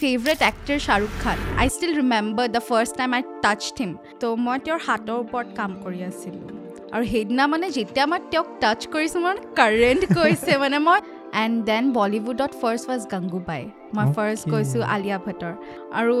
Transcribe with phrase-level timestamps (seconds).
[0.00, 3.90] Favourite actor Shahrukh Khan I still remember the first time I touch him
[4.20, 6.42] তো মই তেওঁৰ হাতৰ ওপৰত কাম কৰি আছিলোঁ।
[6.94, 10.98] আৰু সেইদিনা মানে যেতিয়া মই তেওঁক টাচ কৰিছোঁ মোৰ কাৰেণ্ট গৈছে মানে মই।
[11.42, 13.62] এণ্ড দেন বলিউডত ফাৰ্ষ্ট ৱাজ গাংগুবাই
[13.96, 14.44] মই ফাৰ্ষ্ট.
[14.52, 15.54] গৈছোঁ আলিয়া ভট্টৰ
[15.98, 16.16] আৰু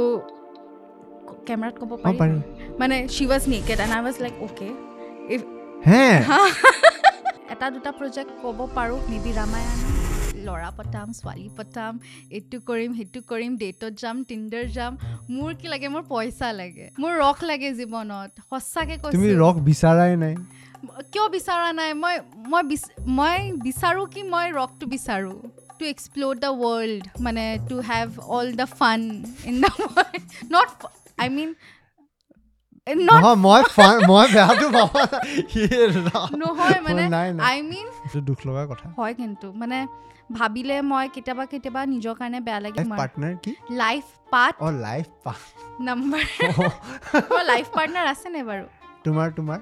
[1.46, 2.18] কেমেৰাত ক'ব পাৰি
[2.80, 4.68] মানে she was naked and I was like okay
[7.52, 9.97] এটা দুটা প্ৰজেক্ট ক'ব পাৰোঁ মে বি ৰামায়ণ
[10.48, 11.92] ল'ৰা পতাম ছোৱালী পতাম
[12.36, 14.92] এইটো কৰিম সেইটো কৰিম ডেটত যাম টিণ্ডাৰ যাম
[15.34, 20.34] মোৰ কি লাগে মোৰ পইচা লাগে মোৰ ৰস লাগে জীৱনত সঁচাকৈ কৈছোঁ। ৰস বিচাৰাই নাই?
[21.12, 21.90] কিয় বিচৰা নাই?
[22.02, 22.14] মই
[22.50, 22.62] মই
[23.16, 25.38] মই বিচাৰোঁ কি মই ৰকটো বিচাৰোঁ?
[25.78, 29.00] টু এক্সপ্ল'ৰ দ্য ৱৰ্ল্ড মানে to have all the fun
[29.50, 30.22] in the world
[30.54, 30.68] not
[31.18, 31.50] I mean
[33.74, 34.06] fun-
[38.98, 39.78] হয় কিন্তু মানে
[40.37, 43.51] ভাবিলে মই কেতিয়াবা কেতিয়াবা নিজৰ কাৰণে বেয়া লাগে লাইফ পাৰ্টনাৰ কি
[43.83, 45.33] লাইফ পাৰ্ট অঁ লাইফ পা
[45.87, 46.23] নাম্বাৰ
[47.31, 48.65] মোৰ লাইফ পাৰ্টনাৰ আছেনে বাৰু
[49.05, 49.59] তোমাৰ তোমাৰ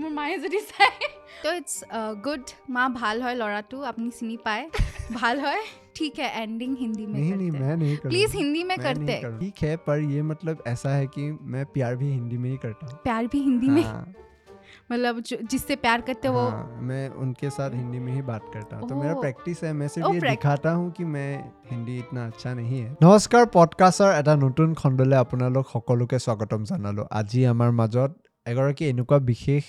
[0.00, 0.94] মোৰ মায়ে যদি চাই
[1.42, 1.74] তো ইটছ
[2.24, 2.44] গুড
[2.76, 4.64] মা ভাল হয় ল'ৰাটো আপুনি চিনি পায়
[5.18, 5.62] ভাল হয়
[5.98, 8.76] ঠিক है एंडिंग हिंदी में नहीं नहीं करते मैं नहीं करूँगा। प्लीज हिंदी में मैं
[8.76, 11.24] नहीं करते करूँगा। ठीक है पर ये मतलब ऐसा है कि
[11.54, 14.04] मैं प्यार भी हिंदी में ही करता हूँ प्यार भी हिंदी में हाँ,
[14.92, 18.44] मतलब जो जिससे प्यार करते हो वो हाँ, मैं उनके साथ हिंदी में ही बात
[18.54, 21.04] करता हूँ तो मेरा ओह। प्रेक्टिस है मैं सिर्फ ओह, ये prac- दिखाता हूँ कि
[21.06, 21.30] मैं
[21.70, 27.40] हिंदी इतना अच्छा नहीं है নমস্কাৰ পডকাষ্টৰ এটা নতুন খণ্ডলৈ আপোনালোক সকলোকে স্বাগতম জনালোঁ আজি
[27.46, 28.10] আমাৰ মাজত
[28.46, 29.64] এগৰাকী এনেকুৱা বিশেষ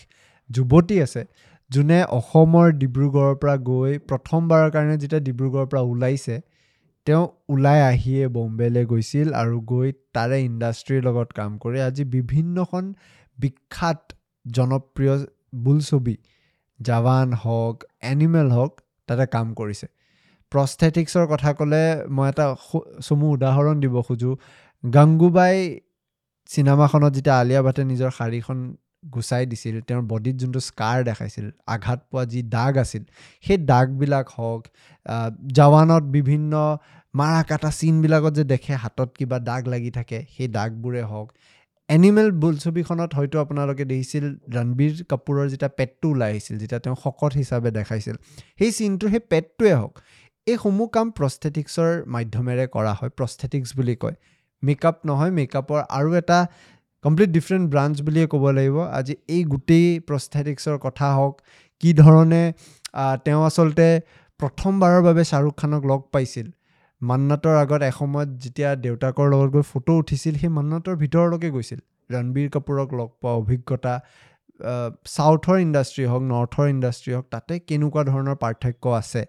[0.49, 1.21] যুৱতী আছে
[1.71, 6.35] যোনে অসমৰ ডিব্ৰুগড়ৰ পৰা গৈ প্ৰথমবাৰৰ কাৰণে যেতিয়া ডিব্ৰুগড়ৰ পৰা ওলাইছে
[7.07, 12.85] তেওঁ ওলাই আহিয়ে বম্বেলৈ গৈছিল আৰু গৈ তাৰে ইণ্ডাষ্ট্ৰীৰ লগত কাম কৰি আজি বিভিন্নখন
[13.37, 13.99] বিখ্যাত
[14.46, 15.14] জনপ্ৰিয়
[15.64, 16.16] বোলছবি
[16.80, 17.76] জাৱান হওক
[18.12, 18.72] এনিমেল হওক
[19.08, 19.86] তাতে কাম কৰিছে।
[20.52, 21.82] প্ৰস্থেটিক্সৰ কথা ক'লে
[22.16, 22.46] মই এটা
[23.06, 24.34] চমু উদাহৰণ দিব খোজোঁ।
[24.84, 25.56] গাংগুবাই
[26.48, 28.58] চিনেমাখনত যেতিয়া আলিয়া ভাটে নিজৰ শাৰীখন
[29.14, 33.02] গুচাই দিছিল তেওঁৰ বডিত যোনটো স্কাৰ দেখাইছিল আঘাত পোৱা যি দাগ আছিল
[33.44, 34.62] সেই দাগবিলাক হওক
[35.58, 36.52] জাৱানত বিভিন্ন
[37.14, 41.28] মাৰা কাটা চিনবিলাকত যে দেখে হাতত কিবা দাগ লাগি থাকে সেই দাগবোৰে হওক
[41.88, 44.24] এনিমেল বোলছবিখনত হয়তো আপোনালোকে দেখিছিল
[44.56, 48.16] ৰণবীৰ কাপুৰৰ যেতিয়া পেটটো ওলাই আহিছিল যেতিয়া তেওঁ শকত হিচাপে দেখাইছিল।
[48.58, 49.94] সেই চিনটোৰ সেই পেটটোৱে হওক
[50.46, 54.16] এইসমূহ কাম প্ৰস্থেটিক্সৰ মাধ্যমেৰে কৰা হয় প্ৰস্থেটিক্স বুলি কয়।
[54.62, 56.38] মেকআপ নহয় মেকআপৰ আৰু এটা
[57.04, 61.34] কমপ্লিট ডিফাৰেণ্ট ব্ৰাঞ্চ বুলিয়ে ক'ব লাগিব। আজি এই গোটেই প্ৰস্থেটিক্সৰ কথা হওক
[61.82, 62.42] কি ধৰণে
[63.24, 63.88] তেওঁ আচলতে
[64.40, 66.46] প্ৰথমবাৰৰ বাবে শ্বাহৰুখ খানক লগ পাইছিল।
[67.02, 71.80] মান্নাতৰ আগত এসময়ত যেতিয়া দেউতাকৰ লগত গৈ ফটো উঠিছিল সেই মান্নাতৰ ভিতৰলৈকে গৈছিল।
[72.14, 73.94] ৰণবীৰ কাপুৰক লগ পোৱা অভিজ্ঞতা
[75.14, 79.22] ছাউথৰ ইণ্ডাষ্ট্ৰী হওক নৰ্থৰ ইণ্ডাষ্ট্ৰী হওক তাতে কেনেকুৱা ধৰণৰ পাৰ্থক্য আছে?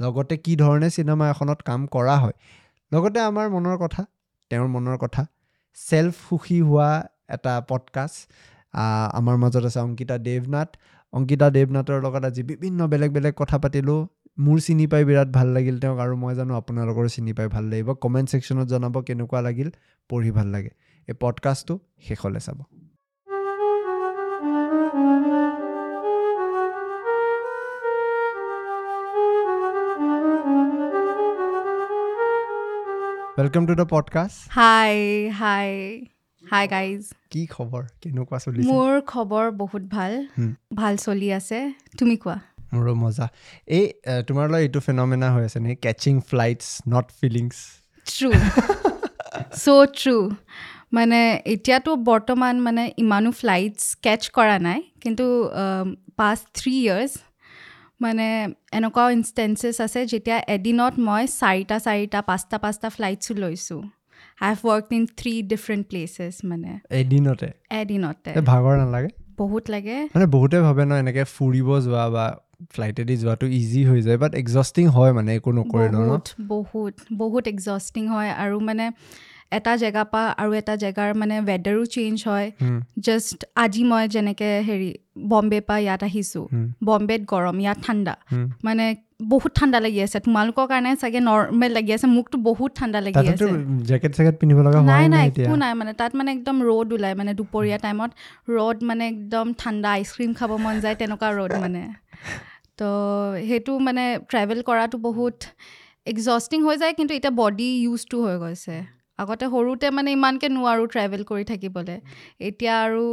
[0.00, 2.36] লগতে কি ধৰণে চিনেমা এখনত কাম কৰা হয়?
[2.92, 4.02] লগতে আমাৰ মনৰ কথা
[4.50, 5.22] তেওঁৰ মনৰ কথা
[5.76, 6.90] ছেল্ফ সুখী হোৱা
[7.36, 8.18] এটা পডকাষ্ট
[9.18, 10.70] আমাৰ মাজত আছে অংকিতা দেৱনাথ।
[11.12, 14.00] অংকিতা দেৱনাথৰ লগত আজি বিভিন্ন বেলেগ বেলেগ কথা পাতিলোঁ।
[14.38, 17.92] মোৰ চিনি পাই বিৰাট ভাল লাগিল তেওঁক আৰু মই জানো আপোনালোকৰো চিনি পাই ভাল লাগিব।
[17.94, 19.70] কমেণ্ট ছেকশ্যনত জনাব কেনেকুৱা লাগিল
[20.08, 20.70] পঢ়ি ভাল লাগে।
[21.08, 22.58] এই পডকাষ্টটো শেষলৈ চাব।
[33.38, 35.70] Welcome to the podcast hi hi
[36.50, 37.82] hi guys কি খবৰ?
[38.02, 38.72] কেনেকুৱা চলিছে?
[38.72, 40.26] মোৰ খবৰ বহুত ভাল।
[40.74, 42.55] ভাল চলি আছে। তুমি কোৱা?
[42.74, 43.26] মোৰো মজা
[43.68, 43.84] এই
[44.26, 47.54] তোমাৰ লগত এইটো ফেনমেনা হৈ আছে নেকি catching flights not feelings
[48.06, 48.30] true
[49.62, 50.16] so' true
[50.92, 51.20] মানে
[51.54, 55.26] এতিয়াতো বৰ্তমান মানে ইমানো ফ্লাইটছ কেটচ কৰা নাই কিন্তু
[56.16, 57.12] পাষ্ট থ্ৰী ইয়াৰ্ছ
[58.02, 58.26] মানে
[58.72, 63.82] এনেকুৱাও ইনষ্টেঞ্চেছ আছে যেতিয়া এদিনত মই চাৰিটা চাৰিটা পাঁচটা পাঁচটা ফ্লাইটছো লৈছোঁ।
[64.42, 67.48] I have work in three different places মানে। এদিনতে?
[67.80, 69.10] এদিনতে। ভাগৰ নালাগে?
[69.38, 72.24] বহুত লাগে। মানে বহুতে ভাবে ন এনেকৈ ফুৰিব যোৱা বা
[72.74, 76.12] ফ্লাইটেদি যোৱাটো ইজি হৈ যায় বাট এক্সষ্টিং হয় মানে একো নকৰিলেও ন?
[76.12, 78.86] বহুত বহুত বহুত এক্সষ্টিং হয় আৰু মানে
[79.56, 82.46] এটা জেগাৰ পৰা আৰু এটা জেগাৰ মানে ৱেডাৰো চেঞ্জ হয়।
[83.06, 84.90] জাষ্ট আজি মই যেনেকৈ হেৰি
[85.28, 86.44] বম্বে পৰা ইয়াত আহিছোঁ
[86.84, 88.14] বম্বেত গৰম ইয়াত ঠাণ্ডা।
[88.64, 88.84] মানে
[89.20, 93.46] বহুত ঠাণ্ডা লাগি আছে। তোমালোকৰ কাৰণে চাগে নৰ্মেল লাগি আছে মোকতো বহুত ঠাণ্ডা লাগি আছে।
[93.90, 97.32] জেকেট চেকেট পিন্ধিব লগা নাই নাই একো নাই মানে তাত মানে একদম ৰ'দ ওলায় মানে
[97.40, 98.10] দুপৰীয়া টাইমত
[98.56, 101.82] ৰ'দ মানে একদম ঠাণ্ডা আইচক্ৰীম খাব মন যায় তেনেকুৱা ৰ'দ মানে।
[102.78, 102.88] তো
[103.48, 105.36] সেইটো মানে ট্ৰেভেল কৰাটো বহুত
[106.12, 108.76] এক্সষ্টিং হৈ যায় কিন্তু এতিয়া বডি ইউজটো হৈ গৈছে।
[109.18, 111.96] আগতে সৰুতে মানে ইমানকৈ নোৱাৰোঁ ট্ৰেভেল কৰি থাকিবলৈ।
[112.48, 113.04] এতিয়া আৰু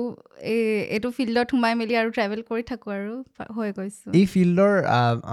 [0.53, 0.61] এই
[0.95, 3.13] এইটো ফিল্ডত সোমাই মেলি আৰু ট্ৰেভেল কৰি থাকোঁ আৰু
[3.57, 4.73] হৈ গৈছোঁ। এই ফিল্ডৰ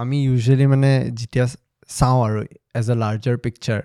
[0.01, 1.45] আমি ইউজুৱেলি মানে যেতিয়া
[1.89, 2.39] চাওঁ আৰু
[2.79, 3.81] as a larger picture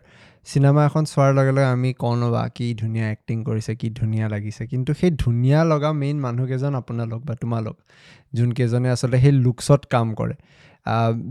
[0.46, 4.62] cinema এখন চোৱাৰ লগে লগে আমি কওঁ নবা কি ধুনীয়া এক্টিং কৰিছে কি ধুনীয়া লাগিছে।
[4.72, 7.76] কিন্তু সেই ধুনীয়া লগা মেইন মানুহকেইজন আপোনালোক বা তোমালোক
[8.36, 10.36] যোনকেইজনে আচলতে সেই লুকছত কাম কৰে।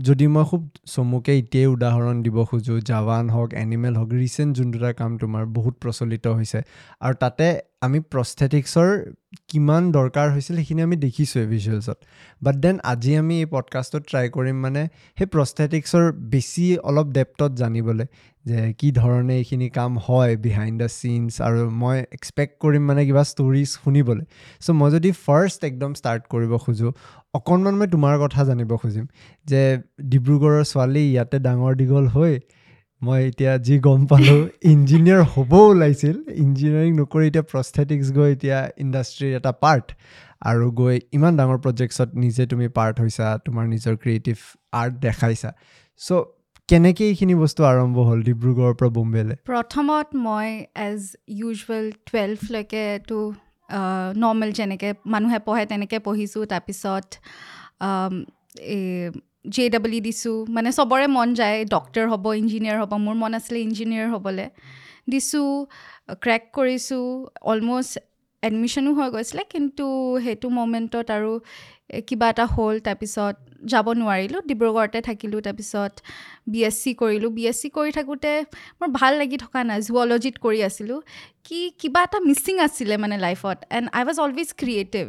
[0.02, 4.92] যদি মই খুব চমুকে এতিয়াই উদাহৰণ দিব খোজোঁ জাৱান হওক এনিমেল হওক ৰিচেণ্ট যোন দুটা
[4.92, 6.60] কাম তোমাৰ বহুত প্ৰচলিত হৈছে
[7.00, 7.46] আৰু তাতে
[7.80, 8.88] আমি প্ৰস্থেটিক্সৰ
[9.48, 11.98] কিমান দৰকাৰ হৈছিল সেইখিনি আমি দেখিছোঁৱে ভিজুৱেলছত
[12.42, 14.82] বাট দেন আজি আমি এই পডকাষ্টত ট্ৰাই কৰিম মানে
[15.18, 18.06] সেই প্ৰস্থেটিক্সৰ বেছি অলপ ডেপ্থত জানিবলৈ।
[18.46, 23.22] যে কি ধৰণে এইখিনি কাম হয় বিহাইণ্ড দ্য চিনছ আৰু মই এক্সপেক্ট কৰিম মানে কিবা
[23.30, 24.24] ষ্টৰিজ শুনিবলৈ।
[24.64, 26.90] চ' মই যদি ফাৰ্ষ্ট একদম ষ্টাৰ্ট কৰিব খোজোঁ
[27.38, 29.06] অকণমান মই তোমাৰ কথা জানিব খুজিম
[29.46, 29.62] যে
[30.12, 32.34] ডিব্ৰুগড়ৰ ছোৱালী ইয়াতে ডাঙৰ দীঘল হৈ
[33.02, 34.40] মই এতিয়া যি গম পালোঁ
[34.72, 39.86] ইঞ্জিনিয়াৰ হ'ব ওলাইছিল। ইঞ্জিনিয়াৰিং নকৰি এতিয়া প্ৰস্থেটিক্স গৈ এতিয়া ইণ্ডাষ্ট্ৰীৰ এটা পাৰ্ট
[40.50, 44.36] আৰু গৈ ইমান ডাঙৰ প্ৰজেক্টছত নিজে তুমি পাৰ্ট হৈছা তোমাৰ নিজৰ ক্ৰিয়েটিভ
[44.80, 45.50] আৰ্ট দেখাইছা।
[46.00, 46.24] চ'
[46.68, 49.36] কেনেকৈ এইখিনি বস্তু আৰম্ভ হ'ল ডিব্ৰুগড়ৰ পৰা বোম্বেলৈ?
[49.50, 50.48] প্ৰথমত মই
[50.86, 51.02] এজ
[51.40, 53.18] ইউজুৱেল টুৱেলভলৈকেতো
[54.22, 57.06] নৰ্মেল যেনেকৈ মানুহে পঢ়ে তেনেকৈ পঢ়িছোঁ। তাৰপিছত
[58.74, 58.84] এই
[59.54, 63.58] জে ডাবল ই দিছোঁ। মানে চবৰে মন যায় ডক্টৰ হ'ব ইঞ্জিনিয়াৰ হ'ব মোৰ মন আছিলে
[63.68, 64.46] ইঞ্জিনিয়াৰ হ'বলৈ।
[65.12, 65.48] দিছোঁ
[66.24, 67.04] ক্ৰেক কৰিছোঁ
[67.52, 67.94] অলম'ষ্ট
[68.42, 69.86] এডমিশ্যনো হৈ গৈছিলে কিন্তু
[70.24, 71.32] সেইটো মমেণ্টত আৰু
[72.08, 73.34] কিবা এটা হ'ল। তাৰপিছত
[73.72, 75.92] যাব নোৱাৰিলোঁ ডিব্ৰুগড়তে থাকিলোঁ তাৰপিছত
[76.52, 78.32] বি এছ চি কৰিলোঁ। বি এছ চি কৰি থাকোঁতে
[78.78, 81.00] মোৰ ভাল লাগি থকা নাই জুৱলজিত কৰি আছিলোঁ।
[81.46, 85.06] কি কিবা এটা মিচিং আছিলে মানে লাইফত and I was always creative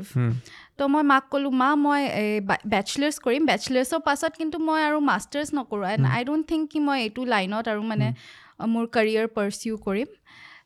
[0.77, 2.01] তো মই মাক ক'লোঁ মা মই
[2.73, 6.97] বেচলাৰ্ছ কৰিম। বেচলাৰ্ছৰ পাছত কিন্তু মই আৰু মাষ্টাৰ্ছ নকৰোঁ এণ্ড আই ডোণ্ট থিংক কি মই
[7.05, 8.07] এইটো লাইনত আৰু মানে
[8.73, 10.09] মোৰ কেৰিয়াৰ পাৰ্চিউ কৰিম।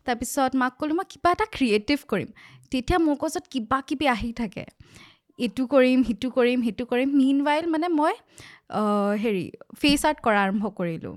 [0.06, 2.30] তাৰপিছত মাক ক'লোঁ মই কিবা এটা ক্ৰিয়েটিভ কৰিম।
[2.72, 4.66] তেতিয়া মোৰ ওচৰত কিবা কিবি আহি থাকে।
[5.46, 8.14] এইটো কৰিম সিটো কৰিম সেইটো কৰিম। মিন ৱাইল মানে মই
[9.24, 9.46] হেৰি
[9.82, 11.16] ফেচ আৰ্ট কৰা আৰম্ভ কৰিলোঁ।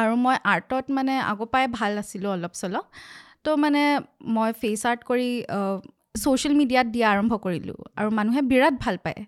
[0.00, 2.84] আৰু মই আৰ্টত মানে আগৰ পৰাই ভাল আছিলোঁ অলপ চলপ।
[3.44, 3.82] তো মানে
[4.36, 5.28] মই ফেচ আৰ্ট কৰি
[6.22, 9.20] ছ'চিয়েল মিডিয়াত দিয়া আৰম্ভ কৰিলোঁ। আৰু মানুহে বিৰাট ভাল পায়।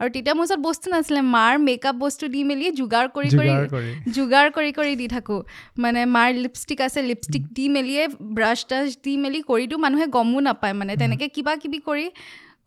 [0.00, 3.66] আৰু তেতিয়া মোৰ ওচৰত বস্তু নাছিলে। মাৰ মেকআপ বস্তু দি মেলি যোগাৰ কৰি কৰি যোগাৰ
[3.74, 5.40] কৰি। যোগাৰ কৰি কৰি দি থাকোঁ।
[5.84, 8.02] মানে মাৰ লিপষ্টিক আছে লিপষ্টিক দি মেলিয়ে
[8.38, 12.06] ব্ৰাছ ট্ৰাছ দি মেলি কৰি দিওঁ। মানুহে গমো নাপায়। মানে তেনেকৈ কিবা কিবি কৰি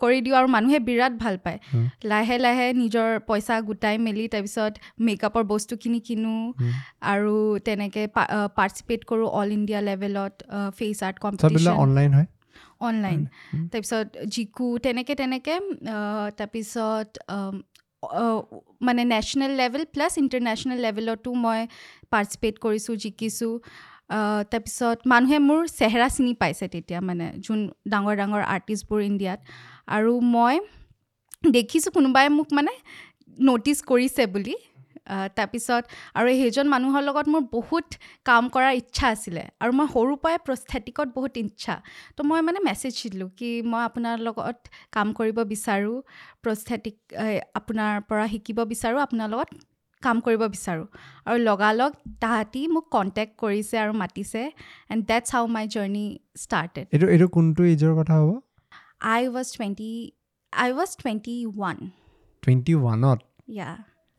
[0.01, 1.59] কৰি দিওঁ আৰু মানুহে বিৰাট ভাল পায়।
[2.11, 4.73] লাহে লাহে নিজৰ পইচা গোটাই মেলি তাৰপিছত
[5.07, 6.35] মেকআপৰ বস্তুখিনি কিনো।
[7.13, 7.35] আৰু
[7.67, 8.05] তেনেকৈ
[8.57, 10.33] পাৰ্টিচিপেট কৰোঁ অল ইণ্ডিয়া লেভেলত
[10.77, 12.27] ফেচ আৰ্ট কম্পিটিশ্যন অনলাইন হয়
[12.87, 13.19] অনলাইন
[13.53, 15.57] হুম। তাৰপিছত জিকু তেনেকৈ তেনেকৈ
[16.39, 17.09] তাৰপিছত
[18.87, 21.59] মানে নেশ্যনেল লেভেল প্লাছ ইণ্টাৰনেশ্যনেল লেভেলতো মই
[22.13, 23.53] পাৰ্টিচিপেট কৰিছোঁ জিকিছোঁ
[24.51, 27.59] তাৰপিছত মানুহে মোৰ চেহেৰা চিনি পাইছে তেতিয়া মানে যোন
[27.93, 29.39] ডাঙৰ ডাঙৰ আৰ্টিষ্টবোৰ ইণ্ডিয়াত
[29.87, 30.55] আৰু মই
[31.55, 32.73] দেখিছোঁ কোনোবাই মোক মানে
[33.47, 34.55] ন'টিচ কৰিছে বুলি।
[35.37, 35.83] তাৰপিছত
[36.17, 37.87] আৰু সেইজন মানুহৰ লগত মোৰ বহুত
[38.29, 41.75] কাম কৰাৰ ইচ্ছা আছিলে আৰু মই সৰুৰ পৰাই প্ৰস্থেটিকত বহুত ইচ্ছা।
[42.15, 44.57] তো মই মানে মেছেজ দিলোঁ কি মই আপোনাৰ লগত
[44.95, 45.97] কাম কৰিব বিচাৰোঁ
[46.43, 46.95] প্ৰস্থেটিক
[47.59, 49.49] আপোনাৰ পৰা শিকিব বিচাৰোঁ আপোনাৰ লগত
[50.03, 50.87] কাম কৰিব বিচাৰোঁ।
[51.27, 51.91] আৰু লগালগ
[52.23, 54.41] তাহাঁতি মোক কণ্টেক্ট কৰিছে আৰু মাতিছে।
[54.93, 56.05] And that's how my journey
[56.43, 58.29] started এইটো এইটো কোনটো এজৰ কথা হ'ব?
[59.35, 59.89] Was twenty
[60.53, 61.77] I was twenty one
[62.43, 63.19] twenty ওৱানত
[63.55, 63.69] yeah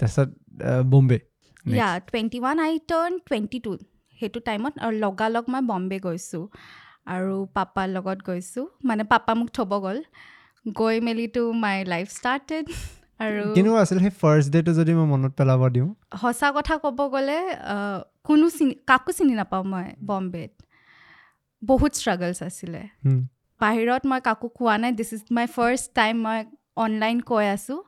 [0.01, 0.29] তাৰপিছত
[0.69, 1.77] আহ, Bombay Next.
[1.77, 3.73] Yeah twenty one I turn twenty two
[4.19, 4.75] সেইটো টাইমত
[5.05, 6.43] লগালগ মই বম্বে গৈছোঁ
[7.15, 9.99] আৰু পাপাৰ লগত গৈছোঁ মানে পাপা মোক থ'ব গ'ল
[10.67, 12.65] গৈ মেলিতো মাই লাইফ ষ্টাৰ্টেড
[13.21, 15.89] আৰু কেনেকুৱা আছিল সেই ফাৰ্ষ্ট ডেটো যদি মই মনত পেলাব দিওঁ
[16.23, 17.39] সঁচা কথা ক'ব গ'লে
[18.29, 20.53] কোনো চিনি কাকো চিনি নাপাওঁ মই বম্বেত
[21.63, 22.81] বহুত ষ্ট্ৰাগলছ আছিলে।
[23.61, 26.39] বাহিৰত মই কাকো কোৱা নাই। This is my first time মই
[26.85, 27.81] অনলাইন কৈ আছোঁ।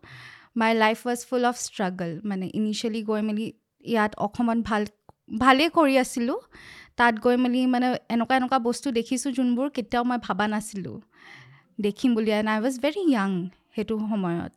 [0.61, 3.47] My life was full of struggle মানে ইনিচিয়েলি গৈ মেলি
[3.85, 4.83] ইয়াত অসমত ভাল
[5.41, 6.39] ভালেই কৰি আছিলোঁ।
[6.99, 10.97] তাত গৈ মেলি মানে এনেকুৱা এনেকুৱা বস্তু দেখিছোঁ যোনবোৰ কেতিয়াও মই ভবা নাছিলোঁ।
[11.87, 13.31] দেখিম বুলি। And I was very young
[13.75, 14.57] সেইটো সময়ত।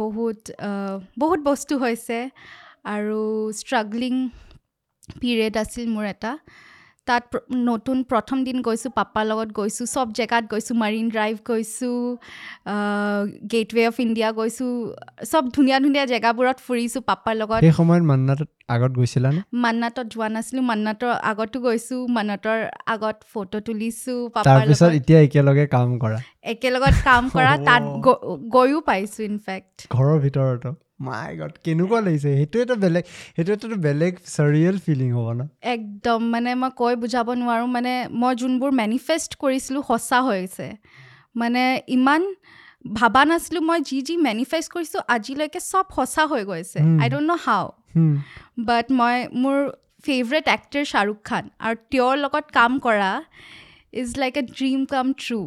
[0.00, 0.40] বহুত
[1.22, 2.18] বহুত বস্তু হৈছে।
[2.94, 3.20] আৰু
[3.60, 4.14] ষ্ট্ৰাগলিং
[5.20, 6.32] পিৰিয়ড আছিল মোৰ এটা।
[7.06, 7.24] তাত
[7.68, 11.96] নতুন প্ৰথম দিন গৈছোঁ পাপাৰ লগত গৈছোঁ চব জেগাত গৈছোঁ মাৰিন ড্ৰাইভ গৈছোঁ
[13.52, 14.70] গেটৱে অফ ইণ্ডিয়া গৈছোঁ
[15.30, 18.40] চব ধুনীয়া ধুনীয়া জেগাবোৰত ফুৰিছোঁ পাপাৰ লগত। সেই সময়ত মান্নাত
[18.74, 22.58] আগত গৈছিলানে মান্নাতত যোৱা নাছিলোঁ মান্নাতৰ আগতো গৈছোঁ মান্নাতৰ
[22.94, 24.18] আগত ফটো তুলিছোঁ
[24.48, 26.18] তাৰপিছত এতিয়া একেলগে কাম কৰা।
[26.52, 27.82] একেলগত কাম কৰা তাত
[28.56, 30.70] গৈও পাইছোঁ ইনফেক্ট ঘৰৰ ভিতৰতো?
[31.00, 32.30] মাই গড কেনেকুৱা লাগিছে?
[32.38, 33.04] সেইটো এটা বেলেগ
[33.36, 35.40] সেইটো এটা বেলেগ চাৰিয়েল ফিলিং হ'ব ন?
[35.74, 40.66] একদম মানে মই কৈ বুজাব নোৱাৰোঁ মানে মই যোনবোৰ মেনিফেষ্ট কৰিছিলোঁ সঁচা হৈছে
[41.40, 41.62] মানে
[41.96, 42.22] ইমান
[42.98, 46.78] ভাবা নাছিলোঁ মই যি যি মেনিফেষ্ট কৰিছোঁ আজিলৈকে চব সঁচা হৈ গৈছে.
[47.02, 47.64] আই ডোণ্ট ন' হাউ
[47.96, 48.14] হুম,
[48.68, 49.56] বাট মই মোৰ
[50.04, 53.10] ফেভৰেট এক্টৰ শ্বাহৰুখ খান আৰু তেওঁৰ লগত কাম কৰা
[54.02, 55.38] is like a dream come true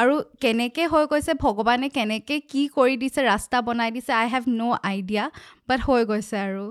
[0.00, 0.14] আৰু
[0.44, 5.24] কেনেকৈ হৈ গৈছে ভগৱানে কেনেকৈ কি কৰি দিছে ৰাস্তা বনাই দিছে আই হেভ ন' আইডিয়া
[5.68, 6.64] বাট হৈ গৈছে আৰু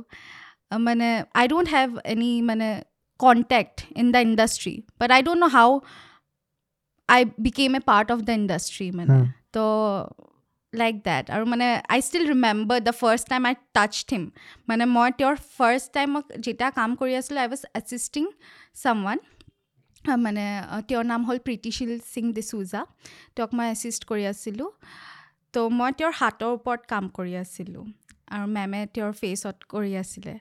[0.88, 1.08] মানে
[1.40, 2.70] আই ডোণ্ট হেভ এনি মানে
[3.20, 5.70] contact in the industry but I don't know' how
[7.10, 9.18] I became a part of the industry মানে।
[9.56, 9.64] তো
[10.74, 14.24] লাইক ডেট আৰু মানে I still remember the first time I touch them
[14.70, 16.10] মানে মই তেওঁৰ first time
[16.46, 18.24] যেতিয়া কাম কৰি আছিলোঁ I was assisting
[18.82, 19.20] someone
[20.08, 20.46] মানে
[20.88, 22.82] তেওঁৰ নাম হ'ল প্ৰীতিশীল সিং ডিচুজা।
[23.36, 24.70] তেওঁক মই এছিষ্ট কৰি আছিলোঁ।
[25.54, 27.84] তো মই তেওঁৰ হাতৰ ওপৰত কাম কৰি আছিলোঁ
[28.34, 30.34] আৰু মেমে তেওঁৰ ফেচত কৰি আছিলে।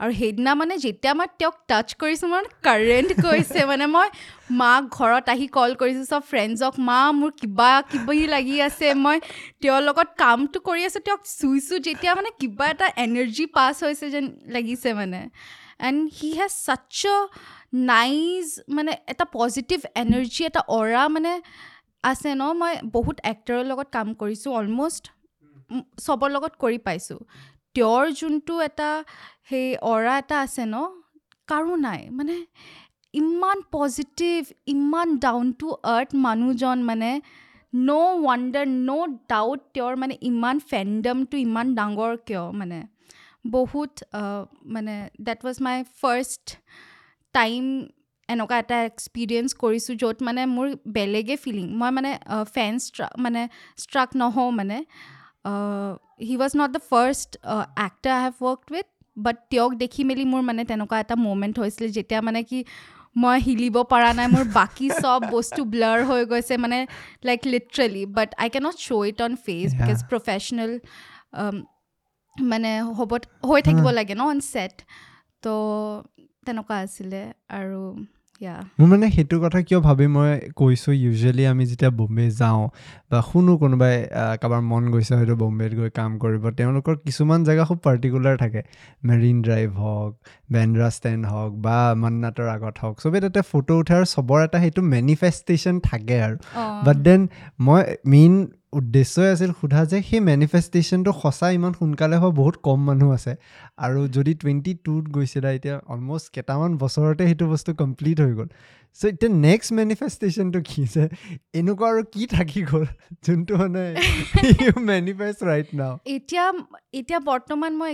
[0.00, 4.08] আৰু সেইদিনা মানে যেতিয়া মই তেওঁক টাচ কৰিছোঁ মোৰ কাৰেণ্ট গৈছে। মানে মই
[4.50, 9.20] মাক ঘৰত আহি কল কৰিছোঁ চব ফ্ৰেণ্ডছক মা মোৰ কিবা কিবি লাগি আছে। মই
[9.62, 14.24] তেওঁৰ লগত কামটো কৰি আছোঁ তেওঁক চুইছোঁ। যেতিয়া মানে কিবা এটা এনাৰ্জি পাছ হৈছে যেন
[14.46, 15.20] লাগিছে মানে।
[15.80, 17.16] And he has such a
[17.92, 21.32] nice মানে এটা পজিটিভ এনাৰ্জি এটা অৰা মানে
[22.04, 22.42] আছে ন?
[22.60, 25.04] মই বহুত এক্টৰৰ লগত কাম কৰিছোঁ অলমষ্ট
[26.06, 27.20] চবৰ লগত কৰি পাইছোঁ।
[27.76, 28.90] তেওঁৰ যোনটো এটা
[29.48, 30.76] সেই অৰা এটা আছে ন?
[31.48, 32.34] কাৰো নাই। মানে
[33.14, 37.10] ইমান পজিটিভ ইমান ডাউন টু আৰ্থ মানুহজন মানে
[37.72, 42.78] ন' ৱাণ্ডাৰ ন' ডাউট তেওঁৰ মানে ইমান ফেণ্ডমটো ইমান ডাঙৰ কিয় মানে
[43.44, 43.92] বহুত
[44.74, 44.94] মানে
[45.26, 46.56] that was my first
[47.34, 47.62] time
[48.28, 52.10] এনেকুৱা এটা এক্সপিৰিয়েঞ্চ কৰিছোঁ য'ত মানে মোৰ বেলেগে ফিলিং মই মানে
[52.54, 53.42] ফেন ষ্ট্ৰাক মানে
[53.78, 54.78] ষ্ট্ৰাক নহওঁ মানে
[56.28, 57.30] he was not the first
[57.86, 61.88] actor I have worked with but তেওঁক দেখি মেলি মোৰ মানে তেনেকুৱা এটা মুমেণ্ট হৈছিলে
[61.88, 62.64] যেতিয়া মানে কি
[63.16, 66.78] মই হিলিব পৰা নাই মোৰ বাকী চব বস্তু ব্লাৰ হৈ গৈছে মানে
[67.28, 69.68] like literally but I can't show' it on face.
[69.80, 70.72] Because professional
[72.52, 73.10] মানে হ'ব
[73.48, 73.86] হৈ থাকিব.
[73.98, 74.74] লাগে ন অন ছেট
[75.44, 75.52] তো
[76.44, 77.22] তেনেকুৱা আছিলে
[77.60, 77.82] আৰু
[78.78, 82.62] মোৰ মানে সেইটো কথা কিয় ভাবি মই কৈছোঁ ইউজুৱেলি আমি যেতিয়া বম্বে যাওঁ
[83.10, 83.94] বা শুনো কোনোবাই
[84.42, 88.60] কাৰোবাৰ মন গৈছে হয়তো বম্বেত গৈ কাম কৰিব তেওঁলোকৰ কিছুমান জেগা খুব পাৰ্টিকুলাৰ থাকে।
[89.08, 90.12] মেৰিন ড্ৰাইভ হওক
[90.52, 95.74] বেন্দ্ৰা ষ্টেণ্ড হওক বা মান্নাটৰ আগত হওক চবেই তাতে ফটো উঠাৰ চবৰ এটা সেইটো মেনিফেষ্টেশ্যন
[95.88, 96.36] থাকে আৰু।
[96.86, 97.20] বাট দেন
[97.66, 97.80] মই
[98.12, 98.34] মেইন
[98.78, 103.32] উদ্দেশ্যই আছিল সোধা যে সেই মেনিফেষ্টেশ্যনটো সঁচা ইমান সোনকালে হোৱা বহুত কম মানুহ আছে।
[103.84, 108.48] আৰু যদি টুৱেণ্টি টুত গৈছিলা এতিয়া অলমষ্ট কেইটামান বছৰতে সেইটো বস্তু কমপ্লিট হৈ গ'ল।
[108.98, 111.04] চ' এতিয়া নেক্সট মেনিফেষ্টেশ্যনটো কি যে
[111.60, 112.84] এনেকুৱা আৰু কি থাকি গ'ল?
[113.24, 113.82] যোনটো মানে
[114.90, 116.44] মেনিফেষ্ট ৰাইট নাও এতিয়া
[117.00, 117.92] এতিয়া বৰ্তমান মই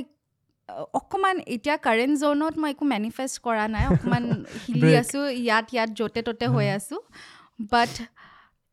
[0.99, 4.25] অকণমান এতিয়া কাৰেণ্ট জ'নত মই একো মেনিফেষ্ট কৰা নাই। অকণমান
[4.65, 4.91] হিলি.
[5.03, 7.01] আছোঁ ইয়াত ইয়াত য'তে ত'তে হৈ আছোঁ।
[7.73, 7.93] বাট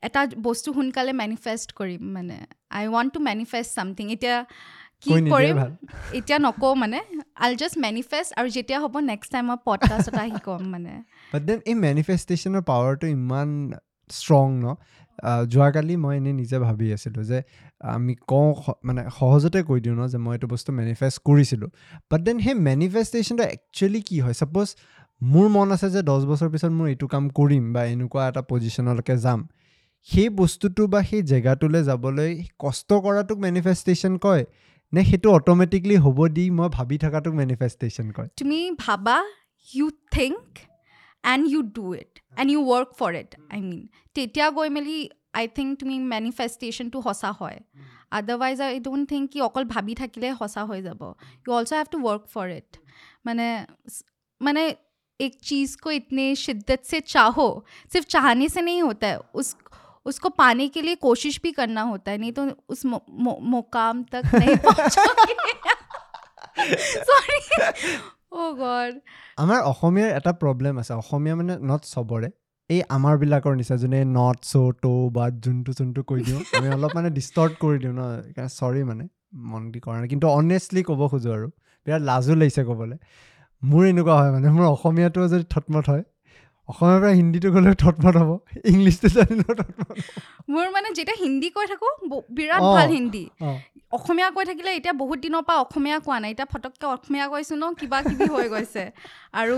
[0.08, 2.38] এটা বস্তু সোনকালে মেনিফেষ্ট কৰিম মানে।
[2.78, 4.36] I want to manifest something এতিয়া
[5.04, 5.56] কি কৰিম?
[6.20, 7.00] এতিয়া নকওঁ মানে।
[7.36, 10.94] আই জাষ্ট মেনিফেষ্ট আৰু যেতিয়া হ'ব নেক্সট টাইম মই পডকাষ্টত আহি ক'ম মানে।
[11.34, 13.50] বাট দেন এই মেনিফেষ্টেশ্যনৰ পাৱাৰটো ইমান
[14.10, 14.66] ষ্ট্ৰং ন?
[15.50, 17.40] যোৱাকালি মই এনেই নিজে ভাবি আছিলোঁ যে
[17.94, 18.50] আমি কওঁ
[18.84, 21.70] মানে সহজতে কৈ দিওঁ ন যে মই এইটো বস্তু মেনিফেষ্ট কৰিছিলোঁ।
[22.12, 24.34] বাট দেন সেই মেনিফেষ্টেশ্যনটো একচুৱেলি কি হয়?
[24.34, 24.68] ছাপ'জ
[25.22, 29.16] মোৰ মন আছে যে দহ বছৰ পিছত মোৰ এইটো কাম কৰিম বা এনেকুৱা এটা পজিশ্যনলৈকে
[29.18, 29.40] যাম।
[30.09, 34.45] সেই বস্তুটো বা সেই জেগাটোলৈ যাবলৈ কষ্ট কৰাটোক মেনিফেষ্টেশ্যন কয়
[34.93, 39.17] নে সেইটো অট'মেটিকলি হ'ব দি মই ভাবি থকাটোক মেনিফেষ্টেশ্যন কয় তুমি ভাবা
[39.69, 40.43] you think
[41.25, 43.83] and you do it and you work for it I mean
[44.17, 44.99] তেতিয়া গৈ মেলি
[45.35, 47.59] আই থিংক তুমি মেনিফেষ্টেশ্যনটো সঁচা হয়
[48.19, 51.03] আদাৰৱাইজ আই ডোণ্ট থিংক কি অকল ভাবি থাকিলে সঁচা হৈ যাব
[51.45, 52.71] you also have to work for it
[53.27, 53.49] मैंने
[54.41, 54.65] मैंने
[55.21, 57.49] एक चीज़ को इतने शिद्दत से चाहो
[57.93, 59.49] सिर्फ चाहने से नहीं होता है उस
[60.07, 64.03] उसको पाने के लिए कोशिश भी करना होता है नहीं तो उस मु- मु- मुकाम
[64.13, 65.35] तक नहीं पहुंचोगे
[67.09, 67.39] सॉरी
[68.33, 68.93] ओ गॉड
[69.39, 72.29] আমাৰ অসমীয়াৰ এটা প্ৰব্লেম আছে অসমীয়া মানে নট চবৰে
[72.71, 77.09] এই আমাৰবিলাকৰ নিচিনা যোনে নট চ' ট' বা যোনটো যোনটো কৈ দিওঁ আমি অলপ মানে
[77.19, 79.05] ডিষ্টৰ্ট কৰি দিওঁ ন সেইকাৰণে চৰি মানে
[79.51, 81.47] মন দি কৰা নাই কিন্তু অনেষ্টলি ক'ব খোজোঁ আৰু
[81.87, 82.97] বিৰাট লাজো লাগিছে ক'বলৈ
[83.63, 86.03] মোৰ এনেকুৱা হয় মানে মোৰ অসমীয়াটো যদি থটমত হয়
[86.70, 88.32] অসমীয়াৰ পৰা হিন্দীটো গ'লেও থটমত হ'ব
[88.72, 89.90] ইংলিছটো জানিলেও থটমত
[90.54, 91.92] মোৰ মানে যেতিয়া হিন্দী কৈ থাকোঁ
[92.38, 93.24] বিৰাট। ভাল হিন্দী।
[93.98, 97.66] অসমীয়া কৈ থাকিলে এতিয়া বহুত দিনৰ পৰা অসমীয়া কোৱা নাই এতিয়া ফটককৈ অসমীয়া কৈছোঁ ন
[97.80, 98.84] কিবা কিবি হৈ গৈছে।
[99.42, 99.58] আৰু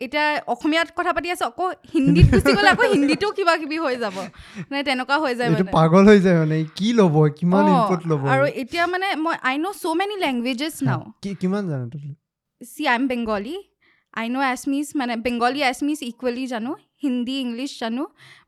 [0.00, 4.16] এতিয়া অসমীয়াত কথা পাতি আছোঁ আকৌ হিন্দীত গুচি গ'লে আকৌ হিন্দীটো কিবা কিবি হৈ যাব।
[4.70, 8.44] মানে তেনেকুৱা হৈ যায় মানে। পাগল হৈ যায় মানে কি ল'ব কিমান ইনপুট ল'ব। আৰু
[8.62, 11.02] এতিয়া মানে মই আই ন' চ' মেনি লেংগুৱেজেছ নাও
[11.42, 11.86] কিমান জানো
[12.60, 13.54] see I am Bengali
[14.20, 16.70] I know' Assamese মানে বেংগলী এছমিছ ইকুৱেলি জানো
[17.02, 18.02] হিন্দী ইংলিছ জানো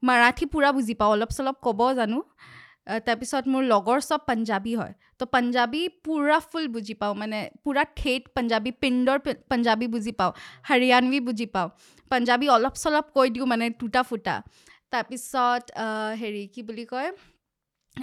[0.08, 2.18] মাৰাঠী পূৰা বুজি পাওঁ অলপ চলপ ক'ব জানো
[3.06, 8.22] তাৰপিছত মোৰ লগৰ চব পাঞ্জাবী হয়। তো পাঞ্জাবী পূৰা ফুল বুজি পাওঁ মানে পূৰা ঠেঠ
[8.36, 9.18] পাঞ্জাবী পিণ্ডৰ
[9.50, 10.32] পাঞ্জাবী বুজি পাওঁ
[10.68, 11.68] হাৰিয়ানবী বুজি পাওঁ।
[12.10, 14.34] পাঞ্জাবী অলপ চলপ কৈ দিওঁ মানে টুটা ফুটা।
[14.92, 15.62] তাৰপিছত
[16.20, 17.08] হেৰি কি বুলি কয়?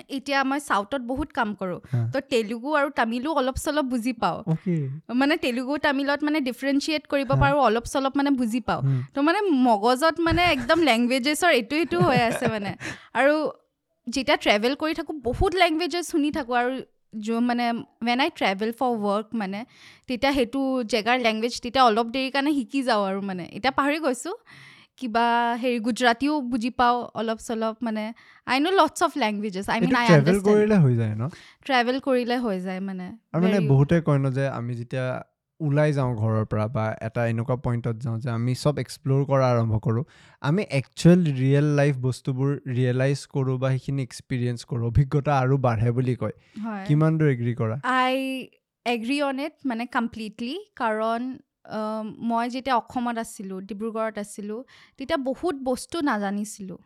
[0.09, 1.79] এতিয়া মই চাউথত বহুত কাম কৰোঁ।
[2.13, 4.37] তো তেলেগু আৰু তামিলো অলপ চলপ বুজি পাওঁ।
[5.21, 8.81] মানে তেলেগু তামিলত মানে ডিফাৰেঞ্চিয়েট কৰিব। পাৰোঁ অলপ চলপ মানে বুজি পাওঁ।
[9.13, 12.71] তো মানে মগজত মানে একদম লেংগুৱেজেছৰ এইটো এইটো হৈ আছে মানে।
[13.19, 13.33] আৰু
[14.07, 16.71] যেতিয়া ট্ৰেভেল কৰি থাকোঁ বহুত লেংগুৱেজেছ শুনি থাকোঁ আৰু
[17.27, 17.65] য' মানে
[18.07, 19.59] when I travel for work মানে
[20.07, 20.59] তেতিয়া সেইটো
[20.93, 24.35] জেগাৰ লেংগুৱেজ তেতিয়া অলপ দেৰিৰ কাৰণে শিকি যাওঁ আৰু মানে। এতিয়া পাহৰি গৈছোঁ।
[25.01, 25.25] কিবা
[25.61, 28.03] হেৰি গুজৰাটীও বুজি পাওঁ অলপ চলপ মানে
[28.47, 31.23] I know' lots of languages I mean I travel কৰিলে হৈ যায় ন?
[31.65, 35.05] ট্ৰেভেল কৰিলে হৈ যায় মানে আৰু মানে বহুতে কয় ন যে আমি যেতিয়া
[35.59, 39.73] ওলাই যাওঁ ঘৰৰ পৰা বা এটা এনেকুৱা পইণ্টত যাওঁ যে আমি চব এক্সপ্ল'ৰ কৰা আৰম্ভ
[39.85, 40.03] কৰোঁ
[40.41, 46.15] আমি একচুৱেল ৰিয়েল লাইফ বস্তুবোৰ ৰিয়েলাইজ কৰোঁ বা সেইখিনি এক্সপিৰিয়েঞ্চ কৰোঁ অভিজ্ঞতা আৰু বাঢ়ে বুলি
[46.15, 46.35] কয়।
[46.87, 47.75] কিমান দূৰ এগ্ৰী কৰা?
[47.83, 48.15] আই
[48.85, 51.21] এগ্ৰি অন ইট মানে কমপ্লিটলি কাৰণ
[52.19, 54.63] মই যেতিয়া অসমত আছিলোঁ ডিব্ৰুগড়ত আছিলোঁ
[54.97, 56.77] তেতিয়া বহুত বস্তু নাজানিছিলোঁ।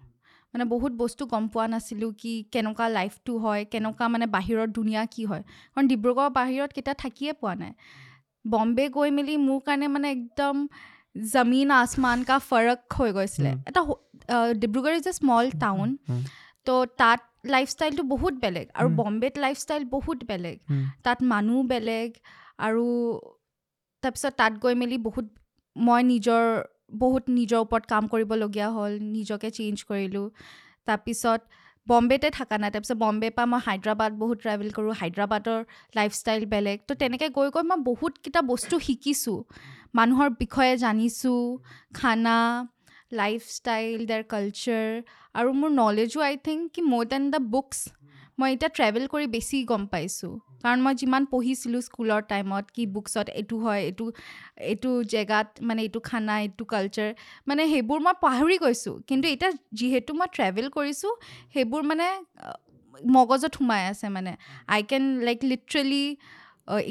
[0.53, 5.23] মানে বহুত বস্তু গম পোৱা নাছিলোঁ কি কেনেকুৱা লাইফটো হয় কেনেকুৱা মানে বাহিৰৰ দুনিয়া কি
[5.25, 7.73] হয়। কাৰণ ডিব্ৰুগড়ৰ বাহিৰত কেতিয়া থাকিয়ে পোৱা নাই।
[8.45, 10.67] বম্বে গৈ মেলি মোৰ কাৰণে মানে একদম
[11.33, 14.01] জমিন আসমান কা ফৰক হৈ গৈছিলে। এটা হ-
[14.53, 16.23] Dibrugarh is a small town hmm,
[16.65, 22.09] তো তাত লাইফষ্টাইলটো বহুত বেলেগ আৰু। বম্বেত লাইফষ্টাইল বহুত বেলেগ। হুম, তাত মানুহ বেলেগ
[22.59, 22.85] আৰু
[24.05, 25.27] তাৰপিছত তাত গৈ মেলি বহুত
[25.75, 26.43] মই নিজৰ
[27.03, 30.27] বহুত নিজৰ ওপৰত কাম কৰিবলগীয়া হ'ল নিজকে চেঞ্জ কৰিলোঁ।
[30.87, 31.39] তাৰপিছত
[31.87, 35.59] বম্বেতে থকা নাই তাৰপিছত বম্বেৰ পৰা মই হায়দৰাবাদ বহুত ট্ৰেভেল কৰোঁ হায়দৰাবাদৰ
[35.97, 39.39] লাইফষ্টাইল বেলেগ। তো তেনেকৈ গৈ গৈ মই বহুতকেইটা বস্তু শিকিছোঁ।
[39.97, 41.41] মানুহৰ বিষয়ে জানিছোঁ
[41.99, 42.37] খানা
[43.19, 44.87] লাইফষ্টাইল দেৰ কালচাৰ
[45.39, 47.77] আৰু মোৰ নলেজো আই থিংক কি মোৰ দেন দ্য বুকছ
[48.39, 53.27] মই এতিয়া ট্ৰেভেল কৰি বেছি গম পাইছোঁ। কাৰণ মই যিমান পঢ়িছিলোঁ স্কুলৰ টাইমত কি বুকছত
[53.39, 54.05] এইটো হয় এইটো
[54.71, 57.09] এইটো জেগাত মানে এইটো খানা এইটো কালচাৰ
[57.47, 61.13] মানে সেইবোৰ মই পাহৰি গৈছোঁ। কিন্তু এতিয়া যিহেতু মই ট্ৰেভেল কৰিছোঁ
[61.53, 62.07] সেইবোৰ মানে
[63.15, 64.31] মগজত সোমাই আছে মানে।
[64.73, 66.05] I can like literally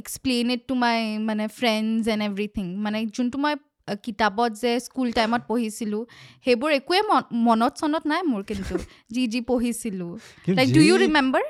[0.01, 3.55] explain it to my মানে ফ্ৰেণ্ডছ এণ্ড এভৰিথিং মানে যোনটো মই
[4.03, 6.03] কিতাপত যে স্কুল টাইমত পঢ়িছিলোঁ
[6.45, 8.75] সেইবোৰ একোৱে মন- মনত চনত নাই মোৰ কিন্তু
[9.11, 10.13] যি যি পঢ়িছিলোঁ।
[10.49, 11.43] লাইক ডু ইউ ৰিমেম্বাৰ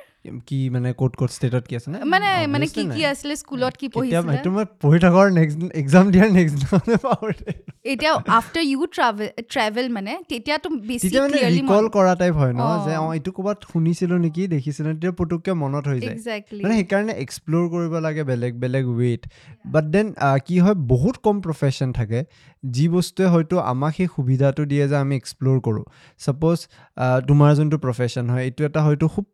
[0.49, 4.33] কি মানে ক'ত ক'ত ষ্টেটত কি আছে মানে মানে কি কি। আছিলে স্কুলত কি পঢ়িছিলে?
[4.35, 7.37] সেইটো মই পঢ়ি থকাৰ নেক্সট এক্সাম দিয়াৰ নেক্সট দিনাখনে পাহৰি
[7.93, 12.53] এতিয়া আফটাৰ ইউ ট্ৰাভেল ট্ৰেভেল মানে তেতিয়াতো বেছি তেতিয়া মানে ক্লিয়াৰলি ৰিকল কৰা টাইপ হয়
[12.53, 16.17] ন। যে অঁ এইটো ক'ৰবাত শুনিছিলোঁ নেকি দেখিছিলোঁ তেতিয়া পুতুককৈ মনত হৈ যায়।
[16.63, 19.23] মানে সেইকাৰণে এক্সপ্ল'ৰ কৰিব লাগে বেলেগ বেলেগ ৱেইট
[19.75, 20.07] বাট দেন
[20.47, 22.21] কি হয় বহুত কম প্ৰফেশ্যন থাকে
[22.63, 25.85] যি বস্তুৱে হয়তো আমাক সেই সুবিধাটো দিয়ে যে আমি এক্সপ্ল'ৰ কৰোঁ।
[26.21, 26.59] ছাপ'জ
[27.29, 29.27] তোমাৰ যোনটো প্ৰফেশ্যন হয় এইটো এটা হয়তো খুব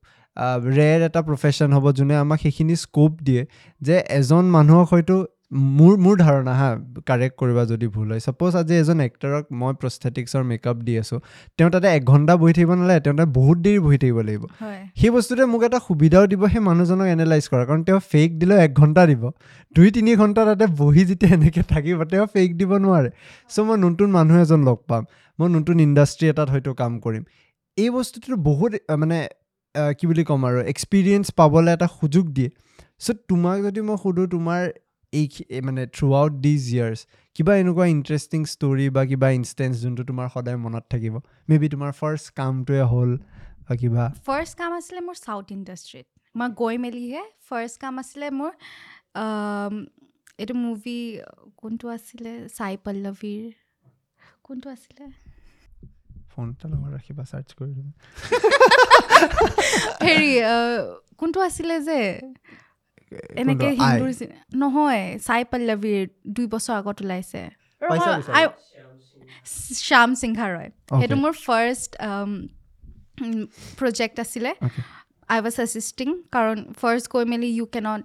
[0.79, 3.43] ৰেৰ এটা প্ৰফেশ্যন হ'ব যোনে আমাক সেইখিনি স্ক'প দিয়ে
[3.83, 5.17] যে এজন মানুহক হয়তো
[5.79, 6.69] মোৰ মোৰ ধাৰণা হা
[7.09, 11.19] কাৰেক্ট কৰিবা যদি ভুল হয়। ছাপ'জ আজি এজন এক্টৰক মই প্ৰস্থেটিক্সৰ মেকআপ দি আছোঁ
[11.59, 14.45] তেওঁ তাতে এঘণ্টা বহি থাকিব নালাগে তেওঁ তাতে বহুত দেৰি বহি থাকিব লাগিব।
[15.01, 18.73] সেই বস্তুটোৱে মোক এটা সুবিধাও দিব সেই মানুহজনক এনালাইজ কৰা কাৰণ তেওঁ ফেক দিলেও এক
[18.81, 19.23] ঘণ্টা দিব।
[19.77, 23.11] দুই তিনি ঘণ্টা তাতে বহি যেতিয়া এনেকৈ থাকিব তেওঁ ফেক দিব নোৱাৰে।
[23.51, 25.03] চ' মই নতুন মানুহ এজন লগ পাম
[25.39, 27.23] মই নতুন ইণ্ডাষ্ট্ৰি এটাত হয়তো কাম কৰিম।
[27.79, 29.19] এই বস্তুটো বহুত মানে
[29.99, 32.51] কি বুলি ক'ম আৰু এক্সপিৰিয়েঞ্চ পাবলৈ এটা সুযোগ দিয়ে।
[33.05, 34.63] চ' তোমাক যদি মই সুধোঁ তোমাৰ
[35.13, 35.27] এই
[35.67, 36.99] মানে থ্ৰু আউট দিজ ইয়াৰ্ছ
[37.37, 41.15] কিবা এনেকুৱা ইণ্টাৰেষ্টিং ষ্টৰি বা কিবা ইনষ্টেঞ্চ যোনটো তোমাৰ সদায় মনত থাকিব?
[41.49, 43.11] মে বি তোমাৰ ফাৰ্ষ্ট কামটোৱে হ'ল
[43.67, 48.53] বা কিবা। ফাৰ্ষ্ট কাম আছিলে মোৰ চাউথ ইণ্ডাষ্ট্ৰীত মই গৈ মেলিহে ফাৰ্ষ্ট কাম আছিলে মোৰ
[50.41, 50.99] এইটো মুভি
[51.61, 52.33] কোনটো আছিলে?
[52.59, 53.45] চাই পল্লৱীৰ
[54.47, 55.05] কোনটো আছিলে?
[56.41, 57.93] ফোন এটা লগত ৰাখিবা চাৰ্চ কৰি দিবা
[60.07, 60.31] হেৰি
[61.21, 61.99] কোনটো আছিলে যে
[63.43, 64.11] এনেকে। হিন্দুৰ
[64.63, 66.03] নহয় চাই পল্লৱীৰ
[66.37, 67.43] দুই বছৰ আগত ওলাইছে
[69.87, 71.17] শ্যাম সিংহা ৰয় সেইটো.
[71.23, 71.91] মোৰ ফাৰ্ষ্ট
[73.79, 74.51] প্ৰজেক্ট আছিলে.
[75.33, 78.03] আই ৱাজ এছিষ্টিং কাৰণ ফাৰ্ষ্ট গৈ মেলি ইউ কেনট.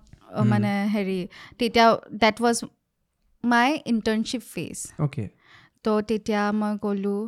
[0.52, 1.19] মানে হেৰি
[1.60, 1.88] তেতিয়া
[2.24, 2.58] that was
[3.43, 5.26] my internship phase okay
[5.84, 7.21] তো তেতিয়া মই গ'লোঁ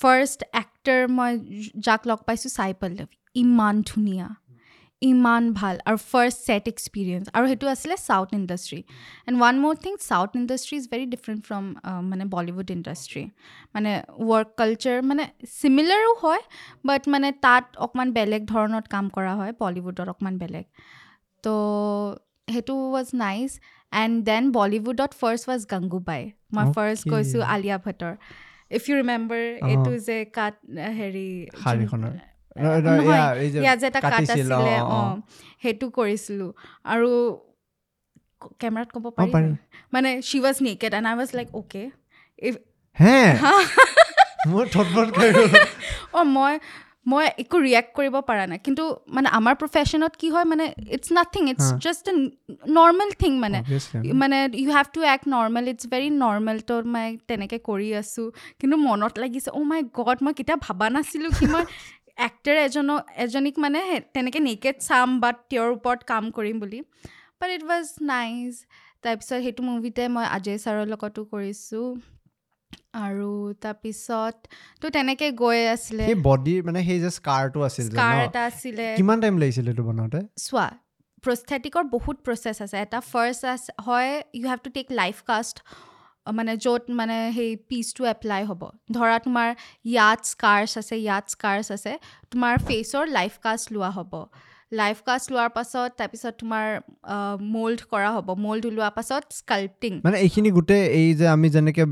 [0.00, 1.30] ফাৰ্ষ্ট এক্টাৰ মই
[1.86, 4.28] যাক লগ পাইছোঁ চাই পল্লৱী ইমান ধুনীয়া
[5.02, 8.80] ইমান ভাল আৰু ফাৰ্ষ্ট ছেট এক্সপিৰিয়েঞ্চ আৰু সেইটো আছিলে south industry
[9.26, 11.64] and one more thing south industry is very different from
[12.10, 13.24] মানে বলিউড ইণ্ডাষ্ট্ৰী
[13.74, 13.90] মানে
[14.28, 15.24] ৱৰ্ক কালচাৰ মানে
[15.60, 16.42] চিমিলাৰো হয়
[16.88, 20.64] বাট মানে তাত অকণমান বেলেগ ধৰণত কাম কৰা হয় বলিউডত অকণমান বেলেগ।
[21.44, 21.54] তো
[22.48, 23.50] সেইটো ৱাজ নাইচ
[23.92, 26.22] এণ্ড দেন বলিউডত ফাৰ্ষ্ট ৱাজ গংগুবাই
[26.56, 27.02] মই ফাৰ্ষ্ট.
[27.12, 28.12] গৈছোঁ আলিয়া ভট্টৰ
[28.70, 30.54] ইফ ইউ ৰিমেম্বাৰ। এইটো যে কাট
[30.98, 31.28] হেৰি
[33.62, 34.98] ইয়াত যে এটা কাট আছিলে অ,
[35.62, 36.50] সেইটো কৰিছিলোঁ।
[36.92, 37.10] আৰু
[38.60, 39.30] কেমেৰাত ক'ব পাৰি।
[39.92, 41.84] মানে she was naked and I was like okay
[42.96, 43.18] হে?
[44.48, 44.64] মোৰ
[45.16, 45.58] খাই গ'লো
[46.14, 46.54] অঁ মই
[47.06, 48.84] মই একো ৰিয়েক্ট কৰিব পৰা নাই। কিন্তু
[49.16, 50.64] মানে আমাৰ প্ৰফেশ্যনত কি হয় মানে
[50.96, 51.66] it's nothing it's.
[51.84, 52.14] Just a
[52.78, 53.58] normal thing মানে.
[54.22, 58.26] মানে you have to act normal it's very normal তো মই তেনেকৈ কৰি আছোঁ।
[58.60, 61.64] কিন্তু মনত লাগিছে অ' মাই গড মই কেতিয়া ভবা নাছিলোঁ কি মই
[62.28, 63.80] এক্টাৰ এজনক এজনীক মানে
[64.14, 66.78] তেনেকৈ নেকেড চাম বাট তেওঁৰ ওপৰত কাম কৰিম বুলি।
[67.38, 68.54] বাট ইট ৱাজ নাইচ
[69.04, 71.86] তাৰপিছত সেইটো মুভিতে মই অজয় ছাৰৰ লগতো কৰিছোঁ।
[73.06, 73.30] আৰু
[73.64, 74.34] তাৰপিছত
[74.82, 79.18] তো তেনেকৈ গৈ আছিলে। সেই বডিৰ মানে সেই যে স্কাৰটো আছিল স্কাৰ এটা আছিলে। কিমান
[79.24, 80.20] টাইম লাগিছিল এইটো বনাওঁতে?
[80.46, 80.66] চোৱা
[81.24, 85.56] প্ৰস্থেটিকৰ বহুত প্ৰচেছ আছে। এটা ফাৰ্ষ্ট আছে হয় you have to take life cast
[86.38, 88.62] মানে য'ত মানে সেই পিচটো এপ্লাই হ'ব।
[88.96, 89.48] ধৰা তোমাৰ
[89.92, 91.92] ইয়াত স্কাৰ্ছ আছে ইয়াত স্কাৰ্ছ আছে
[92.30, 94.12] তোমাৰ ফেচৰ লাইফ কাষ্ট লোৱা হ'ব।
[94.80, 96.66] লাইফ কাষ্ট লোৱাৰ পাছত তাৰপিছত তোমাৰ
[97.54, 101.84] মল্ড কৰা হ'ব। মল্ড ওলোৱাৰ পাছত স্কাল্পটিং মানে এইখিনি গোটেই এই যে আমি যেনেকে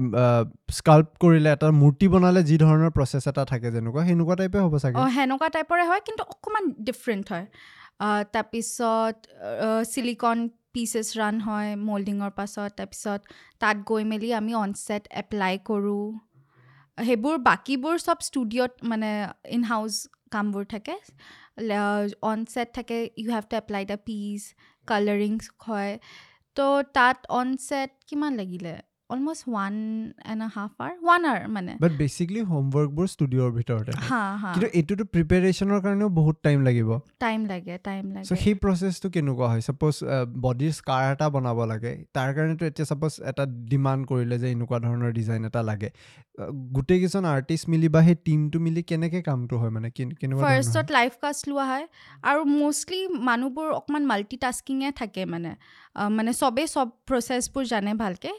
[0.78, 4.96] স্কাল্প কৰিলে এটা মূৰ্তি বনালে যি ধৰণৰ প্ৰচেছ এটা থাকে যেনেকুৱা সেনেকুৱা টাইপে হ'ব চাগে?
[5.02, 7.46] অঁ সেনেকুৱা টাইপৰে হয় কিন্তু অকণমান ডিফাৰেণ্ট হয়।
[8.34, 9.16] তাৰপিছত
[9.92, 10.38] চিলিকন
[10.74, 13.20] পিচেছ ৰান হয় মল্ডিঙৰ পাছত তাৰপিছত
[13.62, 16.06] তাত গৈ মেলি আমি অনছেট এপ্লাই কৰোঁ।
[16.98, 19.10] সেইবোৰ বাকীবোৰ চব ষ্টুডিঅ'ত মানে
[19.56, 19.94] ইন হাউচ
[20.34, 20.94] কামবোৰ থাকে।
[22.30, 24.42] অনছেট থাকে you have to apply the piece
[24.88, 25.32] colouring
[25.66, 25.92] হয়।
[26.56, 26.66] তো
[26.96, 28.74] তাত অনছেট কিমান লাগিলে?
[29.12, 29.74] Almost one
[30.32, 33.92] and half hour one hour মানে। বাট বেচিকলি হোমৱৰ্কবোৰ ষ্টুডিঅ'ৰ ভিতৰতে।
[34.54, 36.90] কিন্তু এইটোতো প্ৰিপেৰেশ্যনৰ কাৰণেও বহুত টাইম লাগিব।
[37.24, 39.62] টাইম লাগে টাইম লাগে। চ' সেই প্ৰচেছটো কেনেকুৱা হয়?
[39.68, 39.94] ছাপ'জ
[40.44, 45.10] বডিৰ স্কাৰ এটা বনাব লাগে। তাৰ কাৰণেতো এতিয়া ছাপ'জ এটা ডিমাণ্ড কৰিলে যে এনেকুৱা ধৰণৰ
[45.18, 45.88] ডিজাইন এটা লাগে।
[46.76, 49.88] গোটেইকেইজন আৰ্টিষ্ট মিলি বা সেই টিমটো মিলি কেনেকৈ কামটো হয় মানে?
[50.44, 51.84] ফাৰ্ষ্টত লাইফ কাষ্ট লোৱা হয়।
[52.30, 55.52] আৰু মষ্টলি মানুহবোৰ অকণমান মাল্টি টাস্কিঙে থাকে মানে।
[56.16, 58.34] মানে চবেই চব প্ৰচেছবোৰ জানে ভালকৈ।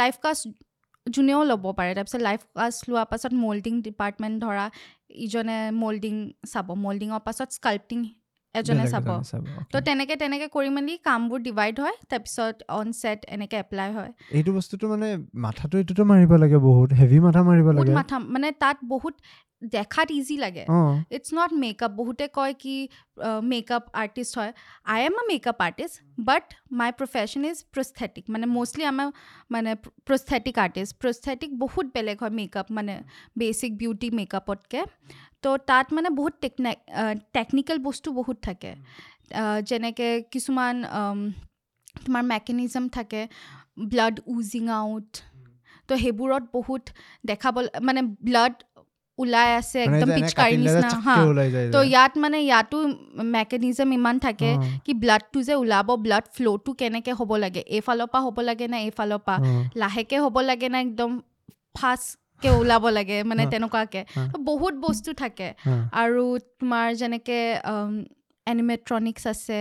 [0.00, 0.42] লাইফ কাষ্ট
[1.06, 4.66] যোনেও ল'ব পাৰে তাৰপিছত লাইফ কাষ্ট লোৱাৰ পাছত মল্ডিং ডিপাৰ্টমেণ্ট ধৰা
[5.24, 6.14] ইজনে মল্ডিং
[6.52, 7.98] চাব মল্ডিঙৰ পাছত স্কাল্পটিং
[8.54, 9.08] এজনে চাব।
[9.72, 9.76] তো.
[9.80, 14.84] তেনেকৈ তেনেকৈ কৰি মেলি কামবোৰ ডিভাইড হয় তাৰপিছত অন ছেট এনেকৈ এপ্লাই হয়। এইটো বস্তুটো
[14.88, 15.08] মানে
[15.46, 19.14] মাথাটো এইটোতো মাৰিব লাগে বহুত হেভি মাথা মাৰিব লাগে। মাথা মানে তাত বহুত
[19.74, 20.64] দেখাত ইজি লাগে।
[21.16, 22.76] ইটছ নট মেকআপ বহুতে কয় কি
[23.52, 24.52] মেকআপ আৰ্টিষ্ট হয়।
[24.94, 25.94] I am a makeup artist
[26.28, 26.44] but
[26.80, 29.08] my profession is prosthetic মানে মষ্টলি আমাৰ
[29.54, 29.70] মানে
[30.08, 32.94] প্ৰস্থেটিক আৰ্টিষ্ট প্ৰস্থেটিক বহুত বেলেগ হয় মেকআপ মানে
[33.40, 34.82] বেচিক বিউটি মেকআপতকৈ
[35.42, 36.72] তো তাত মানে বহুত টেকনে
[37.36, 38.72] টেকনিকেল বস্তু বহুত থাকে।
[39.68, 40.74] যেনেকৈ কিছুমান
[42.04, 43.20] তোমাৰ মেকানিজম থাকে
[43.92, 45.10] ব্লাড উজিং আউট
[45.88, 46.84] তো সেইবোৰত বহুত
[47.30, 47.54] দেখাব
[47.88, 48.54] মানে ব্লাড
[49.18, 51.16] ওলাই আছে একদম পিচকাৰী নিচিনা হা।
[51.74, 52.78] তো। ইয়াত মানে ইয়াতো
[53.34, 54.50] মেকানিজম ইমান থাকে
[54.84, 59.20] কি ব্লাডটো যে ওলাব ব্লাড ফ্ল'টো কেনেকৈ হ'ব লাগে এইফালৰ পৰা হ'ব লাগে নে এইফালৰ
[59.26, 59.36] পৰা?
[59.82, 61.10] লাহেকৈ হ'ব লাগে নে একদম
[61.78, 64.02] ফাষ্টকৈ ওলাব লাগে মানে তেনেকুৱাকৈ?
[64.50, 65.48] বহুত বস্তু থাকে।
[66.02, 66.24] আৰু
[66.60, 67.42] তোমাৰ যেনেকৈ
[68.46, 69.60] এনিমেট্ৰনিক্স আছে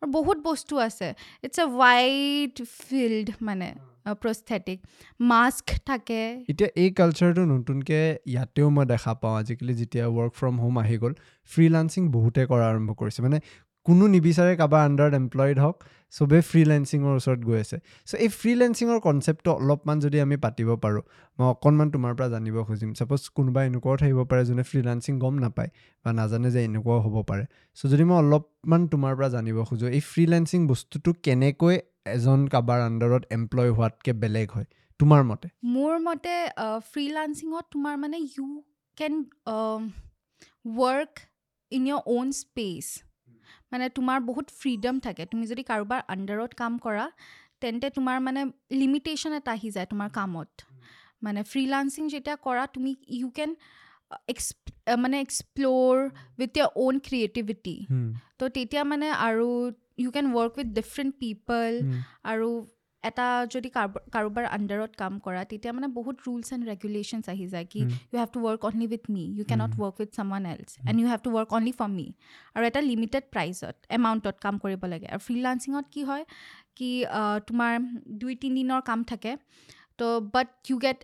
[0.00, 1.08] আৰু বহুত বস্তু আছে।
[1.44, 3.68] ইটছ এ ৱাইড ফিল্ড মানে।
[4.14, 4.78] প্ৰস্থেটিক
[5.20, 10.78] মাস্ক থাকে। এতিয়া এই কালচাৰটো নতুনকৈ ইয়াতেও মই দেখা পাওঁ। আজিকালি যেতিয়া ৱৰ্ক ফ্ৰম হোম
[10.78, 11.12] আহি গ'ল
[11.50, 13.40] ফ্ৰীলান্সিং বহুতে কৰা আৰম্ভ কৰিছে। মানে
[13.86, 15.76] কোনো নিবিচাৰে কাৰোবাৰ আণ্ডাৰত এমপ্লয়ড হওক
[16.12, 17.76] চবেই ফ্ৰীলেন্সিঙৰ ওচৰত গৈ আছে।
[18.08, 21.02] চ' এই ফ্ৰীলেন্সিঙৰ কনচেপ্টটো অলপমান যদি আমি পাতিব পাৰোঁ
[21.38, 25.70] মই অকণমান তোমাৰ পৰা জানিব খুজিম। ছাপ'জ কোনোবা এনেকুৱাও থাকিব পাৰে যোনে ফ্ৰীলান্সিং গম নাপায়
[26.04, 27.44] বা নাজানে যে এনেকুৱাও হ'ব পাৰে।
[27.78, 31.78] চ' যদি মই অলপমান তোমাৰ পৰা জানিব খোজোঁ এই ফ্ৰীলেন্সিং বস্তুটো কেনেকৈ
[32.14, 34.66] এজন কাৰোবাৰ আণ্ডাৰত এমপ্লয় হোৱাতকৈ বেলেগ হয়।
[35.00, 35.46] তোমাৰ মতে?
[35.74, 36.34] মোৰ মতে
[36.92, 38.46] ফ্ৰীলান্সিঙত তোমাৰ মানে you
[38.96, 39.14] can
[40.78, 41.12] work
[41.72, 42.86] in your own space
[43.72, 47.06] মানে তোমাৰ বহুত ফ্ৰীডম থাকে। তুমি যদি কাৰোবাৰ আণ্ডাৰত কাম কৰা
[47.62, 48.40] তেন্তে তোমাৰ মানে
[48.82, 50.50] লিমিটেশ্যন এটা আহি যায় তোমাৰ কামত।
[51.24, 53.50] মানে ফ্ৰীলান্সিং যেতিয়া কৰা তুমি ইউ কেন
[55.02, 55.94] মানে explore
[56.40, 57.76] with your own creativity
[58.38, 59.48] তো তেতিয়া মানে আৰু
[59.98, 61.70] you can work with different people
[62.32, 62.48] আৰু
[63.08, 63.68] এটা যদি
[64.14, 67.80] কাৰোবাৰ আণ্ডাৰত কাম কৰা তেতিয়া মানে বহুত ৰুলছ এণ্ড ৰেগুলেশ্যনছ আহি যায় কি।
[68.10, 69.70] You have to work only with me you can't.
[69.82, 72.06] Work with someone else and you have to work only for me
[72.54, 76.24] আৰু এটা লিমিটেড প্ৰাইজত এমাউণ্টত কাম কৰিব লাগে। আৰু ফ্ৰীলান্সিঙত কি হয়
[76.78, 76.90] কি
[77.48, 77.72] তোমাৰ
[78.22, 79.32] দুই তিনিদিনৰ কাম থাকে
[79.98, 80.98] তো বাট ইউ গেট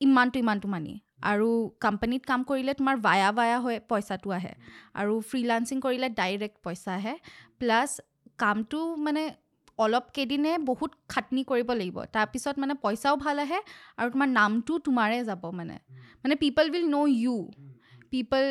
[0.00, 0.94] ইমানটো ইমানটো মানি
[1.30, 1.48] আৰু
[1.84, 4.54] কোম্পানীত কাম কৰিলে তোমাৰ ভায়া ভায়া হৈ পইচাটো আহে।
[5.00, 7.14] আৰু ফ্ৰীলান্সিং কৰিলে ডাইৰেক্ট পইচা আহে।
[7.60, 7.90] প্লাছ
[8.38, 9.22] কামটো মানে
[9.78, 13.60] অলপ কেইদিনে বহুত খাটনি কৰিব লাগিব। তাৰপিছত মানে পইচাও ভাল আহে
[13.98, 15.76] আৰু তোমাৰ নামটো তোমাৰে যাব মানে।
[16.22, 17.36] মানে people will know' you
[18.12, 18.42] people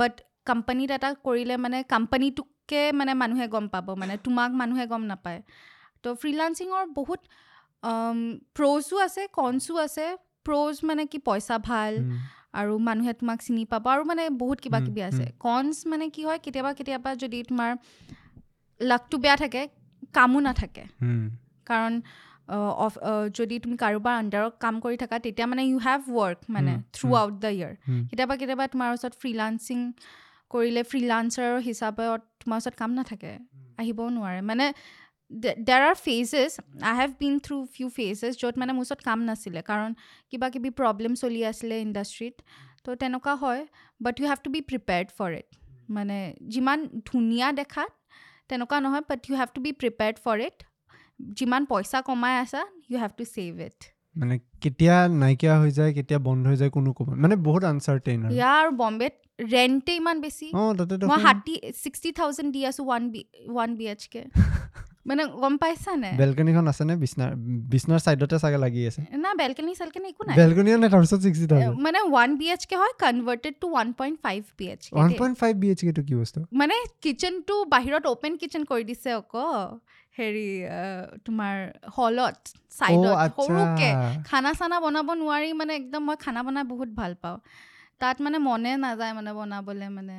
[0.00, 0.14] but
[0.46, 5.40] কোম্পানীত এটা কৰিলে মানে কোম্পানীটোকে মানে মানুহে গম পাব মানে তোমাক মানুহে গম নাপায়।
[6.02, 7.20] তো ফ্ৰিলান্সিঙৰ বহুত
[8.56, 10.06] প্ৰ'জো আছে কনছো আছে।
[10.46, 11.92] প্ৰ'জ মানে কি পইচা ভাল
[12.60, 16.38] আৰু মানুহে তোমাক চিনি পাব আৰু মানে বহুত কিবা কিবি আছে। কনছ মানে কি হয়
[16.44, 17.70] কেতিয়াবা কেতিয়াবা যদি তোমাৰ
[18.80, 19.62] লাকটো বেয়া থাকে
[20.14, 20.84] কামো নাথাকে।
[21.66, 21.92] কাৰণ
[22.84, 23.00] অফ-
[23.38, 27.34] যদি তুমি কাৰোবাৰ আণ্ডাৰত কাম কৰি থাকা তেতিয়া মানে ইউ হেভ ৱৰ্ক মানে থ্ৰু আউট
[27.44, 27.72] দ্য ইয়েৰ।
[28.10, 29.78] কেতিয়াবা কেতিয়াবা তোমাৰ ওচৰত ফ্ৰিলান্সিং
[30.52, 33.32] কৰিলে ফ্ৰিলান্সাৰৰ হিচাপত তোমাৰ ওচৰত কাম নাথাকে
[33.78, 34.66] আহিবও নোৱাৰে। মানে
[35.68, 36.50] there are phases
[36.82, 39.90] I have been through few phases য'ত মানে মোৰ ওচৰত কাম নাছিলে কাৰণ
[40.30, 42.34] কিবা কিবি প্ৰব্লেম চলি আছিলে ইণ্ডাষ্ট্ৰীত
[42.84, 43.62] তো তেনেকুৱা হয়
[44.00, 45.48] but you have to be prepared for it
[45.96, 46.18] মানে
[46.54, 47.90] যিমান ধুনীয়া দেখাত
[48.50, 50.56] তেনেকুৱা নহয় but you have to be prepared for it
[51.38, 53.78] যিমান পইচা কমাই আছা you have to save it
[54.16, 58.58] মানে কেতিয়া নাইকিয়া হৈ যায় কেতিয়া বন্ধ হৈ যায় কোনো ক'ব মানে বহুত আনচাৰ্টেইন ইয়াৰ
[58.60, 59.14] আৰু বম্বেত
[59.52, 60.46] ৰেণ্টে ইমান বেছি।
[61.10, 64.22] মই ষাঠি ছিক্সটি থাউজেণ্ড দি আছোঁ one B one B H K
[65.08, 66.10] মানে গম পাইছানে?
[66.20, 66.94] বেলকনিখন আছেনে?
[67.02, 67.30] বিচনাৰ
[67.72, 71.76] বিচনাৰ চাইডতে চাগে লাগি আছে। না বেলকনি চেলকনি একো নাই। বেলকনিও নাই তাৰপিছত ছিক্সটি থাউজেণ্ড
[71.86, 75.16] মানে ওৱান বি এইচ কে হয় converted to one point five B H one K
[75.22, 76.40] point five B H কেটো কি বস্তু?
[76.60, 79.46] মানে কিটচেনটো বাহিৰত অ'পেন কিটচেন কৰি দিছে আকৌ
[80.18, 80.48] হেৰি
[81.26, 81.56] তোমাৰ
[81.96, 82.38] হলত
[82.78, 83.90] চাইডত। সৰুকে
[84.28, 87.38] খানা চানা বনাব নোৱাৰি মানে একদম মই খানা বনাই বহুত ভাল পাওঁ।
[88.00, 90.16] তাত মানে মনে নাযায় মানে বনাবলৈ মানে।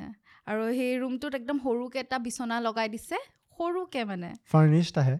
[0.50, 3.18] আৰু সেই ৰুমটোত একদম সৰুকে এটা বিচনা লগাই দিছে।
[3.58, 5.16] সৰুকে মানে। ফাৰ্নিছড আহে।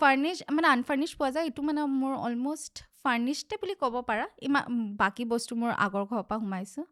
[0.00, 4.64] ফাৰ্নিছ মানে আনফাৰ্নিছ পোৱা যায়। এইটো মানে মোৰ অলমষ্ট ফাৰ্নিছডে বুলি ক'ব পাৰা। ইমান
[4.96, 6.84] বাকী বস্তু মোৰ আগৰ ঘৰৰ পৰা সোমাইছোঁ।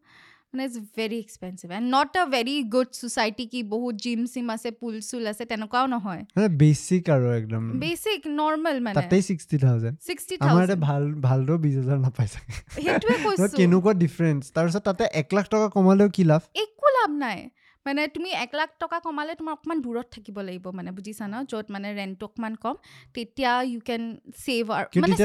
[0.53, 4.69] মানে it's very expensive and not a very good society কি বহুত জিম চিম আছে
[4.71, 6.21] পুল চুল আছে তেনেকুৱাও নহয়।
[6.57, 11.57] বেচিক আৰু একদম। বেচিক নৰ্মেল মানে। তাতেই ছিক্সটি থাউজেণ্ড ছিক্সটি আমাৰ ইয়াতে থাউজেণ্ড ভাল ভালদৰেও
[11.57, 16.23] বিছ হাজাৰ নাপাই চাগে। সেইটোৱে কৈছোঁ। কেনেকুৱা ডিফাৰেঞ্চ তাৰপিছত তাতে এক লাখ টকা কমালেও কি
[16.23, 16.41] লাভ?
[16.63, 17.39] একো লাভ নাই।
[17.85, 21.35] মানে তুমি এক লাখ টকা কমালে তোমাৰ অকণমান দূৰত থাকিব লাগিব মানে বুজিছা ন?
[21.51, 22.75] য'ত মানে ৰেণ্টটো অকণমান কম
[23.15, 24.03] তেতিয়া ইউ কেন
[24.43, 25.15] ছেভ আৰু মানে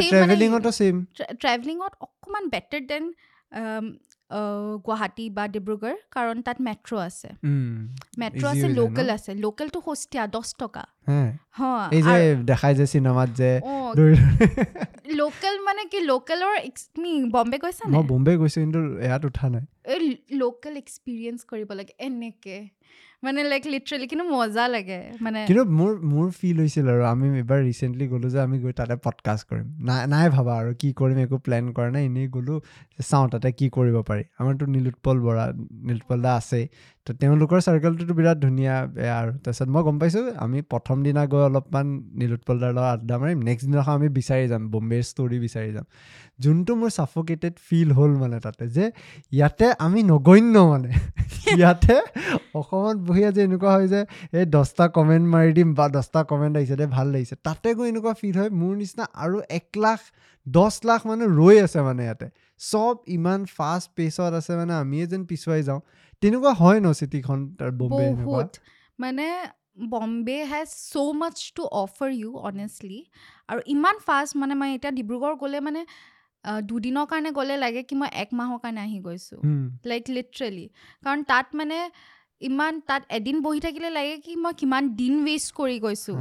[1.43, 3.05] ট্ৰেভেলিঙত অকণমান বেটাৰ দেন
[4.85, 7.29] গুৱাহাটী বা ডিব্ৰুগড় কাৰণ তাত মেট্ৰ' আছে।
[8.19, 9.11] মেট্ৰ' আছে লোকেল?
[9.11, 10.85] আছে। লোকেলটো সস্তীয়া দহ টকা।
[12.45, 13.61] দেখাই যে চিনেমাত যে
[15.15, 19.49] লোকেল মানে কি লোকেলৰ ex- তুমি বম্বে গৈছা মই নে বম্বে গৈছো কিন্তু ইয়াত উঠা
[19.49, 22.69] নাই। এই লোকেল এক্সপিৰিয়েঞ্চ কৰিব লাগে এনেকে।
[23.23, 27.61] মানে লাইক লিটাৰেলি কিন্তু মজা লাগে মানে। কিন্তু মোৰ মোৰ ফিল হৈছিল আৰু আমি এবাৰ
[27.63, 31.37] ৰিচেণ্টলি গ'লোঁ যে আমি গৈ তাতে পডকাষ্ট কৰিম। নাই নাই ভাবা আৰু কি কৰিম একো
[31.39, 32.59] প্লেন কৰা নাই এনেই গ'লোঁ
[33.11, 35.45] চাওঁ তাতে কি কৰিব পাৰি। আমাৰতো নীলোৎপল বৰা
[35.89, 36.65] নীলোৎপল দা আছেই।
[37.09, 41.43] তো তেওঁলোকৰ চাৰ্কেলটোতো বিৰাট ধুনীয়া বেয়া আৰু। তাৰপিছত মই গম পাইছোঁ আমি প্ৰথম দিনা গৈ
[41.49, 41.87] অলপমান
[42.21, 45.87] নীলোৎপল দাৰ লগত আড্ডা মাৰিম নেক্সট দিনাখন আমি বিচাৰি যাম বম্বেৰ ষ্টৰী বিচাৰি যাম।
[46.43, 48.85] যোনটো মোৰ ছাফকেটেড ফিল হ'ল মানে তাতে যে
[49.33, 50.91] ইয়াতে আমি নগণ্য মানে।
[51.59, 51.97] ইয়াতে
[52.61, 54.01] অসমত বহি আজি এনেকুৱা হয় যে
[54.39, 58.13] এই দহটা কমেণ্ট মাৰি দিম বা দহটা কমেণ্ট আহিছে দে ভাল লাগিছে। তাতে গৈ এনেকুৱা
[58.21, 60.01] ফিল হয় মোৰ নিচিনা আৰু এক লাখ
[60.47, 62.27] দহ লাখ মানুহ ৰৈ আছে মানে ইয়াতে।
[62.61, 65.81] চব ইমান ফাষ্ট পেচত আছে মানে আমিয়ে যেন পিছুৱাই যাওঁ।
[66.23, 68.27] তেনেকুৱা হয় ন চিটিখন তাৰ বম্বে এনেকুৱা?
[68.27, 68.51] বহুত
[68.99, 69.27] মানে
[69.91, 73.01] Bombay has so' much to offer you honestly
[73.49, 75.81] আৰু ইমান ফাষ্ট মানে মই এতিয়া ডিব্ৰুগড় গ'লে মানে
[76.69, 79.41] দুদিনৰ কাৰণে গ'লে লাগে কি মই এক মাহৰ কাৰণে আহি গৈছোঁ।
[79.91, 80.67] লাইক লিটাৰেলি
[81.05, 81.79] কাৰণ তাত মানে
[82.41, 86.17] ইমান তাত এদিন বহি থাকিলে লাগে কি মই কিমান দিন ৱেষ্ট কৰি গৈছোঁ।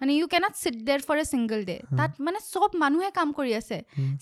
[0.00, 1.76] মানে you can't sit there for a single day.
[1.98, 3.78] তাত মানে চব মানুহে কাম কৰি আছে।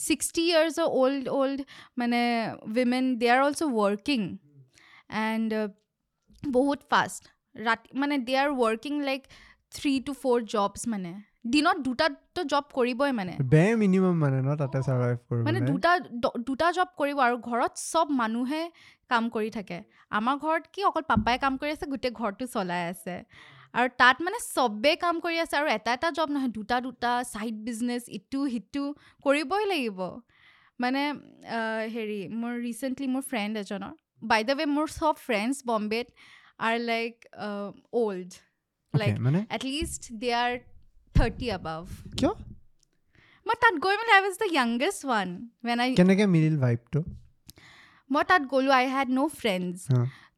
[0.06, 1.58] ছিক্সটি ইয়াৰ্ছৰ অল্ড অল্ড
[1.98, 2.20] মানে
[2.74, 4.20] women they are also' working
[5.10, 5.50] and
[6.56, 7.22] বহুত ফাষ্ট
[7.66, 9.22] ৰাতি মানে they are working like
[9.76, 11.12] three to four jobs মানে
[11.52, 13.32] দিনত দুটাতো জব কৰিবই মানে
[15.46, 15.60] মানে
[16.48, 18.62] দুটা জব কৰিব আৰু ঘৰত চব মানুহে
[19.12, 19.78] কাম কৰি থাকে।
[20.18, 23.14] আমাৰ ঘৰত কি অকল পাপাই কাম কৰি আছে গোটেই ঘৰটো চলাই আছে।
[23.78, 27.56] আৰু তাত মানে চবেই কাম কৰি আছে আৰু এটা এটা জব নহয় দুটা দুটা ছাইড
[27.66, 28.84] বিজনেছ ইটো সিটো
[29.24, 30.00] কৰিবই লাগিব।
[30.82, 31.02] মানে
[31.94, 36.06] হেৰি মোৰ ৰিচেণ্টলি মোৰ ফ্ৰেণ্ড এজনৰ বাই দ্য ৱে মোৰ চব ফ্ৰেণ্ডছ বম্বেত
[36.66, 37.14] আৰ লাইক
[38.02, 38.30] অ'ল্ড
[38.94, 39.40] লাইক মানে?
[39.56, 40.52] At least they are
[41.14, 41.82] thirty above
[42.18, 42.32] কিয়
[43.46, 45.28] মই তাত গৈ মানে I was the youngest one
[45.66, 47.00] when I কেনেকে মিলিল ভাইবটো
[48.10, 49.78] মই তাত গ'লোঁ আই হেড ন' ফ্ৰেণ্ডছ।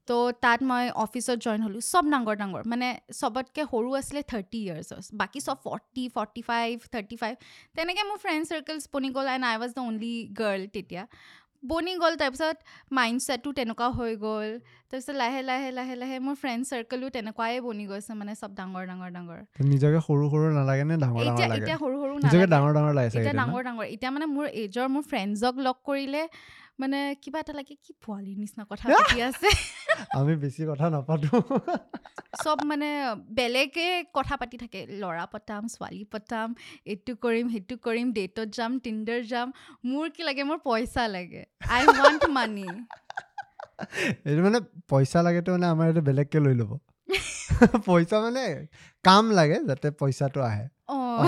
[0.08, 2.88] তো তাত মই অফিচত জইন হ'লোঁ চব ডাঙৰ ডাঙৰ মানে
[3.18, 7.34] চবতকৈ সৰু আছিলে থাৰ্টি ইয়াৰ্ছৰ বাকী চব forty forty five thirty five
[7.76, 11.02] তেনেকৈ মোৰ ফ্ৰেণ্ড চাৰ্কলছ বনি গ'ল and I was the only girl তেতিয়া
[11.62, 12.56] বনি গ'ল তাৰপিছত
[12.96, 14.48] মাইণ্ড ছেটো তেনেকুৱা হৈ গ'ল।
[14.90, 19.10] তাৰপিছত লাহে লাহে লাহে লাহে মোৰ ফ্ৰেণ্ড চাৰ্কলো তেনেকুৱাই বনি গৈছে মানে চব ডাঙৰ ডাঙৰ
[19.16, 19.40] ডাঙৰ।
[19.72, 21.60] নিজকে সৰু সৰু নালাগে নে ডাঙৰ এতিয়া ডাঙৰ লাগে?
[21.60, 23.34] এতিয়া সৰু সৰু নালাগে। ডাঙৰ ডাঙৰ লাগে এতিয়া?
[23.40, 26.22] ডাঙৰ ডাঙৰ। এতিয়া মানে মোৰ এজৰ মোৰ ফ্ৰেণ্ডছক লগ কৰিলে
[26.78, 29.48] মানে কিবা এটা লাগে কি পোৱালিৰ নিচিনা কথা পাতি আছে?
[30.18, 31.30] আমি বেছি কথা নাপাতো।
[32.44, 32.88] চব মানে
[33.30, 36.48] বেলেগে কথা পাতি থাকে। ল'ৰা পতাম ছোৱালী পতাম
[36.86, 39.48] এইটো কৰিম সেইটো কৰিম ডেটত যাম টিণ্ডাৰ যাম
[39.84, 42.66] মোৰ কি লাগে মোৰ পইচা লাগে। আই ৱান্ট মানি
[44.26, 46.72] এইটো মানে পইচা লাগেতো মানে আমাৰ এইটো বেলেগকে লৈ ল'ব।
[47.86, 48.44] পইচা মানে
[49.04, 51.26] কাম লাগে যাতে পইচাটো আহে। অঁ।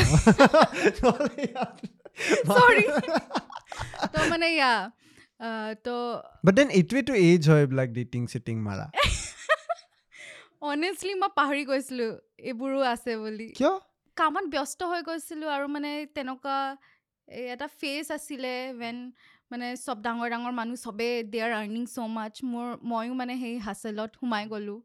[4.31, 4.73] মানে ইয়া
[5.85, 5.95] তো
[6.47, 8.87] বাট দেন এইটোৱেতো এজ হয় এইবিলাক ডেটিং চেটিং মাৰা।
[10.73, 12.11] অনেষ্টলি মই পাহৰি গৈছিলোঁ
[12.49, 13.73] এইবোৰো আছে বুলি। কিয়?
[14.17, 16.57] কামত ব্যস্ত হৈ গৈছিলোঁ আৰু মানে তেনেকুৱা
[17.49, 18.97] এটা ফেচ আছিলে ৱেন
[19.51, 23.55] মানে চব ডাঙৰ ডাঙৰ মানুহ চবেই দে আৰ আৰ্নিং ছ' মাছ মোৰ ময়ো মানে সেই
[23.67, 24.81] হাচেলত সোমাই গ'লোঁ।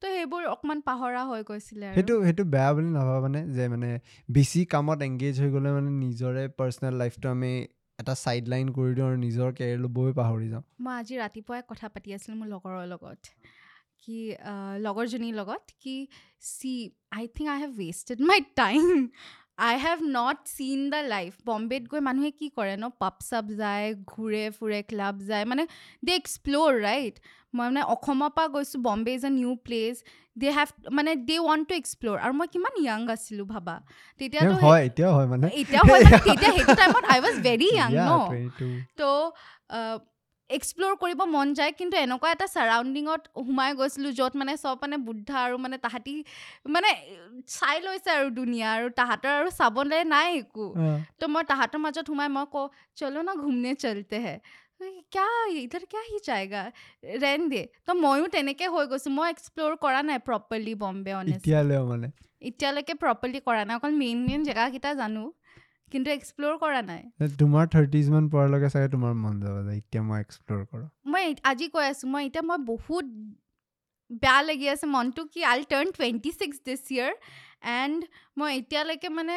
[0.00, 3.90] তো সেইবোৰ অকণমান পাহৰা হৈ গৈছিলে সেইটো সেইটো বেয়া বুলি নাভাবানে যে মানে
[4.28, 7.52] বেছি কামত এংগেজ হৈ গ'লে মানে নিজৰে পাৰ্চনেল লাইফটো আমি
[8.00, 11.86] এটা চাইড লাইন কৰি দিওঁ আৰু নিজৰ কেৰিয়াৰ ল'বই পাহৰি যাওঁ। মই আজি ৰাতিপুৱাই কথা
[11.94, 13.20] পাতি আছিলোঁ মোৰ লগৰৰ লগত
[14.02, 14.18] কি
[14.86, 15.96] লগৰজনীৰ লগত কি
[16.52, 16.72] see
[17.18, 18.84] I think I have wasted my time
[19.68, 23.88] I have not seen the life বম্বেত গৈ মানুহে কি কৰে ন পাব চাব যায়
[24.12, 25.66] ঘূৰে ফুৰে ক্লাব যায় মানে
[26.06, 27.14] দে এক্সপ্ল'ৰ ৰাইট
[27.54, 29.96] মই মানে অসমৰ পৰা গৈছোঁ Bombay is a new place
[30.36, 33.74] they have মানে দে ৱান্ট টু এক্সপ্ল'ৰ আৰু মই কিমান য়াং আছিলোঁ ভাবা।
[34.20, 37.68] তেতিয়াতো সেই- হয় এতিয়াও হয় মানে। এতিয়াও হয় মানে তেতিয়া সেইটো টাইমত I was very
[37.80, 38.70] young Yeah, ন। 22.
[39.00, 39.08] তো
[40.50, 45.36] এক্সপ্ল'ৰ কৰিব মন যায় কিন্তু এনেকুৱা এটা ছাৰাউণ্ডিঙত সোমাই গৈছিলোঁ য'ত মানে চব মানে বুদ্ধা
[45.46, 46.14] আৰু মানে তাহাঁতি
[46.74, 46.90] মানে
[47.56, 50.66] চাই লৈছে আৰু দুনিয়া আৰু তাহাঁতৰ আৰু চাবলৈ নাই একো।
[51.20, 52.66] তো মই তাহাঁতৰ মাজত সোমাই মই কওঁ
[53.00, 54.34] চলো না ঘুমনে চলতে হে
[54.80, 56.62] ক্যা ইধৰ ক্যা হি যায়গা
[57.24, 61.84] ৰেন দে তো ময়ো তেনেকৈ হৈ গৈছোঁ মই এক্সপ্ল'ৰ কৰা নাই প্ৰপাৰলি বম্বে অনেষ্ট এতিয়ালৈও
[61.86, 62.08] মানে
[62.42, 65.26] এতিয়ালৈকে প্ৰপাৰলি কৰা নাই অকল মেইন মেইন জেগাকেইটা জানো
[65.92, 67.02] কিন্তু এক্সপ্ল'ৰ কৰা নাই
[67.38, 68.24] তোমাৰ থাৰ্টিজ মান
[68.68, 72.44] চাগে তোমাৰ মন যাব যে এতিয়া মই এক্সপ্ল'ৰ কৰোঁ মই আজি কৈ আছোঁ মই এতিয়া
[72.50, 73.06] মই বহুত
[74.20, 77.12] বেয়া লাগি আছে মনটো কি I turn twenty six this year
[77.62, 78.00] and
[78.38, 79.36] মই এতিয়ালৈকে মানে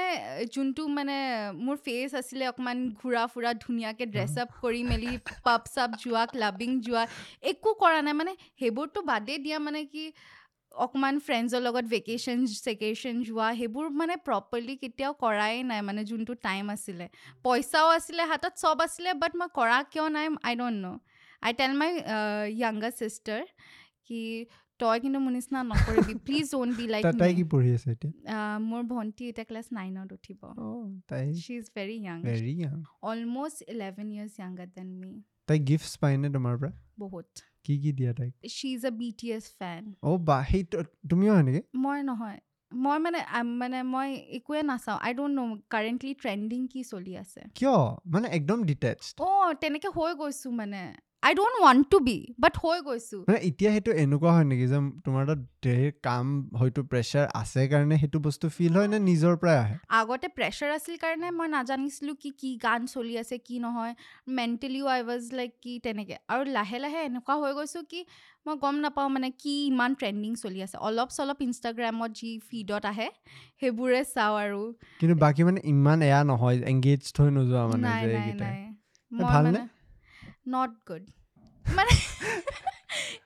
[0.53, 1.17] যোনটো মানে
[1.65, 5.11] মোৰ ফেচ আছিলে অকণমান ঘূৰা ফুৰা ধুনীয়াকৈ ড্ৰেছ আপ কৰি মেলি
[5.47, 7.03] পাব চাব যোৱা ক্লাবিং যোৱা
[7.51, 10.03] একো কৰা নাই। মানে সেইবোৰতো বাদেই দিয়া মানে কি
[10.71, 16.65] অকণমান ফ্ৰেণ্ডছৰ লগত ভেকেশ্যন চেকেশ্যন যোৱা সেইবোৰ মানে প্ৰপাৰলি কেতিয়াও কৰাই নাই মানে যোনটো টাইম
[16.75, 17.05] আছিলে।
[17.45, 20.97] পইচাও আছিলে হাতত চব আছিলে বাট মই কৰা কিয় নাই আই don't no
[21.45, 21.91] I tell my
[22.61, 23.41] younger sister
[24.07, 24.21] কি
[24.83, 28.11] তই কিন্তু মোৰ নিচিনা নকৰিবি। প্লিজ ডোণ্ট বি লাইক তাই কি পঢ়ি আছে এতিয়া?
[28.69, 30.69] মোৰ ভণ্টি এতিয়া ক্লাছ নাইনত উঠিব। অ
[31.09, 32.75] তাই she is very young very young
[33.09, 35.11] almost eleven years younger than me
[35.47, 36.71] তাই গিফ্টছ পায়নে তোমাৰ পৰা?
[36.99, 37.27] বহুত।
[37.65, 38.33] কি কি দিয়া তাইক?
[38.49, 40.77] She is a B T S fan অ' বা সেইটো
[41.09, 41.61] তুমিও হয় নেকি?
[41.75, 42.39] মই নহয়।
[42.71, 43.19] মই মানে
[43.61, 47.75] মানে মই একোৱে নাচাওঁ। I don't know' currently trending কি চলি আছে। কিয়?
[48.05, 50.81] মানে একদম ডিটেচড অঁ তেনেকৈ হৈ গৈছোঁ মানে।
[51.23, 54.79] I don't want to be but হৈ গৈছোঁ। মানে এতিয়া সেইটো এনেকুৱা হয় নেকি যে
[55.05, 56.25] তোমাৰ তাত ধেৰ কাম
[56.59, 59.75] হয়তো প্ৰেছাৰ আছে কাৰণে সেইটো বস্তু ফিল হয় নে নিজৰ পৰাই আহে?
[59.99, 63.93] আগতে প্ৰেছাৰ আছিল কাৰণে মই নাজানিছিলোঁ কি কি গান চলি আছে কি নহয়।
[64.37, 67.99] মেণ্টেলিও আই ৱাজ লাইক কি তেনেকৈ। আৰু লাহে লাহে এনেকুৱা হৈ গৈছোঁ কি
[68.45, 73.07] মই গম নাপাওঁ মানে কি ইমান ট্ৰেণ্ডিং চলি আছে। অলপ চলপ ইনষ্টাগ্ৰামত যি ফিডত আহে
[73.59, 74.61] সেইবোৰে চাওঁ আৰু।
[74.99, 77.87] কিন্তু বাকী মানে ইমান এয়া নহয় এংগেজ হৈ নোযোৱা মানে
[79.11, 79.61] মই ভালনে?
[80.45, 81.03] মানে নট গুড
[81.65, 81.93] মানে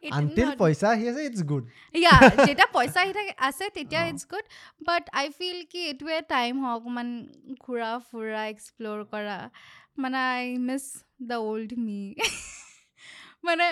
[0.05, 1.63] it আনটিল পইচা আহি আছে ইটছ গুড
[1.95, 2.13] ইয়া
[2.47, 4.45] যেতিয়া পইচা আহি থাকে আছে তেতিয়া। It's good
[4.87, 7.09] but I feel কি এইটোৱে টাইম হওক অকণমান
[7.65, 9.37] ঘূৰা ফুৰা এক্সপ্ল'ৰ কৰা
[10.01, 10.85] মানে I miss
[11.29, 11.99] the old me
[13.47, 13.67] মানে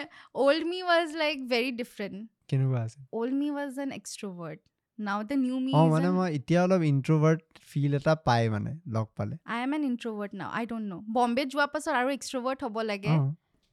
[0.46, 2.18] old me was like very different
[2.50, 4.60] কেনেকুৱা আছে old me was an extrovert
[5.00, 9.08] now the new me অঁ মানে মই এতিয়া অলপ ইণ্ট্ৰভাৰ্ট ফিল এটা পাই মানে লগ
[9.18, 12.78] পালে। I am N ইণ্ট্ৰভাৰ্ট now I don't ন' বম্বেত যোৱাৰ পাছত আৰু এক্সট্ৰভাৰ্ট হ'ব
[12.92, 13.14] লাগে।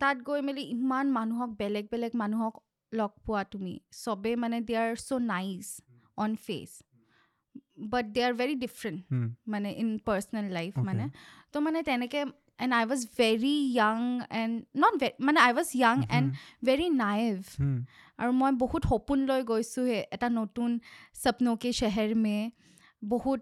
[0.00, 2.54] তাত গৈ মেলি ইমান মানুহক বেলেগ বেলেগ মানুহক
[2.92, 5.66] লগ পোৱা তুমি। চবেই মানে they are so' nice
[6.18, 6.70] on face
[7.92, 9.00] but they are very different
[9.52, 10.72] মানে ইন পাৰ্চনেল লাইফ.
[10.88, 11.04] মানে।
[11.52, 12.22] তো মানে তেনেকৈ
[12.58, 13.98] and I was very young
[14.40, 14.92] and not
[15.26, 16.28] মানে I was young and
[16.66, 17.36] very naive.
[18.22, 20.70] আৰু মই বহুত সপোন লৈ গৈছোঁ হে এটা নতুন
[21.22, 22.36] সপনোকে চেহেৰ মে।
[23.08, 23.40] বহুত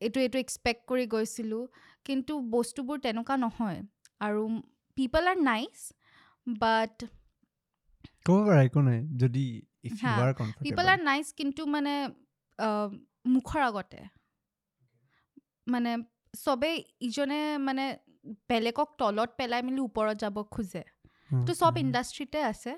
[0.00, 1.62] এইটো এইটো এক্সপেক্ট কৰি গৈছিলোঁ।
[2.06, 3.78] কিন্তু বস্তুবোৰ তেনেকুৱা নহয়।
[4.20, 4.42] আৰু
[4.96, 5.76] পিপল আৰ নাইচ
[6.46, 7.06] বাট
[8.26, 9.44] ক'ব পাৰা একো নাই যদি
[10.62, 11.94] পিপল আৰ নাইচ কিন্তু মানে
[13.34, 14.00] মুখৰ আগতে।
[15.66, 15.92] মানে
[16.34, 17.84] চবেই ইজনে মানে
[18.50, 20.82] বেলেগক তলত পেলাই মেলি ওপৰত যাব খোজে।
[21.30, 22.72] তো চব ইণ্ডাষ্ট্ৰিতে আছে।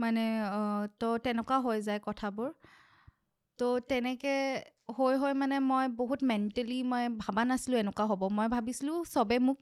[0.00, 0.24] মানে
[1.00, 2.50] তো তেনেকুৱা হৈ যায় কথাবোৰ।
[3.58, 4.38] তো তেনেকৈ
[4.96, 9.58] হৈ হৈ মানে মই বহুত মেণ্টেলি মই ভবা নাছিলোঁ এনেকুৱা হ'ব। মই ভাবিছিলোঁ চবে মোক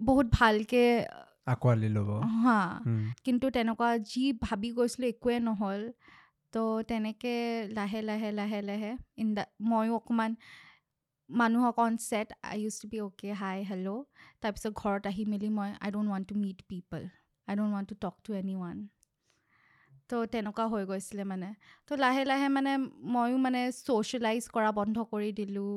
[0.00, 0.86] বহুত ভালকৈ
[1.46, 2.58] আঁকোৱালি ল'ব। হা
[3.24, 5.82] কিন্তু তেনেকুৱা যি ভাবি গৈছিলোঁ একোৱে নহ'ল।
[6.52, 7.38] তো তেনেকৈ
[7.76, 8.92] লাহে লাহে লাহে লাহে
[9.36, 10.32] দ্য ময়ো অকণমান
[11.30, 13.90] মানুহক on set I used to be okay hi hello'
[14.42, 17.02] তাৰপিছত ঘৰত আহি মেলি মই I don't want to meet people
[17.48, 18.78] I don't want to talk to any ওৱান
[20.08, 21.48] তো তেনেকুৱা হৈ গৈছিলে মানে।
[21.86, 22.72] তো লাহে লাহে মানে
[23.14, 25.76] ময়ো মানে ছ'চিয়েলাইজ কৰা বন্ধ কৰি দিলোঁ।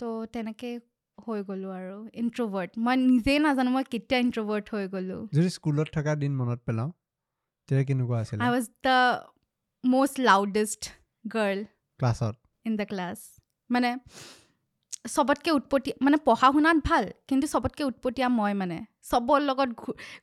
[0.00, 0.72] তো তেনেকৈ
[1.18, 6.12] হৈ গ'লোঁ আৰু ইণ্ট্ৰভাৰ্ট মই নিজেই নাজানো মই কেতিয়া ইণ্ট্ৰভাৰ্ট হৈ গ'লোঁ। যদি স্কুলত থকা
[6.22, 6.90] দিন মনত পেলাওঁ
[7.68, 8.40] তেতিয়া কেনেকুৱা আছিলে?
[8.46, 9.00] I was the
[9.84, 10.82] most loudest
[11.34, 11.60] girl
[12.00, 12.34] ক্লাছত?
[12.66, 13.18] in the class.
[13.70, 13.90] মানে
[15.04, 18.78] চবতকৈ উৎপতীয়া মানে পঢ়া শুনাত ভাল কিন্তু চবতকৈ উৎপতীয়া মই মানে।
[19.10, 19.70] চবৰ লগত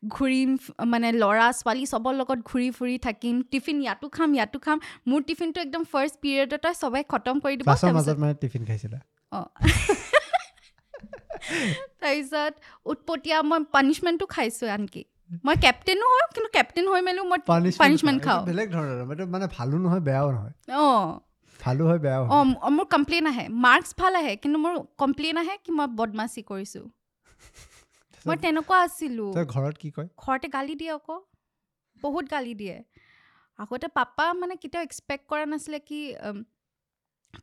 [0.07, 4.77] ঘূৰিম মানে ল'ৰা ছোৱালী চবৰ লগত ঘূৰি ফুৰি থাকিম টিফিন ইয়াতো খাম ইয়াতো খাম।
[5.07, 8.19] মোৰ টিফিনটো একদম ফাৰ্ষ্ট পিৰিয়ডতে চবে খতম কৰি দিব তাৰপিছত-
[9.32, 9.45] অঁ।
[12.86, 15.05] উৎপতীয়া মই পানিছমেণ্টো খাইছোঁ আনকি।
[15.45, 17.39] মই কেপ্টেইনো হয় কিন্তু কেপ্টেইন হৈ মেলিও মই
[17.77, 21.19] পানিছমেণ্ট খাওঁ। বেলেগ ধৰণৰ মানে ভালো নহয় বেয়াও নহয়। অঁ।
[21.62, 25.55] ভালো হয় বেয়াও হয়। অঁ মোৰ কমপ্লেইন আহে। মাৰ্কছ ভাল আহে কিন্তু মোৰ কমপ্লেইন আহে
[25.64, 26.86] কি মই বদমাচি কৰিছোঁ।
[28.26, 30.09] মই তেনেকুৱা আছিলোঁ। ঘৰত কি কয়?
[30.18, 31.18] ঘৰতে গালি দিয়ে আকৌ।
[32.01, 32.78] বহুত গালি দিয়ে।
[33.59, 35.99] আগতে পাপা মানে কেতিয়াও এক্সপেক্ট কৰা নাছিলে কি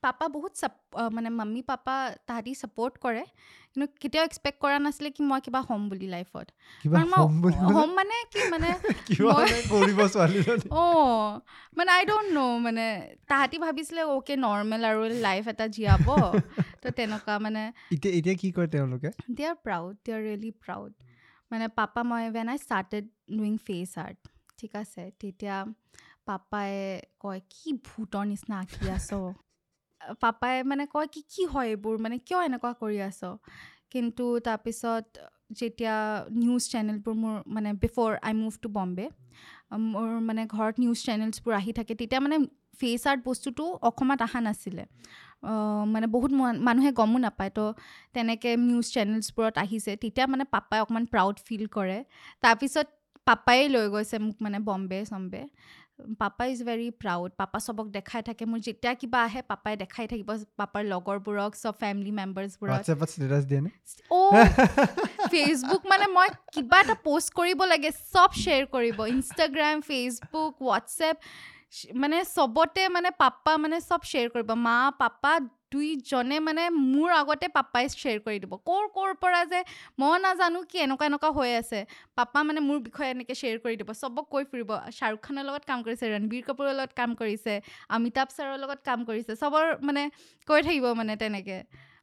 [0.02, 0.72] পাপা বহুত চাপ
[1.12, 3.24] মানে মাম্মী পাপা তাহাঁতি ছাপৰ্ট কৰে।
[3.72, 6.46] কিন্তু কেতিয়াও এক্সপেক্ট কৰা নাছিলে কি মই কিবা হ'ম বুলি লাইফত
[6.82, 8.74] কিবা কাৰণ মই হ'ম মানে কি মানে
[10.70, 11.40] অঁ
[11.76, 16.06] মানে আই ডোণ্ট ন' মানে তাহাঁতি ভাবিছিলে অ'কে নৰ্মেল আৰু লাইফ এটা জীয়াব।
[16.82, 19.10] তো তেনেকুৱা মানে এতিয়া এতিয়া কি কয় তেওঁলোকে?
[19.36, 20.92] They are proud they are really proud
[21.50, 23.04] মানে পাপা মই when I started
[23.38, 24.16] doing face art
[24.58, 25.64] ঠিক আছে তেতিয়া
[26.26, 26.70] পাপাই
[27.18, 29.10] কয় কি ভূতৰ নিচিনা আঁকি আছ?
[30.20, 31.94] পাপাই মানে কয় কি কি হয় এইবোৰ?
[31.98, 33.20] মানে কিয় এনেকুৱা কৰি আছ?
[33.90, 35.04] কিন্তু তাৰপিছত
[35.50, 35.94] যেতিয়া
[36.34, 39.06] নিউজ চেনেলবোৰ মোৰ মানে before I move to Bombay
[39.86, 42.36] মোৰ মানে ঘৰত নিউজ চেনেলছবোৰ আহি থাকে তেতিয়া মানে
[42.80, 44.84] ফেচ আৰ্ট বস্তুটো অসমত অহা নাছিলে।
[45.86, 47.64] মানে বহুত মান- মানুহে গমো নাপায়। তো
[48.14, 51.98] তেনেকৈ নিউজ চেনেলছবোৰত আহিছে তেতিয়া মানে পাপাই অকণমান প্ৰাউড ফিল কৰে।
[52.42, 52.86] তাৰপিছত
[53.26, 55.42] পাপাই লৈ গৈছে মোক মানে Bombay চম্বে
[55.98, 60.30] papa is very proud papa চবক দেখাই থাকে মোৰ যেতিয়া কিবা আহে পাপাই দেখাই থাকিব
[60.56, 62.78] পাপাৰ লগৰবোৰক চব ফেমিলি মেম্বাৰ্ছবোৰক
[65.28, 71.16] ফেচবুক মানে মই কিবা এটা পষ্ট কৰিব লাগে চব শ্বেয়াৰ কৰিব ইনষ্টাগ্ৰাম ফেচবুক হোৱাটছএপ
[72.02, 75.32] মানে চবতে মানে পাপা মানে চব শ্বেয়াৰ কৰিব। মা পাপা
[75.72, 76.62] দুইজনে মানে
[76.94, 79.60] মোৰ আগতে পাপাই শ্বেয়াৰ কৰি দিব। ক'ৰ ক'ৰ পৰা যে
[80.00, 81.80] মই নাজানো কি এনেকুৱা এনেকুৱা হৈ আছে।
[82.18, 85.78] পাপা মানে মোৰ বিষয়ে এনেকৈ শ্বেয়াৰ কৰি দিব। চবক কৈ ফুৰিব। শ্বাহৰুখ খানৰ লগত কাম
[85.86, 87.52] কৰিছে ৰণবীৰ কাপুৰৰ লগত কাম কৰিছে
[87.96, 90.02] অমিতাভ ছাৰৰ লগত কাম কৰিছে। চবৰ মানে
[90.48, 91.60] কৈ থাকিব মানে তেনেকৈ।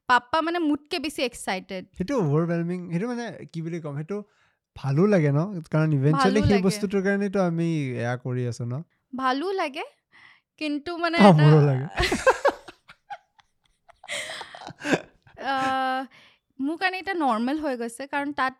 [0.09, 4.17] পাপা মানে মোতকৈ বেছি এক্সাইটেড সেইটো অভাৰৱেলমিং সেইটো মানে কি বুলি ক'ম সেইটো
[4.75, 5.39] ভালো লাগে ন?
[5.73, 7.67] কাৰণ ইভেঞ্চুৱেলি সেই। বস্তুটোৰ কাৰণেতো আমি
[8.03, 8.75] এয়া কৰি আছো ন?
[9.13, 9.85] ভালো লাগে
[10.61, 11.87] কিন্তু মানে এটা- মোৰো লাগে।
[15.45, 16.01] আহ,
[16.59, 18.53] মোৰ কাৰণে এতিয়া নৰ্মেল হৈ গৈছে কাৰণ তাত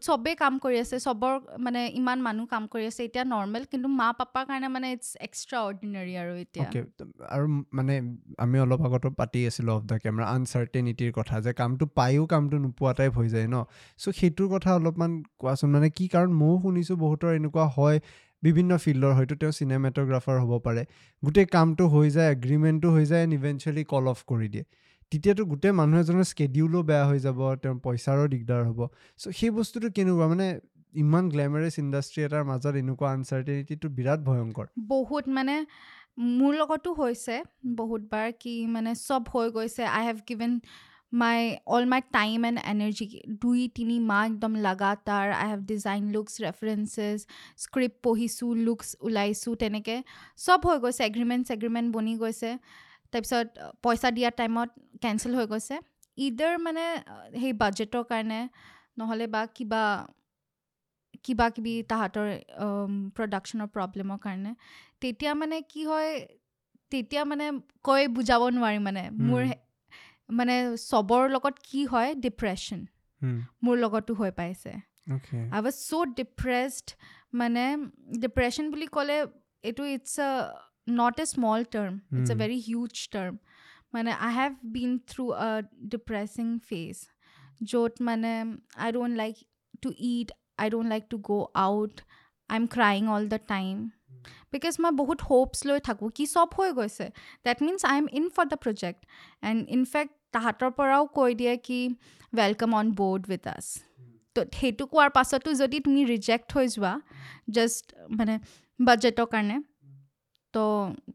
[0.00, 4.08] চবেই কাম কৰি আছে চবৰ মানে ইমান মানুহ কাম কৰি আছে এতিয়া নৰ্মেল কিন্তু মা
[4.18, 6.80] পাপাৰ কাৰণে মানে ইটছ এক্সট্ৰা অৰ্ডিনাৰী আৰু এতিয়া অ'কে
[7.30, 7.94] আৰু মানে
[8.38, 12.92] আমি অলপ আগতো পাতি আছিলোঁ অফ দ্য কেমেৰা আনচাৰ্টেনিটিৰ কথা যে কামটো পায়ো কামটো নোপোৱা
[12.94, 13.56] টাইপ হৈ যায় ন
[14.00, 17.98] চ' সেইটোৰ কথা অলপমান কোৱাচোন মানে কি কাৰণ ময়ো শুনিছোঁ বহুতৰ এনেকুৱা হয়
[18.44, 20.82] বিভিন্ন ফিল্ডৰ হয়তো তেওঁ চিনেমেট'গ্ৰাফাৰ হ'ব পাৰে।
[21.22, 24.64] গোটেই কামটো হৈ যায় এগ্ৰিমেণ্টটো হৈ যায় এণ্ড ইভেঞ্চুৱেলি কল অফ কৰি দিয়ে।
[25.12, 28.80] তেতিয়াতো গোটেই মানুহ এজনৰ স্কেডিউলো বেয়া হৈ যাব তেওঁৰ পইচাৰো দিগদাৰ হ'ব।
[29.20, 30.26] চ' সেই বস্তুটো কেনেকুৱা?
[30.32, 30.46] মানে
[30.94, 35.54] ইমান গ্লেমাৰাছ ইণ্ডাষ্ট্ৰি এটাৰ মাজত এনেকুৱা আনচাৰ্টেনিটিটো বিৰাট ভয়ংকৰ। বহুত মানে
[36.40, 37.36] মোৰ লগতো হৈছে
[37.78, 40.52] বহুতবাৰ কি মানে চব হৈ গৈছে। I have given
[41.14, 41.38] my
[41.74, 43.06] all my time and energy
[43.42, 47.18] দুই তিনি মাহ একদম লাগাতাৰ I have design looks references
[47.64, 49.98] script পঢ়িছোঁ লুকছ ওলাইছোঁ তেনেকৈ
[50.38, 52.50] চব হৈ গৈছে এগ্ৰিমেণ্ট চেগ্ৰিমেণ্ট বনি গৈছে
[53.12, 53.46] তাৰপিছত
[53.82, 54.70] পইচা দিয়া টাইমত
[55.02, 55.76] কেঞ্চেল হৈ গৈছে
[56.18, 56.84] ইডাৰ মানে
[57.40, 58.40] সেই বাজেটৰ কাৰণে
[58.98, 59.82] নহ'লে বা কিবা
[61.24, 62.28] কিবা কিবি তাহাঁতৰ
[63.16, 64.52] প্ৰডাকশ্যনৰ প্ৰব্লেমৰ কাৰণে
[65.00, 66.10] তেতিয়া মানে কি হয়
[66.92, 67.46] তেতিয়া মানে
[67.84, 69.42] কৈ বুজাব নোৱাৰি মানে মোৰ
[70.38, 70.54] মানে
[70.90, 72.10] চবৰ লগত কি হয়?
[72.26, 72.80] ডিপ্ৰেশ্যন
[73.64, 74.72] মোৰ লগতো হৈ পাইছে.
[75.54, 76.86] আই ৱাজ চ' ডিপ্ৰেছড
[77.40, 77.64] মানে
[78.24, 79.16] ডিপ্ৰেশ্যন বুলি ক'লে
[79.64, 80.30] এইটো it's a
[81.00, 82.36] not a small term it's a.
[82.42, 83.34] Very huge term
[83.94, 85.48] মানে আই হেভ বিন থ্ৰু আ
[85.92, 86.96] ডিপ্ৰেছিং ফেজ
[87.70, 88.32] য'ত মানে
[88.84, 89.34] I don't like
[89.82, 90.28] to eat
[90.62, 91.94] I don't like to go' out
[92.50, 93.76] I am crying all the time
[94.52, 97.06] because মই বহুত hopes লৈ থাকোঁ কি চব হৈ গৈছে।
[97.46, 99.00] That means I am in for the project
[99.48, 101.80] and in fact তাহাঁতৰ পৰাও কৈ দিয়ে কি
[102.38, 103.66] ৱেলকাম অন বৰ্ড উইথ আছ
[104.36, 106.92] তো সেইটো কোৱাৰ পাছতো যদি তুমি ৰিজেক্ট হৈ যোৱা
[107.56, 107.84] জাষ্ট
[108.18, 108.34] মানে
[108.80, 109.56] বাজেটৰ কাৰণে
[110.54, 110.64] তো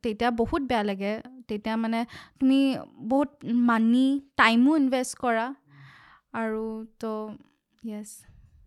[0.03, 1.11] তেতিয়া বহুত বেয়া লাগে।
[1.49, 1.99] তেতিয়া মানে
[2.39, 2.59] তুমি
[3.11, 3.29] বহুত
[3.69, 4.05] মানি
[4.41, 5.45] টাইমো ইনভেষ্ট কৰা
[6.41, 6.63] আৰু
[7.01, 7.11] তো
[7.83, 8.09] yes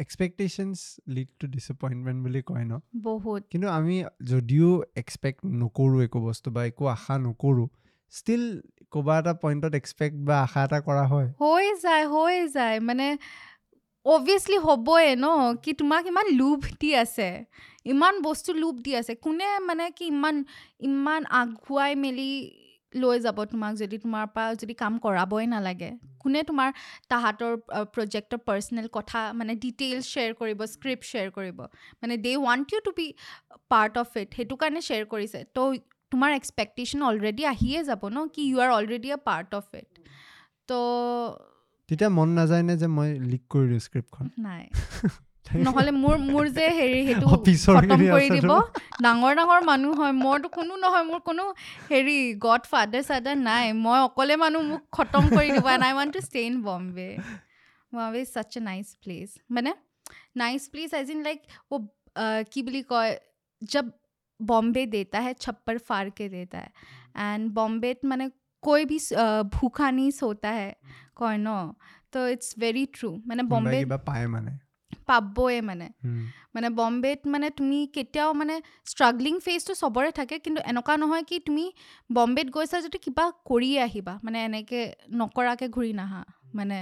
[0.05, 0.79] expectations
[1.15, 2.73] lead to disappointment বুলি কয় ন?
[3.09, 3.97] বহুত। কিন্তু আমি
[4.31, 4.71] যদিও
[5.03, 7.69] এক্সপেক্ট নকৰোঁ একো বস্তু বা একো আশা নকৰোঁ
[8.13, 8.45] ষ্টিল
[8.93, 11.29] ক'বা এটা পইণ্টত এক্সপেক্ট বা আশা এটা কৰা হয়?
[11.43, 13.07] হৈ যায় হৈ যায়। মানে
[14.07, 15.27] অভিয়াছলি হ'বই ন?
[15.63, 17.29] কি তোমাক ইমান লোভ দি আছে।
[17.93, 20.37] ইমান বস্তু লোভ দি আছে। কোনে মানে কি ইমান
[20.89, 22.31] ইমান আগুৱাই মেলি
[23.03, 25.91] লৈ যাব তোমাক যদি তোমাৰ পৰা যদি কাম কৰাবই নালাগে?
[26.23, 26.69] কোনে তোমাৰ
[27.11, 27.53] তাহাঁতৰ
[27.95, 31.59] প্ৰজেক্টৰ পাৰ্চনেল কথা মানে ডিটেইলছ শ্বেয়াৰ কৰিব স্ক্ৰিপ্ট শ্বেয়াৰ কৰিব?
[32.01, 33.09] মানে they want you to be
[33.73, 35.63] part of it সেইটো কাৰণে শ্বেয়াৰ কৰিছে। তো
[36.13, 39.91] তোমাৰ এক্সপেক্টেশ্যন অলৰেডি আহিয়ে যাব ন কি you are already a part of it
[40.69, 40.79] তো
[41.89, 44.65] তেতিয়া মন নাযায় নে যে মই লিক কৰি দিওঁ স্ক্ৰিপ্টখন নাই।
[45.67, 48.51] নহ'লে মোৰ মোৰ যে হেৰি সেইটো খতম কৰি দিব।
[49.07, 51.45] ডাঙৰ ডাঙৰ মানুহ হয়। মোৰতো কোনো নহয় মোৰ কোনো
[51.91, 56.13] হেৰি গড ফাদাৰ চাদাৰ নাই। মই অকলে মানুহ মোক খতম কৰি দিব। And I want
[56.17, 57.09] to stay in Bombay
[57.93, 59.75] Bombay is such a nice place মানে
[60.43, 61.41] nice place as in like
[62.53, 63.13] কি বুলি কয়
[63.63, 63.87] জব
[64.42, 66.72] बॉम्बे देता है छप्पर फाड़ के देता है
[67.18, 68.30] एंड बॉम्बे मैंने
[68.64, 70.72] कोई भी uh, भूखा नहीं सोता है
[71.16, 71.58] कॉय नो
[72.14, 74.52] तो इट्स वेरी ट्रू মানে কোনোবাই বম্বে কিবা পায় মানে
[75.08, 76.22] পাবই মানে হুম।
[76.56, 78.56] মানে বম্বেত মানে তুমি কেতিয়াও মানে
[78.92, 81.66] ষ্ট্ৰাগলিং ফেজটো চবৰে থাকে কিন্তু এনেকুৱা নহয় কি তুমি
[82.10, 84.84] বম্বেত গৈছা যদি কিবা কৰিয়ে আহিবা মানে এনেকৈ
[85.20, 86.22] নকৰাকৈ ঘূৰি নাহা
[86.54, 86.80] মানে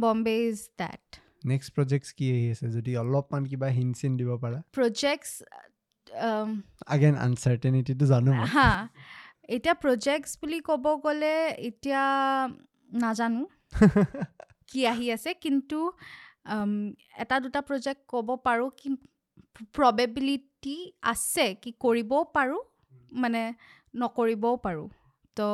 [0.00, 1.04] Bombay is that
[1.46, 5.30] next projects কি আহি আছে যদি অলপমান কিবা হিন চিন দিব পাৰা প্ৰজেক্টছ
[6.87, 8.69] আগেন আনচাৰ্টেনিটিটো জানো হা
[9.49, 11.35] এতিয়া প্ৰজেক্টছ বুলি ক'ব গ'লে
[11.69, 12.03] এতিয়া
[12.93, 13.41] নাজানো।
[14.69, 15.79] কি আহি আছে কিন্তু
[17.17, 18.89] এটা দুটা প্ৰজেক্ট ক'ব পাৰোঁ কি
[19.73, 22.61] প্ৰবেবিলিটি আছে কি কৰিবও পাৰোঁ
[23.15, 23.41] মানে
[23.95, 24.87] নকৰিবও পাৰোঁ।
[25.37, 25.49] তো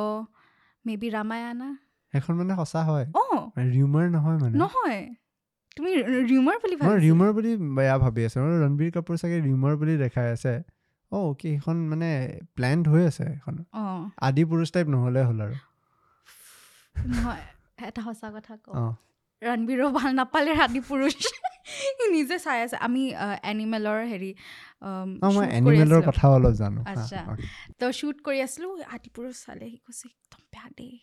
[0.84, 1.68] মে বি ৰামায়ণা।
[2.14, 3.40] সেইখন মানে সঁচা হয়। অঁ।
[3.74, 5.00] ৰিউমাৰ নহয় মানে। নহয়।
[5.76, 5.90] তুমি
[6.30, 9.94] ৰিউমাৰ বুলি মই ভাবিছা ৰিউমাৰ বুলি বেয়া ভাবি আছো। মই ৰণবীৰ কাপুৰ চাগে ৰিউমাৰ বুলি
[9.96, 10.54] দেখাই আছে।
[11.12, 12.10] অ' অ'কে সেইখন মানে
[12.54, 15.56] প্লেণ্ড হৈ আছে সেইখন। অঁ। আদি পুৰুষ টাইপ নহ'লে হ'ল আৰু।
[17.88, 18.92] এটা সঁচা কথা কওঁ।
[19.42, 21.14] ৰণবীৰো ভাল নাপালে ৰাতি পুৰুষ।
[21.70, 23.02] সি নিজে চাই আছে। আমি
[23.42, 24.30] এনিমেলৰ হেৰি
[25.36, 27.20] মই এনিমেলৰ। কথাও অলপ জানো। আচ্ছা।
[27.78, 30.94] তো শ্বুট কৰি আছিলোঁ। আদি পুৰুষ চালে সি কৈছে একদম বেয়া দেই।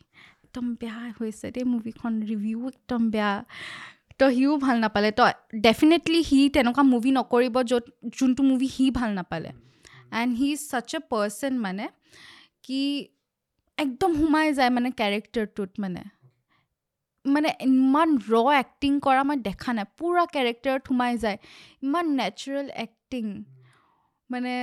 [0.45, 3.32] একদম বেয়া হৈছে দেই। মুভিখন ৰিভিউ একদম বেয়া।
[4.20, 5.24] তো সিও ভাল নাপালে। তো
[5.68, 7.86] ডেফিনেটলি সি তেনেকুৱা মুভি নকৰিব য'ত
[8.18, 9.49] যোনটো মুভি সি ভাল নাপালে।
[10.20, 11.86] And he is such a person মানে
[12.65, 12.82] কি
[13.78, 16.01] একদম সোমাই যায় মানে কেৰেক্টাৰটোত মানে।
[17.26, 21.38] মানে ইমান ৰ এক্টিং কৰা মই দেখা নাই পূৰা কেৰেক্টাৰত সোমাই যায়।
[21.86, 23.26] ইমান নেচাৰেল এক্টিং
[24.30, 24.53] মানে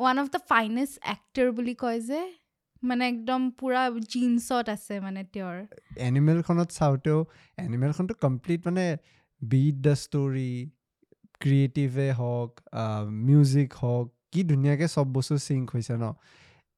[0.00, 2.20] one of the finest actor বুলি কয় যে
[2.82, 5.56] মানে একদম পূৰা জিন্সত আছে মানে তেওঁৰ।
[6.08, 7.18] এনিমেলখনত চাওঁতেও
[7.58, 8.84] এনিমেলখনটো কমপ্লিট মানে
[9.42, 10.52] বিট দ্য ষ্টৰি
[11.42, 12.50] ক্ৰিয়েটিভে হওক
[13.28, 16.04] মিউজিক হওক কি ধুনীয়াকৈ চব বস্তু চিংক হৈছে ন।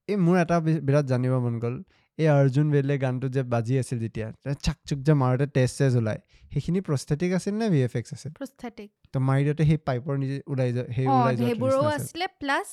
[0.09, 1.76] এই মোৰ এটা বিৰাট জানিব মন গ'ল।
[2.18, 4.26] এই অৰ্জুন বেলে গানটো যে বাজি আছিল যেতিয়া
[4.64, 6.20] চাক চুক যে মাৰোতে তেজ চেজ ওলায়
[6.52, 8.32] সেইখিনি প্ৰস্থেটিক আছিল নে ভি এফ এক্স আছিল?
[8.40, 12.68] প্ৰস্থেটিক। তো মাৰি সেই পাইপৰ নিজে ওলাই সেই ওলাই সেইবোৰো আছিলে। প্লাছ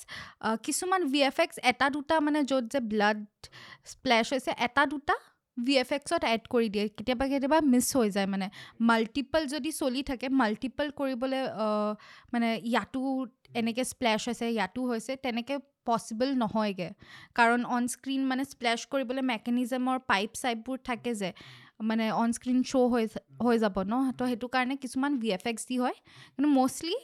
[0.65, 3.19] কিছুমান ভি এফ এক্স এটা দুটা মানে য'ত যে ব্লাড
[3.93, 5.15] স্প্লেছ হৈছে এটা দুটা
[5.57, 8.47] ভি এফ এক্সত এড কৰি দিয়ে। কেতিয়াবা কেতিয়াবা মিছ হৈ যায় মানে।
[8.89, 11.41] মাল্টিপল যদি চলি থাকে মাল্টিপল কৰিবলৈ
[12.33, 13.01] মানে ইয়াতো
[13.55, 16.89] এনেকৈ স্প্লেছ হৈছে ইয়াতো হৈছে তেনেকৈ পচিবল নহয়গৈ।
[17.35, 21.29] কাৰণ অন স্ক্ৰীণ মানে স্প্লেছ কৰিবলৈ মেকানিজমৰ পাইপ চাইপবোৰ থাকে যে
[21.89, 23.05] মানে অন স্ক্ৰীণ শ্ব' হৈ
[23.45, 24.11] হৈ যাব ন?
[24.17, 25.97] তো সেইটো কাৰণে কিছুমান ভি এফ এক্স দি হয়।
[26.35, 26.95] কিন্তু মষ্টলি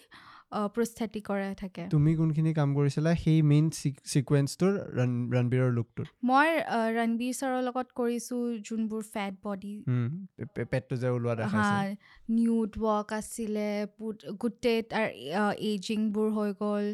[0.75, 3.65] প্ৰস্থেটিকৰে থাকে। তুমি কোনখিনি কাম কৰিছিলা সেই মেইন
[4.11, 4.73] চিকুৱেঞ্চটোৰ
[5.35, 6.49] ৰণবীৰৰ লুকটোত মই
[6.97, 9.73] ৰণবীৰ ছাৰৰ লগত কৰিছোঁ যোনবোৰ ফেট বডি
[10.71, 13.67] পেটটো যে ওলোৱা হা দেখাইছে নিউড ৱৰ্ক আছিলে
[14.43, 15.07] গোটেই তাৰ
[15.69, 16.85] এইজিংবোৰ হৈ গ'ল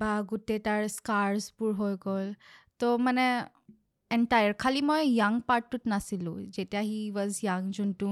[0.00, 2.26] বা গোটেই তাৰ স্কাৰ্ছবোৰ হৈ গ'ল।
[2.80, 3.24] তো মানে
[4.10, 8.08] এণ্টায়াৰ খালি মই য়াং পাৰ্টটোত নাছিলোঁ যেতিয়া হি ৱাজ য়াং যোনটো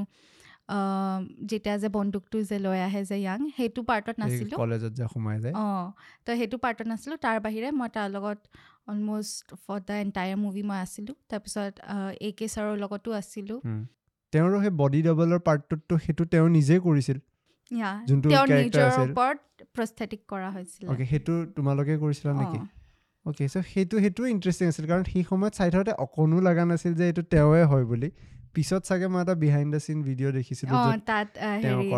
[0.69, 5.55] যেতিয়া যে বন্দুকটো যে লৈ আহে যে য়াং সেইটো পাৰ্টত নাছিলোঁ। কলেজত যে সোমাই যায়।
[5.55, 5.87] অঁ
[6.25, 8.39] তো সেইটো পাৰ্টত নাছিলোঁ। তাৰ বাহিৰে মই তাৰ লগত
[8.89, 11.73] almost for the entire movie মই আছিলোঁ। তাৰপিছত
[12.21, 13.59] এ কে ছাৰৰ লগতো আছিলোঁ।
[14.33, 17.19] তেওঁৰো সেই বডি ডাবলৰ পাৰ্টটোতো সেইটো তেওঁ নিজেই কৰিছিল।
[17.71, 19.39] ইয়া যোনটো তেওঁৰ নিজৰ। ওপৰত
[19.75, 22.59] প্ৰস্থেটিক কৰা হৈছিলে। সেইটো তোমালোকে কৰিছিলা নেকি?
[23.27, 27.05] অ'কে চ' সেইটো সেইটোও ইণ্টাৰেষ্টিং আছিল। কাৰণ সেই সময়ত চাই থাকোঁতে অকণো লগা নাছিল যে
[27.07, 28.09] এইটো তেওঁৱে হয় বুলি।
[28.57, 30.75] পিছত চাগে মই এটা বিহাইণ্ড দ্য চিন ভিডিঅ' দেখিছিলো
[31.11, 31.29] তাত
[31.65, 31.91] হেৰি।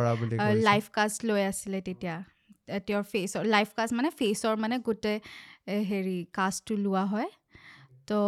[0.69, 2.17] লাইফ কাষ্ট লৈ আছিলে তেতিয়া
[2.89, 5.19] তেওঁৰ ফেচৰ লাইফ কাষ্ট মানে ফেচৰ মানে গোটেই
[5.91, 7.31] হেৰি কাষ্টটো লোৱা হয়।
[8.09, 8.19] তো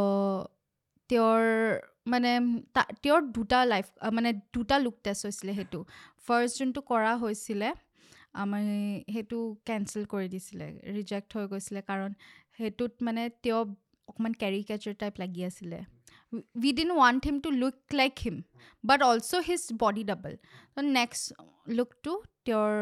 [1.10, 1.42] তেওঁৰ
[2.12, 2.30] মানে
[3.04, 5.80] তেওঁৰ দুটা লাইফ মানে দুটা লুক টেষ্ট হৈছিলে সেইটো।
[6.26, 7.68] ফাৰ্ষ্ট যোনটো কৰা হৈছিলে
[8.42, 8.60] আমি
[9.14, 10.66] সেইটো কেঞ্চেল কৰি দিছিলে
[10.96, 12.10] ৰিজেক্ট হৈ গৈছিলে কাৰণ
[12.56, 13.60] সেইটোত মানে তেওঁ
[14.08, 15.78] অকণমান কেৰিকেচাৰ টাইপ লাগি আছিলে।
[16.32, 18.36] We didn't want him to look like him
[18.84, 20.32] but also' his body double
[20.92, 21.24] next
[21.68, 22.12] লুকটো
[22.44, 22.72] তেওঁৰ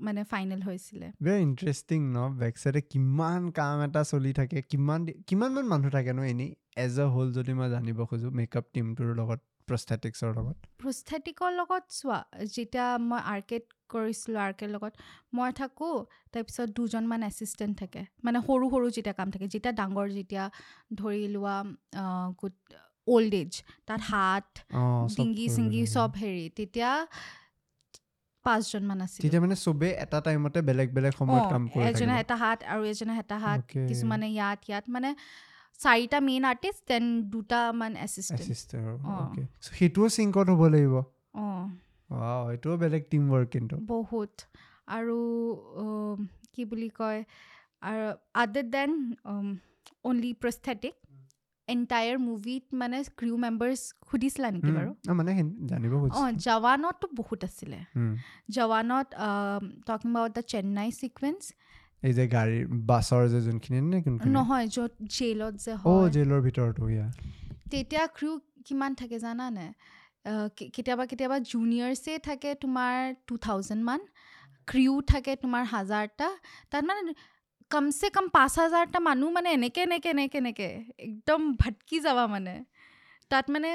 [0.00, 5.18] মানে ফাইনেল হৈছিলে ভেৰি ইণ্টাৰেষ্টিং ন বেক চাইডে কিমান কাম এটা চলি থাকে কিমান দি-
[5.26, 6.50] কিমানমান মানুহ থাকেনো এনেই?
[6.76, 12.18] এজ এ হ'ল যদি মই জানিব খোজোঁ মেকআপ টিমটোৰ লগত প্ৰস্থেটিক্সৰ লগত। প্ৰস্থেটিকৰ লগত চোৱা
[12.56, 14.92] যেতিয়া মই আৰ্কেড কৰিছিলোঁ আৰ্কেৰ লগত
[15.34, 15.94] মই থাকোঁ
[16.32, 20.44] তাৰপিছত দুজনমান এছিষ্টেণ্ট থাকে। মানে সৰু সৰু যেতিয়া কাম থাকে যেতিয়া ডাঙৰ যেতিয়া
[20.98, 21.56] ধৰি লোৱা
[22.40, 22.56] গুড
[23.06, 23.52] অল্ড এজ
[23.86, 24.46] তাত হাত
[25.14, 26.90] চিংগি লাগে। চব হেৰি তেতিয়া
[28.44, 32.58] পাঁচজনমান আছিল। তেতিয়া মানে চবেই এটা টাইমতে বেলেগ বেলেগ সময়ত কাম কৰি এজনে এটা হাত
[32.72, 33.60] আৰু এজনে এটা হাত.
[33.88, 35.10] কিছুমানে ইয়াত ইয়াত মানে
[35.80, 37.92] চাৰিটা মেইন আৰ্টিষ্ট দেন দুটামান।
[39.14, 40.94] অ'কে। সেইটোও চিংকত হ'ব লাগিব।
[41.36, 41.64] অঁ।
[42.46, 44.32] সেইটোও বেলেগ টিম ৱৰ্ক কিন্তু। বহুত।
[44.88, 45.18] আৰু
[46.52, 47.20] কি বুলি কয়
[47.82, 48.90] আৰু other than
[50.04, 50.94] only prosthetic
[51.74, 54.90] entire মুভিত মানে ক্ৰিউ মেম্বাৰ্ছ সুধিছিলা নেকি বাৰু?
[55.10, 55.30] অ, মানে
[55.70, 55.92] জানিব
[56.46, 57.78] জৱানততো বহুত আছিলে।
[58.56, 59.06] জৱানত
[59.88, 61.42] talking about the Chennai sequence
[62.02, 63.98] এই যে গাড়ীৰ বাছৰ যে যোনখিনি নে
[64.36, 66.82] নহয় য'ত জেইলত যে অ জেইলৰ ভিতৰতো
[67.72, 68.32] তেতিয়া ক্ৰিউ
[68.66, 69.66] কিমান থাকে জানানে?
[70.74, 72.94] কেতিয়াবা কেতিয়াবা জুনিয়ৰ্ছে থাকে তোমাৰ
[73.28, 74.00] টু থাউজেণ্ডমান
[74.68, 76.28] ক্ৰিউ থাকে তোমাৰ হাজাৰটা।
[76.70, 77.00] তাত মানে
[77.70, 80.70] কমচে কম পাঁচ হাজাৰটা মানুহ মানে এনেকৈ এনেকৈ এনেকৈ এনেকৈ
[81.06, 82.54] একদম ভটকি যাবা মানে
[83.30, 83.70] তাত মানে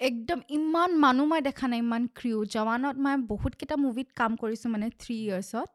[0.00, 4.86] একদম ইমান মানুহ মই দেখা নাই ইমান ক্ৰিউ জৱানত মই বহুতকেইটা মুভিত কাম কৰিছোঁ মানে
[5.00, 5.70] থ্ৰী ইয়েৰ্ছত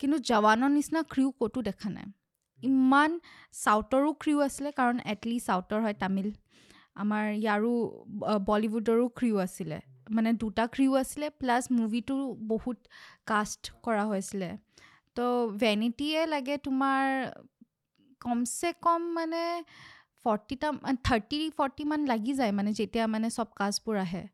[0.00, 2.06] কিন্তু জৱানৰ নিচিনা ক্ৰিউ ক'তো দেখা নাই
[2.60, 3.10] ইমান
[3.56, 6.28] চাউথৰো ক্ৰিউ আছিলে কাৰণ এটলিষ্ট চাউথৰ হয় তামিল
[7.02, 7.72] আমাৰ ইয়াৰো
[8.46, 9.78] বলিউডৰো ক্ৰিউ আছিলে
[10.16, 12.16] মানে দুটা ক্ৰিউ আছিলে প্লাছ মুভিটো
[12.52, 12.78] বহুত
[13.26, 14.50] কাষ্ট কৰা হৈছিলে
[15.18, 15.26] তো
[15.62, 17.04] ভেনিটিয়ে লাগে তোমাৰ
[18.20, 19.42] কমচে কম মানে
[20.24, 20.68] ফৰ্টিটা
[21.08, 24.24] থাৰ্টি ফৰ্টিমান লাগি যায় মানে যেতিয়া মানে চব কাষ্টবোৰ আহে।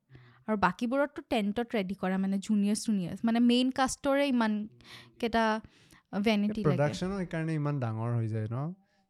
[0.48, 5.44] আৰু বাকীবোৰততো টেণ্টত ৰেডি কৰা মানে জুনিয়ৰ্ছ জুনিয়ৰ্ছ মানে মেইন কাষ্টৰে ইমানকেইটা
[6.26, 8.58] ভেনিটি লাগে। প্ৰডাকশ্যনো সেইকাৰণে ইমান ডাঙৰ হৈ যায় ন?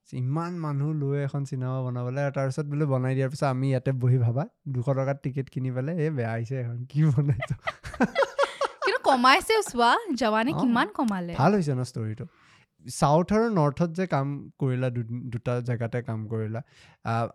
[0.09, 4.19] ইমান মানুহ লৈ এখন চিনেমা বনাবলৈ আৰু তাৰপিছত বোলে বনাই দিয়াৰ পিছত আমি ইয়াতে বহি
[4.25, 4.45] ভাবা
[4.75, 7.55] দুশ টকাত টিকেট কিনি পেলাই এই বেয়া আহিছে এখন কি বনাইছো?
[9.05, 9.91] কিন্তু কমাইছেও চোৱা
[10.21, 12.27] জৱানে। কিমান কমালে। ভাল হৈছে ন ষ্টৰিটো
[12.87, 14.27] চাউথ আৰু নৰ্থত যে কাম
[14.61, 14.89] কৰিলা
[15.33, 16.61] দুটা জেগাতে কাম কৰিলা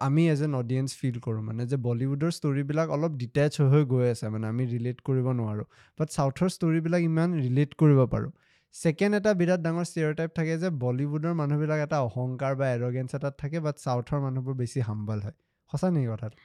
[0.08, 4.06] আমি এজ এন অডিয়েঞ্চ ফিল কৰোঁ মানে যে বলিউডৰ ষ্টৰিবিলাক অলপ ডিটেচ হৈ হৈ গৈ
[4.10, 5.66] আছে মানে আমি ৰিলেট কৰিব নোৱাৰোঁ।
[6.00, 8.32] বাট চাউথৰ ষ্টৰিবিলাক ইমান ৰিলেট কৰিব পাৰোঁ।
[8.76, 13.34] ছেকেণ্ড এটা বিৰাট ডাঙৰ ষ্টেৰিঅ টাইপ থাকে যে বলিউডৰ মানুহবিলাক এটা অহংকাৰ বা এৰগেঞ্চ এটাত
[13.42, 15.38] থাকে বাট চাউথৰ মানুহবোৰ বেছি হাম্বল হয়।
[15.72, 16.38] সঁচা নেকি কথাটো?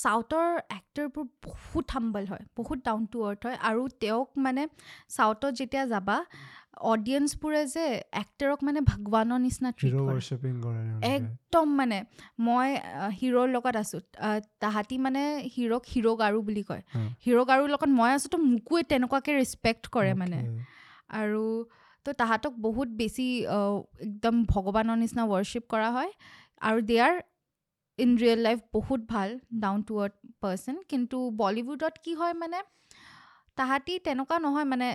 [0.00, 4.62] চাউথৰ এক্টৰবোৰ বহুত হাম্বল হয় বহুত ডাউন টু আৰ্থ হয় আৰু তেওঁক মানে
[5.16, 6.16] চাউথত যেতিয়া যাবা
[6.92, 7.84] অডিয়েঞ্চবোৰে যে
[8.22, 9.70] এক্টৰক মানে ভগৱানৰ নিচিনা।
[11.16, 11.98] একদম মানে
[12.46, 12.68] মই
[13.18, 14.00] হিৰ'ৰ লগত আছোঁ
[14.62, 15.22] তাহাঁতি মানে
[15.54, 16.82] হিৰ'ক হিৰ' গাৰু বুলি কয়।
[17.24, 20.38] হিৰ' গাৰুৰ লগত মই আছোঁ তো মোকো তেনেকুৱাকৈ ৰেচপেক্ট কৰে মানে.
[21.20, 21.44] আৰু
[22.06, 23.26] তো তাহাঁতক বহুত বেছি
[24.06, 26.10] একদম ভগৱানৰ নিচিনা ৱৰ্শ্বিপ কৰা হয়
[26.68, 27.14] আৰু they are
[27.98, 29.28] in real life বহুত ভাল
[29.62, 32.58] ডাউন টু আৰ্থ পাৰ্চন কিন্তু বলিউডত কি হয় মানে
[33.58, 34.88] তাহাঁতি তেনেকুৱা নহয় মানে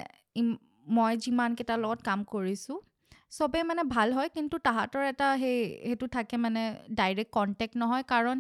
[0.95, 2.77] মই যিমানকেইটাৰ লগত কাম কৰিছোঁ
[3.31, 6.61] চবেই মানে ভাল হয় কিন্তু তাহাঁতৰ এটা সেই সেইটো থাকে মানে
[6.99, 8.37] ডাইৰেক্ট কণ্টেক্ট নহয় কাৰণ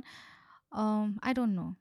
[1.25, 1.73] আই ডণ্ট ন'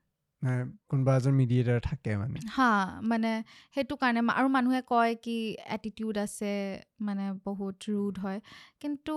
[0.89, 2.71] কোনোবা এজন মিডিয়েটাৰ থাকে মানে। হা
[3.11, 3.31] মানে
[3.75, 5.37] সেইটো কাৰণে আৰু মানুহে কয় কি
[5.75, 6.51] এটিটিউড আছে
[6.99, 8.39] মানে বহুত ৰুড হয়
[8.81, 9.15] কিন্তু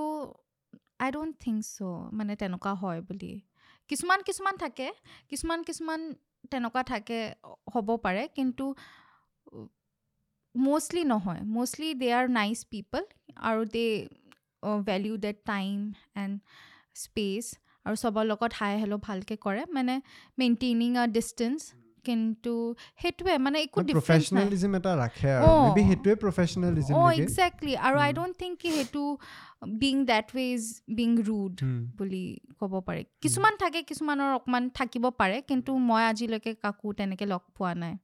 [1.05, 1.79] আই ডোণ্ট থিংক চ'
[2.13, 3.33] মানে তেনেকুৱা হয় বুলি।
[3.91, 4.89] কিছুমান কিছুমান থাকে
[5.31, 6.01] কিছুমান কিছুমান
[6.51, 7.19] তেনেকুৱা থাকে
[7.73, 8.65] হ'ব পাৰে কিন্তু
[10.55, 13.03] মষ্টলি নহয়। Mostly they are nice people
[13.49, 13.87] আৰু they
[14.87, 15.77] value that time
[16.17, 16.35] and
[17.03, 17.45] space
[17.87, 19.95] আৰু চবৰ লগত হাই হেল্ল' ভালকৈ কৰে মানে
[20.39, 21.59] মেইনটেইনিং আ ডিষ্টেঞ্চ
[22.05, 22.55] কিন্তু
[23.03, 27.23] সেইটোৱে মানে একো প্ৰফেচনেলিজিম এটা ৰাখে আৰু সেইটোৱে প্ৰফেচনেলিজিম অঁ নেকি?
[27.23, 29.03] একজেক্টলি আৰু আই। ডোণ্ট থিংক কি সেইটো
[29.79, 31.55] being that way is being rude.
[31.99, 32.25] বুলি
[32.61, 37.73] ক'ব পাৰি। কিছুমান থাকে কিছুমানৰ অকণমান থাকিব পাৰে কিন্তু মই আজিলৈকে কাকো তেনেকৈ লগ পোৱা
[37.75, 37.95] নাই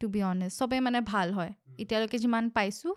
[0.00, 2.94] টু বি অনেষ্ট চবেই মানে ভাল হয়। এতিয়ালৈকে যিমান পাইছোঁ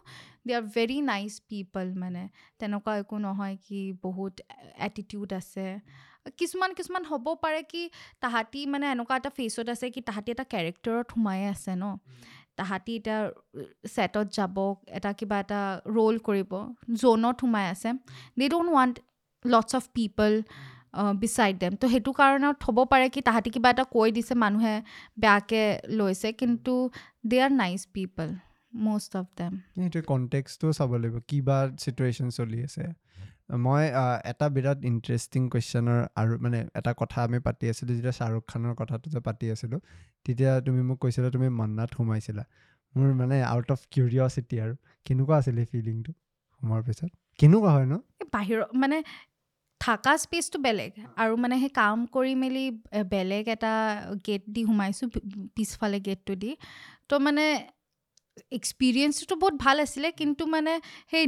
[0.47, 2.23] they are very nice people মানে।
[2.59, 4.33] তেনেকুৱা একো নহয় কি বহুত
[4.87, 5.67] এটিটিউড আছে।
[6.39, 7.83] কিছুমান কিছুমান হ'ব পাৰে কি
[8.23, 11.85] তাহাঁতি মানে এনেকুৱা এটা ফেচত আছে কি তাহাঁতি এটা কেৰেক্টাৰত সোমাই আছে ন।
[12.59, 13.19] তাহাঁতি এতিয়া
[13.95, 14.57] ছেটত যাব
[14.97, 15.61] এটা কিবা এটা
[15.97, 16.51] ৰ'ল কৰিব
[17.01, 17.89] জ'নত সোমাই আছে।
[18.39, 18.95] They don't want
[19.45, 20.31] lots of people
[21.23, 24.75] beside them তো সেইটো কাৰণত হ'ব পাৰে কি তাহাঁতি কিবা এটা কৈ দিছে মানুহে
[25.23, 25.65] বেয়াকৈ
[25.99, 26.73] লৈছে কিন্তু
[27.29, 28.27] they are nice people
[28.85, 32.85] most of them সেইটোৱে কণ্টেক্সটো চাব লাগিব কিবা চিটুৱেশ্যন চলি আছে।
[33.49, 33.83] মই
[34.31, 39.07] এটা বিৰাট ইণ্টাৰেষ্টিং কুৱেশ্যনৰ আৰু মানে এটা কথা আমি পাতি আছিলোঁ যেতিয়া শ্বাহৰুখ খানৰ কথাটো
[39.13, 39.79] যে পাতি আছিলোঁ
[40.25, 42.43] তেতিয়া তুমি মোক কৈছিলা তুমি মান্নাত সোমাইছিলা।
[42.95, 44.73] মোৰ মানে আউট অফ কিউৰিয়চিটি আৰু
[45.05, 46.11] কেনেকুৱা আছিলে ফিলিংটো
[46.61, 47.11] সোমোৱাৰ পিছত?
[47.39, 47.93] কেনেকুৱা হয় ন?
[48.33, 48.97] বাহিৰৰ মানে
[49.81, 50.91] থাকা স্পেচটো বেলেগ
[51.21, 52.65] আৰু মানে সেই কাম কৰি মেলি
[53.11, 53.73] বেলেগ এটা
[54.27, 55.07] গেট দি সোমাইছোঁ
[55.55, 56.51] পিছফালে গেটটো দি।
[57.09, 57.45] তো মানে
[58.57, 60.73] এক্সপিৰিয়েঞ্চটো বহুত ভাল আছিলে কিন্তু মানে
[61.11, 61.23] সেই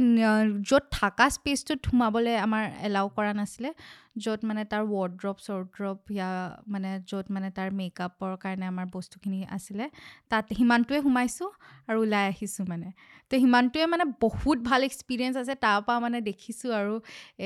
[0.68, 3.70] য'ত থাকা স্পেচটোত সোমাবলৈ আমাৰ এলাউ কৰা নাছিলে।
[4.16, 6.28] য'ত মানে তাৰ ৱাৰ্ড্ৰপ চৰ্ড্ৰপ ইয়া
[6.68, 9.84] মানে য'ত মানে তাৰ মেকআপৰ কাৰণে আমাৰ বস্তুখিনি আছিলে
[10.30, 11.48] তাত সিমানটোৱে সোমাইছোঁ
[11.88, 12.88] আৰু ওলাই আহিছোঁ মানে।
[13.30, 16.94] তো সিমানটোৱে মানে বহুত ভাল এক্সপিৰিয়েঞ্চ আছে তাৰপৰা মানে দেখিছোঁ আৰু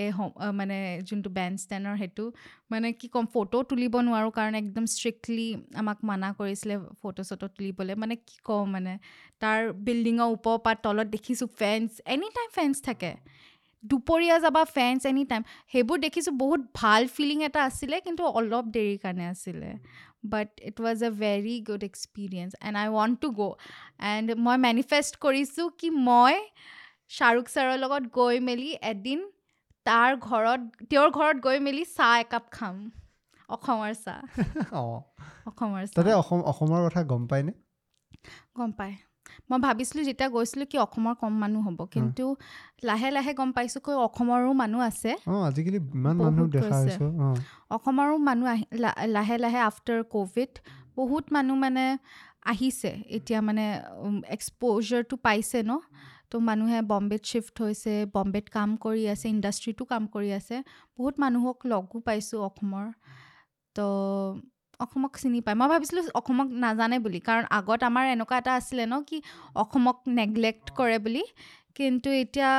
[0.00, 0.08] এই
[0.60, 0.76] মানে
[1.08, 2.24] যোনটো বেণ্ড ষ্টেণ্ডৰ সেইটো।
[2.70, 5.48] মানে কি ক'ম ফটো তুলিব নোৱাৰোঁ কাৰণ একদম ষ্ট্ৰিক্টলি
[5.82, 8.92] আমাক মানা কৰিছিলে ফটো চটো তুলিবলৈ। মানে কি কওঁ মানে
[9.42, 13.12] তাৰ বিল্ডিঙৰ ওপৰৰ পৰা তলত দেখিছোঁ ফেন্স এনি টাইম ফেন্স থাকে।
[13.90, 18.98] দুপৰীয়া যাবা ফেন্স এনি টাইম সেইবোৰ দেখিছোঁ বহুত ভাল ফিলিং এটা আছিলে কিন্তু অলপ দেৰিৰ
[19.04, 19.70] কাৰণে আছিলে।
[20.32, 23.54] But it was a very good experience and I want to go'
[24.12, 26.34] and মই মেনিফেষ্ট কৰিছোঁ কি মই
[27.16, 29.20] শ্বাহৰুখ ছাৰৰ লগত গৈ মেলি এদিন
[29.86, 30.60] তাৰ ঘৰত
[30.90, 32.76] তেওঁৰ ঘৰত গৈ মেলি চাহ একাপ খাম।
[33.48, 34.20] অসমৰ চাহ।
[35.50, 37.52] অসমৰ চাহ। অসম অসমৰ কথা গম পায়নে
[38.56, 38.94] গম পায়।
[39.50, 42.24] মই ভাবিছিলোঁ যেতিয়া গৈছিলোঁ কি অসমৰ কম মানুহ হ'ব। কিন্তু
[42.84, 45.10] লাহে লাহে গম পাইছোঁ কি অসমৰো মানুহ আছে।
[47.76, 48.64] অসমৰো মানুহ আহি
[49.08, 50.52] লাহে লাহে আফটাৰ ক'ভিড
[50.96, 51.84] বহুত মানুহ মানে
[52.46, 53.64] আহিছে। এতিয়া মানে
[54.36, 55.72] এক্সপ'জাৰটো পাইছে ন?
[56.30, 60.56] তো মানুহে বম্বেত শ্বিফ্ট হৈছে বম্বেত কাম কৰি আছে ইণ্ডাষ্ট্ৰিটো কাম কৰি আছে।
[60.98, 62.86] বহুত মানুহক লগো পাইছোঁ অসমৰ।
[63.76, 63.86] তো
[64.80, 68.94] অসমক চিনি পায়। মই ভাবিছিলোঁ অসমক নাজানে বুলি কাৰণ আগত আমাৰ এনেকুৱা এটা আছিলে ন
[69.08, 69.18] কি
[69.54, 71.22] অসমক নেগলেক্ট কৰে বুলি।
[71.74, 72.50] কিন্তু এতিয়া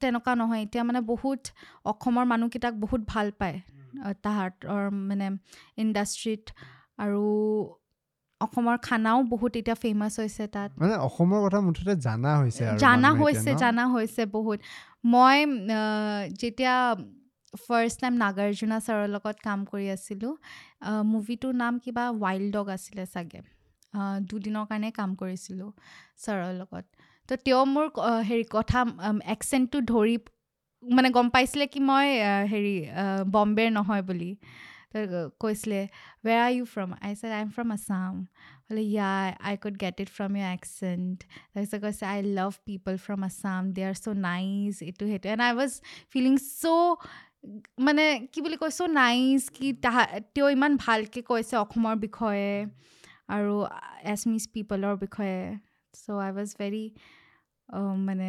[0.00, 1.42] তেনেকুৱা নহয় এতিয়া মানে বহুত
[1.84, 3.56] অসমৰ মানুহকেইটাক বহুত ভাল পায়
[4.24, 5.26] তাহাঁতৰ মানে
[5.82, 6.44] ইণ্ডাষ্ট্ৰিত
[6.98, 7.22] আৰু
[8.40, 13.50] অসমৰ খানাও বহুত এতিয়া ফেমাছ হৈছে তাত। মানে অসমৰ কথা মুঠতে জানা হৈছে জানা হৈছে?
[13.54, 14.58] জানা হৈছে বহুত।
[15.04, 15.38] মই
[16.40, 16.74] যেতিয়া
[17.62, 20.32] ফাৰ্ষ্ট টাইম নাগাৰ্জুনা ছাৰৰ লগত কাম কৰি আছিলোঁ।
[21.12, 23.40] মুভিটোৰ নাম কিবা ৱাইল্ড ডগ আছিলে চাগে।
[24.30, 25.70] দুদিনৰ কাৰণে কাম কৰিছিলোঁ
[26.22, 26.84] ছাৰৰ লগত।
[27.28, 27.86] তো তেওঁ মোৰ
[28.28, 28.80] হেৰি কথা
[29.34, 30.16] একচেণ্টটো ধৰি
[30.82, 32.06] মানে গম পাইছিলে কি মই
[32.52, 32.76] হেৰি
[33.34, 34.30] বম্বেৰ নহয় বুলি।
[35.42, 35.78] কৈছিলে
[36.26, 38.12] where are you from I said I am from Assam
[38.66, 39.10] বোলে yeah
[39.48, 41.16] I could get it from your accent
[41.52, 45.52] তাৰপিছত কৈছে I love people from Assam they are so' nice এইটো সেইটো and I
[45.58, 45.72] was
[46.12, 46.96] feeling so'
[47.86, 50.02] মানে কি বুলি চ' nice কি তাহা
[50.34, 52.50] তেওঁ ইমান ভালকৈ কৈছে অসমৰ বিষয়ে
[53.36, 53.54] আৰু
[54.12, 55.38] এছমিছ পিপলৰ বিষয়ে।
[55.94, 56.84] চ' আই ৱাজ ভেৰি
[58.08, 58.28] মানে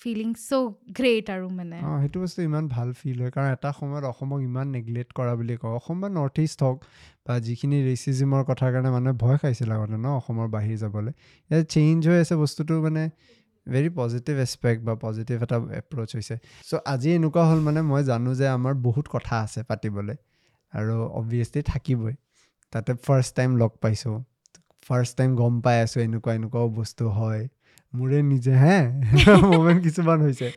[0.00, 0.60] ফিলিং চ'
[0.98, 4.66] গ্ৰেট আৰু মানে। অঁ সেইটো বস্তু ইমান ভাল ফিল হয় কাৰণ এটা সময়ত অসমক ইমান
[4.76, 6.78] নেগলেক্ট কৰা বুলি কওঁ অসম বা নৰ্থ ইষ্ট হওক
[7.26, 11.12] বা যিখিনি ৰেচিজিমৰ কথাৰ কাৰণে মানুহে ভয় খাইছিল আগতে ন অসমৰ বাহিৰ যাবলৈ।
[11.50, 13.02] এতিয়া চেঞ্জ হৈ আছে বস্তুটো মানে
[13.66, 16.34] ভেৰি পজিটিভ এছপেক্ট বা পজিটিভ এটা এপ্ৰ'চ হৈছে।
[16.68, 20.16] চ' আজি এনেকুৱা হ'ল মানে মই জানো যে আমাৰ বহুত কথা আছে পাতিবলৈ
[20.72, 22.14] আৰু অবভিয়াছলি থাকিবই।
[22.72, 24.16] তাতে ফাৰ্ষ্ট টাইম লগ পাইছোঁ
[24.88, 27.42] ফাৰ্ষ্ট টাইম গম পাই আছোঁ এনেকুৱা এনেকুৱাও বস্তু হয়।
[27.92, 28.78] মোৰে নিজে হে?
[29.52, 30.48] মমেণ্ট কিছুমান হৈছে।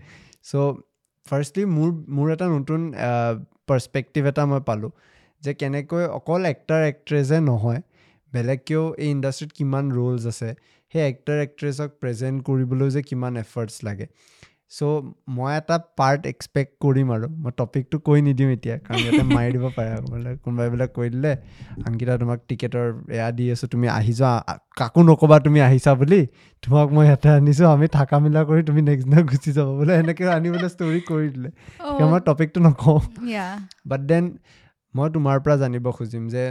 [0.43, 0.55] চ'
[1.25, 2.81] ফাৰ্ষ্টলি মোৰ মোৰ এটা নতুন
[3.67, 4.91] পাৰ্চপেক্টিভ এটা মই পালোঁ
[5.41, 7.81] যে কেনেকৈ অকল এক্টাৰ এক্ট্ৰেছে নহয়
[8.33, 10.49] বেলেগকেও এই ইণ্ডাষ্ট্ৰিত কিমান ৰোলছ আছে।
[10.95, 14.05] সেই এক্টাৰ এক্ট্ৰেছক প্ৰেজেণ্ট কৰিবলৈও যে কিমান এফৰ্টছ লাগে।
[14.69, 14.81] চ'
[15.27, 19.65] মই এটা পাৰ্ট এক্সপেক্ট কৰিম আৰু। মই টপিকটো কৈ নিদিওঁ এতিয়া কাৰণ ইয়াতে মাৰি দিব
[19.77, 21.31] পাৰে। বোলে কোনোবাই বোলে কৈ দিলে
[21.87, 22.85] আনকেইটা তোমাক টিকেটৰ
[23.17, 24.31] এয়া দি আছোঁ তুমি আহি যোৱা।
[24.77, 26.21] কাকো নক'বা তুমি আহিছা বুলি।
[26.63, 30.25] তোমাক মই ইয়াতে আনিছোঁ আমি থাকা মেলা কৰি তুমি নেক্সট দিনা গুচি যাব। বোলে এনেকৈ
[30.27, 31.49] আনি বোলে ষ্টৰি কৰি দিলে।
[32.11, 32.99] মই টপিকটো নকওঁ।
[33.87, 34.23] বাট দেন
[34.93, 36.43] মই তোমাৰ পৰা জানিব খুজিম যে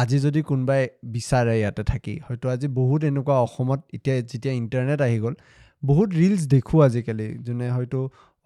[0.00, 0.82] আজি যদি কোনোবাই
[1.14, 5.34] বিচাৰে ইয়াতে থাকি হয়তো আজি বহুত এনেকুৱা অসমত এতিয়া যেতিয়া ইণ্টাৰনেট আহি গ'ল
[5.82, 7.98] বহুত ৰিলছ দেখোঁ আজিকালি যোনে হয়তো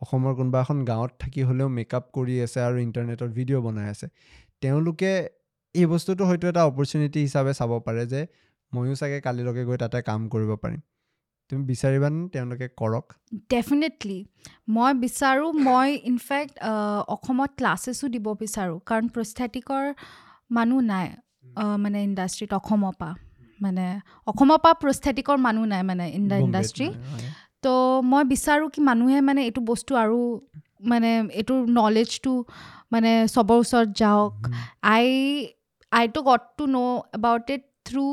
[0.03, 4.07] অসমৰ কোনোবা এখন গাঁৱত থাকি হ'লেও মেকআপ কৰি আছে আৰু ইণ্টাৰনেটত ভিডিঅ' বনাই আছে।
[4.63, 5.11] তেওঁলোকে
[5.75, 8.21] এই বস্তুটো হয়তো এটা অপৰচুনিটি হিচাপে চাব পাৰে যে
[8.73, 10.81] ময়ো চাগে কালিলৈকে গৈ তাতে কাম কৰিব পাৰিম।
[11.51, 13.07] তুমি বিচাৰিবানে তেওঁলোকে কৰক?
[13.53, 14.19] ডেফিনেটলি
[14.77, 16.55] মই বিচাৰোঁ মই ইনফেক্ট
[17.15, 19.85] অসমত ক্লাছেছো দিব বিচাৰোঁ কাৰণ প্ৰস্থেটিকৰ
[20.57, 21.07] মানুহ নাই।
[21.85, 23.13] মানে ইণ্ডাষ্ট্ৰীত অসমৰ পৰা।
[23.65, 23.85] মানে
[24.31, 26.87] অসমৰ পৰা প্ৰস্থেটিকৰ মানুহ নাই মানে ইন দ্য বোম্বেত ইণ্ডাষ্ট্ৰী।
[27.65, 27.73] তো
[28.11, 30.19] মই বিচাৰোঁ কি মানুহে মানে এইটো বস্তু আৰু
[30.91, 32.33] মানে এইটোৰ নলেজটো
[32.93, 34.35] মানে চবৰ ওচৰত যাওক।
[34.95, 35.07] I
[35.93, 36.79] I too got to know'
[37.19, 38.05] about it through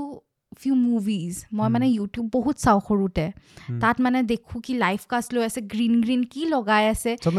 [0.59, 3.25] few movies মই মানে ইউটিউব বহুত চাওঁ সৰুতে।
[3.83, 7.35] তাত মানে দেখোঁ কি লাইফ কাষ্ট লৈ আছে গ্ৰীণ গ্ৰীণ কি লগাই আছে। চব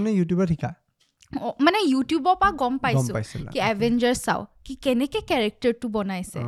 [1.66, 3.14] মানে ইউটিউবৰ পৰা গম পাইছোঁ
[3.52, 6.40] কি এভেঞ্জাৰ্ছ চাওঁ কি কেনেকৈ কেৰেক্টাৰটো বনাইছে।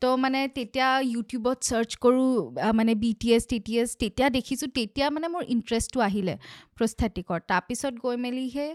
[0.00, 2.30] তো মানে তেতিয়া ইউটিউবত চাৰ্চ কৰোঁ
[2.78, 6.34] মানে B T S T T S তেতিয়া দেখিছোঁ তেতিয়া মানে মোৰ ইণ্টাৰেষ্টটো আহিলে
[6.78, 8.66] প্ৰস্থেটিকৰ তাৰপিছত গৈ মেলিহে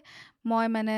[0.51, 0.95] মই মানে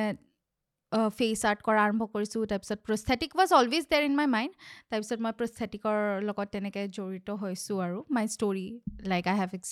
[1.17, 4.53] ফেচ আৰ্ট কৰা আৰম্ভ কৰিছোঁ তাৰপিছত prosthetic was always there in my mind
[4.89, 5.97] তাৰপিছত মই প্ৰস্থেটিকৰ
[6.29, 8.65] লগত তেনেকৈ জড়িত হৈছোঁ আৰু my story
[9.13, 9.69] like I have ex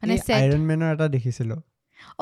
[0.00, 1.56] মানে এই ছেট আইৰণ মেনৰ এটা দেখিছিলো।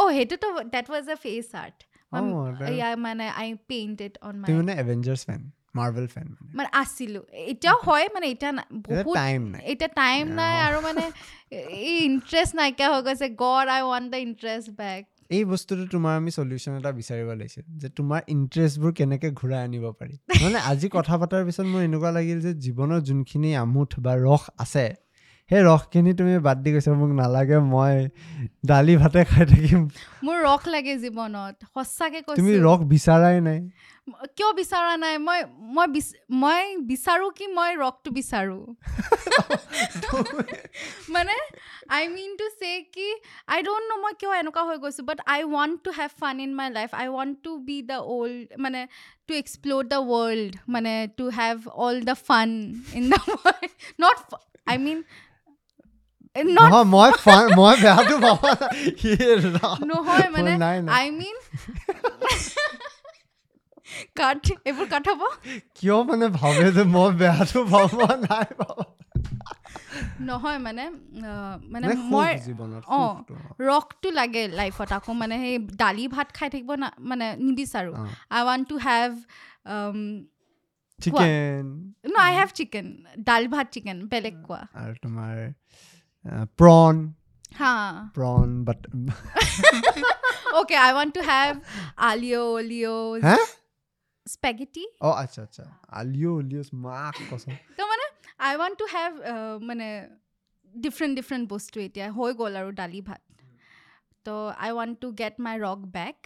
[0.01, 4.59] অ' সেইটোতো that was a face art year মানে I paint it on my তুমি
[4.63, 5.43] মানে এভেঞ্জাৰ্ছ ফেন
[5.77, 8.53] মাৰ্ভেল ফেন মানে মানে আছিলোঁ এতিয়াও হয় মানে এতিয়া
[8.87, 11.05] বহুত টাইম নাই এতিয়া টাইম নাই। আৰু মানে
[11.87, 15.03] এই ইণ্টাৰেষ্ট নাইকিয়া হৈ গৈছে God I want the interest back
[15.37, 20.15] এই বস্তুটো তোমাৰ আমি চলিউশ্যন এটা বিচাৰিব লাগিছিল যে তোমাৰ ইণ্টাৰেষ্টবোৰ কেনেকৈ ঘূৰাই আনিব পাৰি
[20.45, 24.87] মানে আজি কথা পতাৰ পিছত মোৰ এনেকুৱা লাগিল যে জীৱনৰ যোনখিনি আমোঠ বা ৰস আছে
[25.51, 27.95] সেই ৰসখিনি তুমি বাদ দি গৈছা মোক নালাগে মই
[28.71, 29.81] দালি ভাতে খাই থাকিম।
[30.27, 33.61] মোৰ ৰস লাগে জীৱনত সঁচাকে তুমি কৈছো ৰস বিচাৰাই নাই?
[34.37, 35.15] কিয় বিচৰা নাই?
[35.27, 35.41] মই
[35.77, 35.87] মই
[36.43, 38.59] মই বিচাৰো কি মই ৰসটো বিচাৰো?
[41.15, 41.37] মানে
[41.97, 43.09] আই মিন টু চে কি
[43.55, 46.53] আই ডোণ্ট ন' মই কিয় এনেকুৱা হৈ গৈছোঁ but I want to have fun in
[46.59, 48.81] my life I want to be the old মানে
[49.27, 52.49] টু এক্সপ্ল'ৰ দ্য ৱৰ্ল্ড মানে to have all the fun
[52.99, 53.71] in the world
[54.05, 54.19] not
[54.73, 54.99] I mean
[56.37, 57.11] নহয় মই
[57.57, 58.17] মই বেয়াটো।
[59.91, 60.53] নহয় মানে
[60.97, 61.37] আই মিন
[64.19, 65.23] কাট এইবোৰ কাট হ'ব
[65.77, 68.49] কিয় মানে ভাবে যে মই বেয়াটো পাবা নাই
[70.21, 70.85] নহয় মানে
[71.73, 72.31] মানে মই
[72.91, 73.01] অ।
[73.61, 77.95] ৰসটো লাগে লাইফত আকৌ মানে সেই দালি ভাত খাই থাকিব না মানে নিবিচাৰোঁ।
[78.31, 79.11] I want to have
[81.01, 81.65] chicken
[82.05, 82.87] no I have chicken
[83.27, 85.35] dal bhat chicken বেলেগ কোৱা আৰু তোমাৰ
[86.59, 86.95] প্ৰন
[87.59, 87.75] হা
[88.15, 88.81] prawn but
[90.55, 91.53] okay I want to have
[92.09, 93.37] aglio' olio' হা
[94.27, 95.65] স্পেগেটি অ আচ্ছা আচ্ছা
[96.01, 98.05] আলিঅ' উলিঅ' মাক কচম তো মানে
[98.47, 99.11] আই ৱান্ট টু হেভ
[99.63, 99.89] মানে
[100.75, 103.23] ডিফাৰেণ্ট ডিফাৰেণ্ট বস্তু এতিয়া হৈ গ'ল আৰু দালি ভাত
[104.27, 106.19] তো I want to get my rock back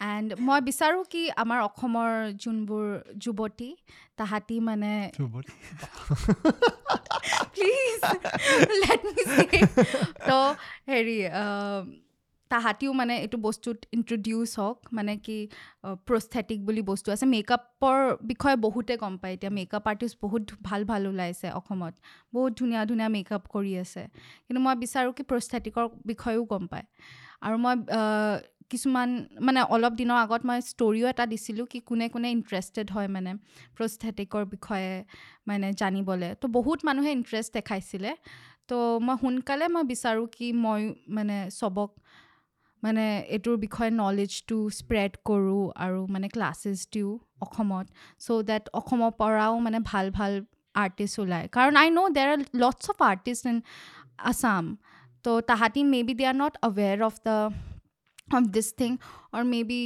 [0.00, 2.10] and মই বিচাৰোঁ কি আমাৰ অসমৰ
[2.44, 2.86] যোনবোৰ
[3.24, 3.70] যুৱতী
[4.18, 4.92] তাহাঁতি মানে
[7.54, 8.00] প্লিজ
[8.82, 9.22] লেট মি
[10.28, 10.38] তো
[10.90, 11.18] হেৰি
[12.50, 15.36] তাহাঁতিও মানে এইটো বস্তুত ইণ্ট্ৰডিউচ হওক মানে কি
[16.08, 17.98] প্ৰস্থেটিক বুলি বস্তু আছে। মেকআপৰ
[18.30, 21.94] বিষয়ে বহুতে গম পায়। এতিয়া মেকআপ আৰ্টিষ্ট বহুত ভাল ভাল ওলাইছে অসমত।
[22.34, 24.02] বহুত ধুনীয়া ধুনীয়া মেকআপ কৰি আছে।
[24.46, 26.86] কিন্তু মই বিচাৰোঁ কি প্ৰস্থেটিকৰ বিষয়েও গম পায়।
[27.46, 27.74] আৰু মই
[28.70, 29.08] কিছুমান
[29.46, 33.30] মানে অলপ দিনৰ আগত মই ষ্টৰিও এটা দিছিলোঁ কি কোনে কোনে ইণ্টাৰেষ্টেড হয় মানে
[33.76, 34.92] প্ৰস্থেটিকৰ বিষয়ে
[35.48, 38.10] মানে জানিবলৈ। তো বহুত মানুহে ইণ্টাৰেষ্ট দেখাইছিলে।
[38.68, 40.80] তো মই সোনকালে মই বিচাৰোঁ কি মই
[41.16, 41.90] মানে চবক
[42.82, 43.04] মানে
[43.34, 47.12] এইটোৰ বিষয়ে নলেজটো স্প্ৰেড কৰোঁ আৰু মানে ক্লাছেছ দিওঁ
[47.44, 47.86] অসমত
[48.24, 50.32] চ' ডেট অসমৰ পৰাও মানে ভাল ভাল
[50.82, 53.58] আৰ্টিষ্ট ওলায়। কাৰণ I know' there are lots of artist in
[54.30, 54.64] Assam
[55.24, 57.36] তো তাহাঁতি maybe they are not aware of the
[58.28, 58.90] of this thing
[59.34, 59.80] or maybe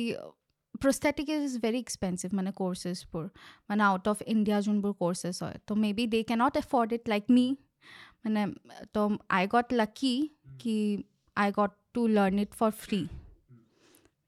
[0.83, 3.25] prosthetic is very expensive মানে কৰ্চেছবোৰ
[3.71, 7.47] মানে আউট অফ ইণ্ডিয়া যোনবোৰ কৰ্চেছ হয় তো maybe they can't afford it like me
[8.25, 8.43] মানে
[8.93, 9.01] তো
[9.39, 10.15] আই গট লাকি
[10.63, 10.77] কি
[11.37, 13.01] I got to learn it for free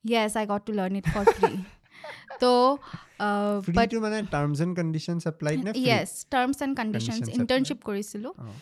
[0.04, 1.52] yes I got to learn it for free
[2.42, 2.52] তো
[3.76, 5.86] বাট ফ্ৰীটো মানে টাৰ্মছ এণ্ড কণ্ডিশ্যনছ এপ্লাইড নে free?
[5.88, 8.52] Yes terms and conditions Conditions internship কৰিছিলোঁ অ।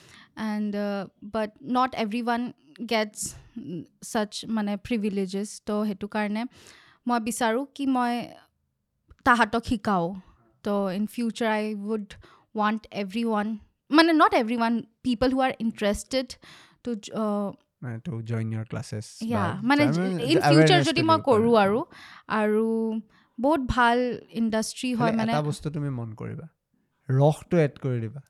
[0.47, 2.45] And uh, but not everyone
[2.93, 3.21] gets
[3.59, 3.83] mm,
[4.13, 5.49] such মানে privileges.
[5.69, 6.43] তো সেইটো কাৰণে
[7.07, 8.13] মই বিচাৰোঁ কি মই
[9.27, 10.07] তাহাঁতক শিকাওঁ।
[10.65, 12.07] তো in future I would
[12.61, 13.49] want every one
[13.91, 14.75] মানে not every one
[15.07, 16.29] people who are interested
[16.85, 16.91] to
[19.71, 19.83] মানে
[20.33, 21.81] ইন ফিউচাৰ যদি মই কৰোঁ আৰু
[22.41, 22.65] আৰু
[23.39, 23.99] বহুত ভাল
[24.41, 26.47] ইণ্ডাষ্ট্ৰী হয় মানে এটা বস্তু তুমি মন কৰিবা।
[27.09, 28.21] ৰসটো এড কৰি দিবা।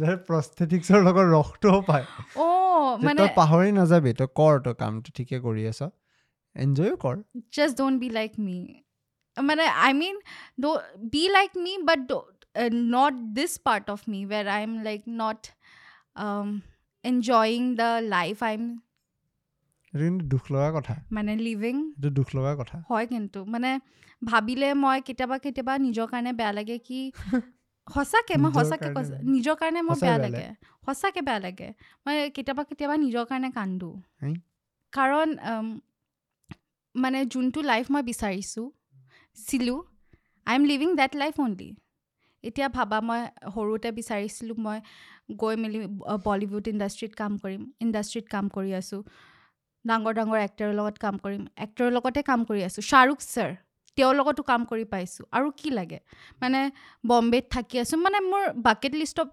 [0.00, 5.38] যাতে প্ৰস্থেটিক্সৰ লগত ৰসটোও পায়। অঁ মানে তই পাহৰি নাযাবি তই কৰ তই কামটো ঠিকে
[5.40, 5.80] কৰি আছ।
[6.56, 7.16] এনজয়ো কৰ।
[7.80, 8.58] Don't be like me.
[9.42, 9.64] মানে
[11.12, 12.18] be like me, but do,
[12.54, 15.40] uh, not this part of me where I'm like not
[16.16, 16.60] um,
[17.04, 18.64] enjoying the life I am
[19.92, 23.80] এইটো কিন্তু দুখ লগা কথা। মানে লিভিং এইটো দুখ লগা কথা। হয় কিন্তু। মানে
[24.24, 27.12] ভাবিলে মই কেতিয়াবা কেতিয়াবা নিজৰ কাৰণে বেয়া লাগে কি
[27.94, 30.46] সঁচাকে মই সঁচাকে কৈছোঁ। নিজৰ কাৰণে মোৰ সঁচাই বেয়া লাগে।
[30.86, 31.68] সঁচাকে বেয়া লাগে।
[32.04, 33.90] মই কেতিয়াবা কেতিয়াবা নিজৰ কাৰণে কান্দো।
[34.92, 35.28] কাৰণ
[36.94, 38.66] মানে যোনটো লাইফ মই বিচাৰিছোঁ
[39.46, 39.74] ছিলো
[40.46, 41.68] I am living that life only
[42.44, 43.20] এতিয়া ভাবা মই
[43.54, 44.78] সৰুতে বিচাৰিছিলোঁ মই
[45.42, 45.80] গৈ মেলি
[46.26, 49.02] বলিউড ইণ্ডাষ্ট্ৰীত কাম কৰিম ইণ্ডাষ্ট্ৰীত কাম কৰি আছোঁ।
[49.84, 53.50] ডাঙৰ ডাঙৰ এক্টৰৰ লগত কাম কৰিম এক্টৰৰ লগতে কাম কৰি আছোঁ। শ্বাহৰুখ ছাৰ
[53.96, 55.98] তেওঁৰ লগতো কাম কৰি পাইছোঁ। আৰু কি লাগে?
[56.42, 56.60] মানে
[57.06, 59.28] বম্বেত থাকি আছোঁ। মানে মোৰ বাকেট লিষ্টত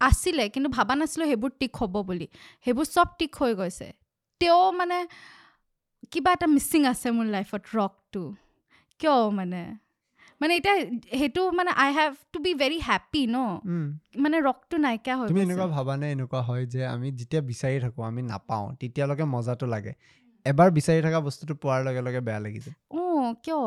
[0.00, 2.26] আছিলে কিন্তু ভাবা নাছিলোঁ সেইবোৰ টিক হ'ব বুলি।
[2.66, 3.88] সেইবোৰ চব টিক হৈ গৈছে।
[4.40, 4.98] তেওঁ মানে
[6.12, 8.22] কিবা এটা মিচিং আছে মোৰ লাইফত ৰকটো
[9.00, 9.62] কিয় মানে?
[10.40, 10.76] মানে এতিয়া
[11.20, 13.36] সেইটো মানে I have to be very happy ন।
[14.22, 18.22] মানে ৰকটো নাইকিয়া হৈ তুমি এনেকুৱা ভাবানে এনেকুৱা হয় যে আমি যেতিয়া বিচাৰি থাকোঁ আমি
[18.22, 19.92] নাপাওঁ তেতিয়ালৈকে মজাটো লাগে।
[20.46, 23.03] এবাৰ বিচাৰি থকা বস্তুটো পোৱাৰ লগে লগে বেয়া লাগি যায়। অঁ
[23.42, 23.62] কিয়?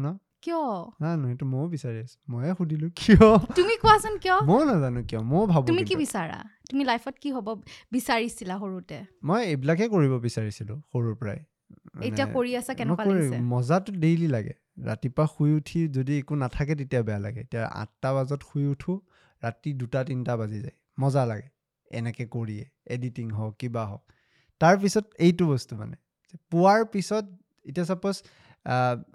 [0.00, 0.06] ন?
[0.42, 0.56] কিয়?
[1.00, 3.38] জানো সেইটো ময়ো বিচাৰি আছোঁ। ময়ে সুধিলোঁ কিয়?
[3.56, 4.36] তুমি কোৱাচোন কিয়?
[4.42, 6.38] ময়ো নাজানো কিয় ময়ো ভাবোঁ তুমি কি কিন্তু। বিচাৰা?
[6.70, 7.48] তুমি লাইফত কি হ'ব
[7.92, 8.98] বিচাৰিছিলা সৰুতে?
[9.24, 11.38] মই এইবিলাকে কৰিব বিচাৰিছিলোঁ সৰুৰ পৰাই।
[12.02, 13.38] এতিয়া মানে কৰি আছা মই কেনেকুৱা কৰি- লাগিছে?
[13.40, 18.40] মজাটো ডেইলি লাগে। ৰাতিপুৱা শুই উঠি যদি একো নাথাকে তেতিয়া বেয়া লাগে। এতিয়া আঠটা বজাত
[18.52, 18.98] শুই উঠোঁ
[19.44, 21.48] ৰাতি দুটা তিনিটা বাজি যায়। মজা লাগে
[21.90, 24.02] এনেকৈ কৰিয়ে এডিটিং হওক কিবা হওক।
[24.60, 25.96] তাৰপিছত এইটো বস্তু মানে
[26.50, 27.24] পোৱাৰ পিছত
[27.64, 28.22] এতিয়া ছাপ'জ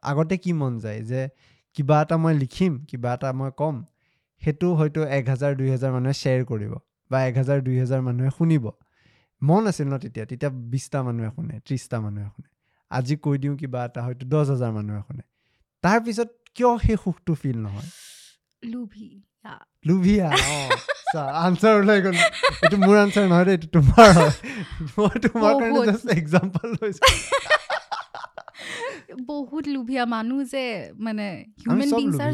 [0.03, 1.29] আগতে কি মন যায় যে
[1.73, 3.85] কিবা এটা মই লিখিম কিবা এটা মই ক'ম
[4.41, 6.73] সেইটো হয়তো এক হাজাৰ দুই হাজাৰ মানুহে শ্বেয়াৰ কৰিব
[7.11, 8.71] বা এক হাজাৰ দুই হাজাৰ মানুহে শুনিব।
[9.41, 12.47] মন আছিল ন তেতিয়া তেতিয়া বিছটা মানুহে শুনে ত্ৰিছটা মানুহে শুনে।
[12.91, 15.23] আজি কৈ দিওঁ কিবা এটা হয়তো দহ হাজাৰ মানুহে শুনে।
[15.83, 17.89] তাৰপিছত কিয় সেই সুখটো ফিল নহয়?
[19.85, 20.29] লুভিয়া
[21.37, 22.15] আনচাৰ ওলাই গ'ল।
[22.63, 24.31] এইটো মোৰ আনচাৰ নহয় দেই এইটো তোমাৰ হয়।
[24.97, 27.01] মই তোমাৰ কাৰণে। জাষ্ট এক্সাম্পল লৈছোঁ।
[29.31, 30.63] বহুত লোভীয়া মানুহ যে
[31.05, 31.25] মানে
[31.61, 32.33] human beings are.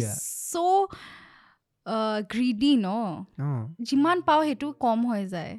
[0.51, 0.57] So'
[2.33, 2.87] greedy ন?
[3.87, 5.53] যিমান পাওঁ সেইটো কম হৈ যায়।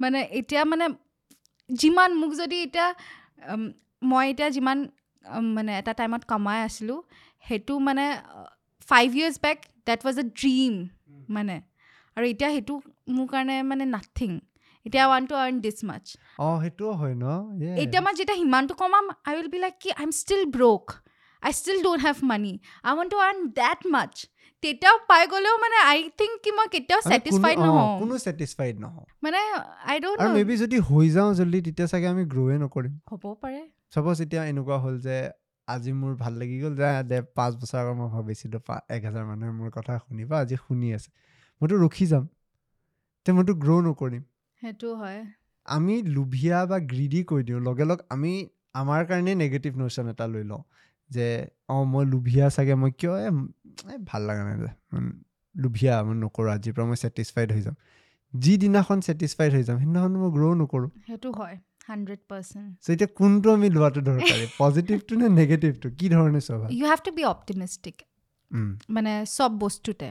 [0.00, 0.86] মানে এতিয়া মানে
[1.70, 2.88] যিমান মোক যদি এতিয়া
[4.10, 4.78] মই এতিয়া যিমান
[5.56, 6.98] মানে এটা টাইমত কমাই আছিলোঁ
[7.46, 8.04] সেইটো মানে
[8.88, 10.72] five years back that was a dream
[11.36, 11.56] মানে।
[12.16, 12.74] আৰু এতিয়া সেইটো
[13.16, 14.30] মোৰ কাৰণে মানে নাথিং
[14.86, 16.04] এতিয়া I want to earn this much
[16.40, 17.24] অঁ সেইটোও হয় ন.
[17.82, 20.84] এতিয়া মই যেতিয়া সিমানটো কমাম আই উইল বি লাইক কি I am still broke
[21.42, 22.52] I still don't have money
[22.84, 24.12] I want to earn that much
[24.62, 29.40] তেতিয়াও পাই গ'লেও মানে আই থিংক কি মই কেতিয়াও ছেটিছফাইড নহওঁ কোনো ছেটিছফাইড নহওঁ মানে
[29.86, 33.24] আই ডোণ্ট আৰু মে বি যদি হৈ যাওঁ জল্দি তেতিয়া চাগে আমি গ্ৰ'ৱে নকৰিম হ'ব
[33.42, 33.62] পাৰে
[33.92, 35.16] চাপ'জ এতিয়া এনেকুৱা হ'ল যে
[35.68, 38.60] আজি মোৰ ভাল লাগি গ'ল যে দে পাঁচ বছৰ আগত মই ভাবিছিলোঁ
[38.96, 41.10] এক হাজাৰ মানুহে মোৰ কথা শুনিব আজি শুনি আছে
[41.60, 42.24] মইতো ৰখি যাম
[43.26, 44.22] তে মইতো গ্ৰ' নকৰিম
[44.62, 45.20] সেইটো হয়।
[45.66, 48.32] আমি লোভিয়া বা গ্ৰীডি কৈ দিওঁ। লগে লগ আমি
[48.74, 50.62] আমাৰ কাৰণে নেগেটিভ ন'শ্যন এটা লৈ লওঁ
[51.10, 51.26] যে
[51.68, 53.30] অঁ মই লোভিয়া চাগে মই কিয় এ,
[54.06, 54.58] ভাল লগা নাই
[55.54, 57.76] লোভিয়া মই নকৰোঁ আজিৰ পৰা মই ছেটিছফাইড হৈ যাম।
[58.34, 61.56] যিদিনাখন ছেটিছফাইড হৈ যাম সেইদিনাখন মই গ্ৰ' নকৰোঁ। সেইটো হয়
[61.88, 64.44] হাণ্ড্ৰেড পাৰ্চেণ্ট চ' এতিয়া কোনটো আমি লোৱাটো দৰকাৰী?
[64.58, 67.96] পজিটিভটো নে নেগেটিভটো কি ধৰণে চোৱা you have to be optimistic
[68.90, 70.08] মানে চব বস্তুতে।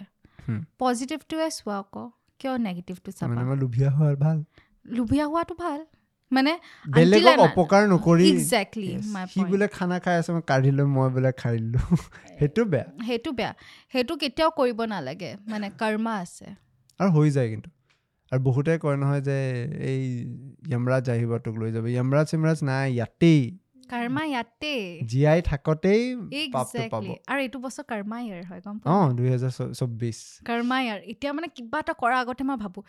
[0.80, 2.04] পজিটিভটোৱে চোৱা আকৌ।
[2.41, 3.55] কিয় নেগেটিভটো চাবা?
[3.55, 4.43] লোভিয়া হোৱাৰ ভাল।
[4.85, 5.85] লোভীয়া হোৱাটো ভাল।
[6.31, 6.51] মানে
[6.89, 11.79] বেলেগক অপকাৰ নকৰি একজেক্টলি সি বোলে খানা খাই আছে মই কাঢ়ি মই বোলে খাই দিলোঁ।
[12.39, 13.53] সেইটো বেয়া। সেইটো বেয়া।
[13.91, 16.45] সেইটো কেতিয়াও কৰিব নালাগে। মানে কৰ্মা আছে।
[16.99, 17.69] আৰু হৈ যায় কিন্তু।
[18.31, 19.37] আৰু বহুতে কয় নহয় যে
[19.79, 20.01] এই
[20.69, 23.59] য়মৰাজ আহিব তোক লৈ যাব। য়মৰাজ চিমৰাজ নাই ইয়াতেই।
[23.91, 24.73] কৰ্মা ইয়াতে
[25.11, 26.03] জীয়াই থাকোতেই
[27.31, 29.07] আৰু এইটো বছৰ কৰ্মা ইয়াৰ হয় গম পাওঁ?
[29.17, 30.17] দুহেজাৰ চৌব্বিছ
[30.49, 32.83] কৰ্মা ইয়াৰ এতিয়া মানে কিবা এটা কৰাৰ আগতে মই ভাবোঁ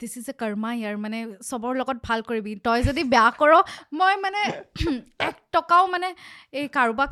[0.00, 1.18] দিছ ইজ এ কৰ্মা ইয়াৰ মানে
[1.50, 3.52] চবৰ লগত ভাল কৰিবি। তই যদি বেয়া কৰ
[4.00, 4.40] মই মানে
[5.28, 6.08] এক টকাও মানে
[6.58, 7.10] এই কাৰোবাক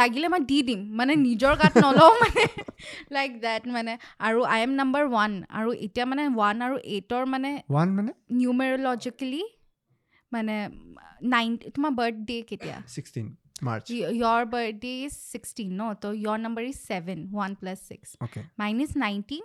[0.00, 2.44] লাগিলে মই দি দিম। মানে নিজৰ গাত নলওঁ মানে।
[3.14, 3.92] লাইক দেট মানে।
[4.26, 8.12] আৰু আই এম নাম্বাৰ ওৱান আৰু এতিয়া মানে ওৱান আৰু এইটৰ মানে ওৱান মানে?
[8.40, 9.42] নিউমেৰলজিকেলি
[10.38, 10.56] মানে
[11.34, 12.76] নাইন তোমাৰ বাৰ্থডে কেতিয়া?
[12.94, 13.26] Sixteen
[13.66, 13.84] March
[14.22, 15.86] your birthday is 16 no?
[16.02, 19.44] So your number is 7 1 plus 6 okay mine is 19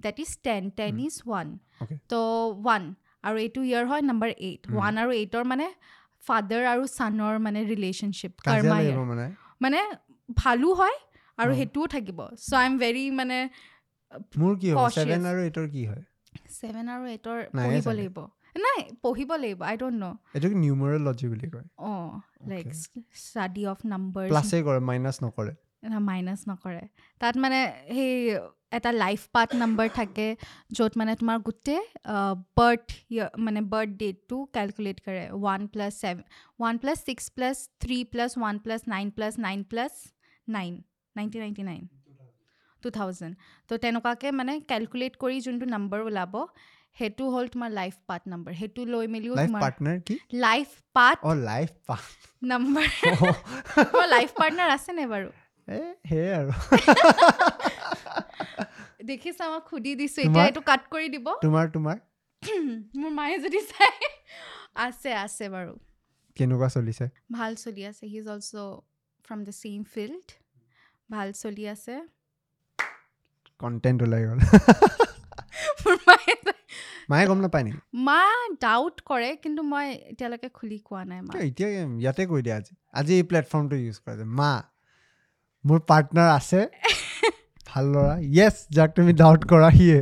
[0.00, 1.50] that is 10 10 is 1
[1.82, 1.98] Okay.
[2.12, 2.20] তো
[2.76, 2.94] 1
[3.24, 5.66] আৰু এইটো ইয়াৰ হয় নাম্বাৰ 8 1 আৰু 8ৰ মানে
[6.22, 8.96] ফাদাৰ আৰু ছানৰ মানে ৰিলেশ্যনশ্বিপ কৰ্মা ইয়াৰ
[9.64, 9.80] মানে?
[10.42, 10.96] ভালো হয়
[11.38, 13.38] আৰু অ। সেইটোও থাকিব। চ' আই এম ভেৰি মানে
[14.40, 14.96] মোৰ কি Cautious.
[14.98, 16.02] ছেভেন আৰু এইটৰ কি হয়?
[16.58, 18.18] ছেভেন আৰু এইটৰ পঢ়িব। লাগিব।
[18.64, 21.66] নাই পঢ়িব লাগিব আই ডোণ্ট ন' এইটোক নিউমাৰলজি বুলি কয়?
[21.90, 22.10] অঁ
[22.50, 22.66] লাইক.
[23.26, 25.52] ষ্টাডি অফ নাম্বাৰ প্লাছে কৰে মাইনাছ নকৰে?
[26.08, 26.82] মাইনাছ নকৰে।
[27.20, 27.58] তাত মানে
[27.96, 28.12] সেই
[28.76, 30.26] এটা লাইফ পাৰ্ট নাম্বাৰ থাকে
[30.76, 31.82] য'ত মানে তোমাৰ গোটেই
[32.58, 32.88] বাৰ্থ
[33.46, 36.24] মানে বাৰ্থ ডেটটো কেলকুলেট কৰে। One plus seven
[36.60, 39.92] one plus six plus three plus one plus nine plus nine plus
[40.48, 40.72] nine
[41.16, 41.82] nineteen ninety nine
[42.82, 43.34] two thousand
[43.68, 46.34] তো তেনেকুৱাকৈ মানে কেলকুলেট কৰি যোনটো নম্বৰ ওলাব
[46.96, 52.08] সেইটো হ'ল তোমাৰ লাইফ পাৰ্ট নাম্বাৰ সেইটো লৈ মেলিও life part life part
[52.42, 52.86] number
[53.90, 55.28] তোমাৰ লাইফ পাৰ্টনাৰ আছেনে বাৰু?
[55.68, 56.52] এ সেয়ে আৰু।
[59.10, 60.22] দেখিছা মই সুধি দিছোঁ?
[60.24, 61.96] এতিয়া এইটো কাট কৰি দিব। তোমাৰ তোমাৰ?
[63.00, 63.94] মোৰ মায়ে যদি চাই
[64.84, 65.72] আছে আছে বাৰু।
[66.36, 67.04] কেনেকুৱা চলিছে?
[67.32, 68.52] ভাল চলি আছে he is also'
[69.24, 70.26] from the same field
[71.10, 71.94] ভাল চলি আছে।
[73.60, 74.40] কণ্টেণ্ট ওলাই গ'ল।
[75.82, 76.34] মোৰ মায়ে
[77.10, 77.80] মায়ে গম নাপায় নেকি?
[78.06, 78.20] মা
[78.64, 81.68] ডাউট কৰে কিন্তু মই এতিয়ালৈকে খুলি কোৱা নাই মা এতিয়া
[82.02, 84.52] ইয়াতে কৈ দিয়া আজি। আজি এই প্লেটফৰ্মটো ইউজ কৰা যায় মা
[85.64, 86.60] মোৰ পাৰ্টনাৰ আছে
[87.68, 89.98] ভাল ল'ৰা। য়েছ যাক তুমি ডাউট কৰা সিয়ে।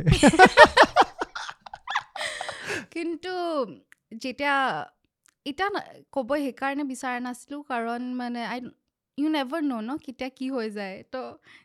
[2.93, 3.33] কিন্তু
[4.21, 4.55] যেতিয়া
[5.45, 5.67] এতিয়া
[6.13, 8.59] ক'ব সেইকাৰণে বিচৰা নাছিলোঁ কাৰণ মানে আই
[9.17, 11.21] ইউ নেভাৰ ন' ন কেতিয়া কি হৈ যায়। তো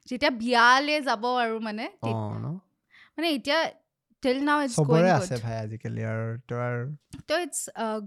[0.08, 1.84] যেতিয়া বিয়ালৈ যাব আৰু মানে
[3.14, 3.58] মানে এতিয়া
[4.22, 6.80] টিল নাও ইটছ গ'ইং আছে গুড ভাই আজিকালি আৰু তো আৰু
[7.28, 7.58] তো ইটছ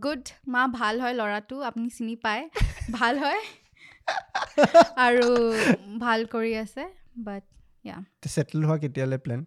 [0.03, 2.43] গুড মা ভাল হয় ল'ৰাটো আপুনি চিনি পায়।
[2.91, 3.41] ভাল হয়।
[5.05, 5.27] আৰু
[5.99, 6.83] ভাল কৰি আছে
[7.25, 7.43] বাট
[8.27, 9.41] ছেটেল হোৱা কেতিয়ালৈ প্লেন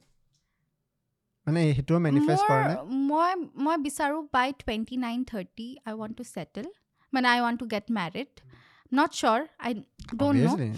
[1.46, 2.76] মানে সেইটোও মেনিফেষ্ট কৰা নাই?
[3.08, 3.32] মই
[3.64, 6.66] মই বিচাৰোঁ by twenty nine thirty I want to settle
[7.12, 8.30] মানে I want to get married
[9.14, 9.72] sure I
[10.20, 10.70] don't know' Obviously,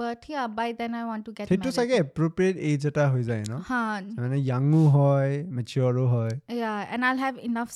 [0.00, 3.42] but yeah by then I want to get সেইটো চাগে এপ্ৰপ্ৰিয়েট এইজ এটা হৈ যায়
[3.50, 3.82] ন হা
[4.18, 6.32] মানে য়াঙো হয় মেচিয়ৰো হয়
[6.62, 7.72] yeah and i'll have enough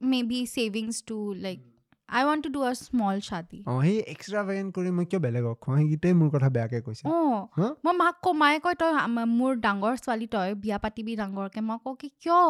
[0.00, 1.16] maybe savings to
[1.46, 1.62] like
[2.08, 3.58] i want to do a small shadi.
[3.66, 7.70] অঁ সেই এক্সট্ৰা ভেগেন কৰি মই কিয় বেলেগক খুৱাওঁ সেইকেইটাই মোৰ কথা বেয়াকৈ কৈছে অঁ?
[7.84, 8.90] মই মাক কওঁ মায়ে কয় তই
[9.38, 12.40] মোৰ ডাঙৰ ছোৱালী তই বিয়া পাতিবি ডাঙৰকৈ মই কওঁ কি কিয়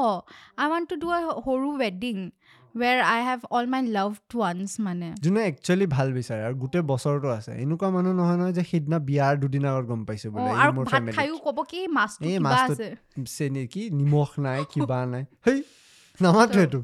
[0.61, 2.17] আই ৱান্ট টু ডু আ সৰু ৱেডিং
[2.75, 7.29] where I have all my loved ones মানে। যোনে একচুৱেলি ভাল বিচাৰে আৰু গোটেই বছৰটো
[7.39, 10.85] আছে। এনেকুৱা মানুহ নহয় নহয় যে সিদিনা বিয়াৰ দুদিন আগত গম পাইছো বোলে মোৰ
[11.17, 12.87] খায়ো ক'ব কি মাছটো কিবা আছে।
[13.37, 15.59] চেনি কি নিমখ নাই কিবা নাই। সেই
[16.21, 16.83] নামাতো এইটোক।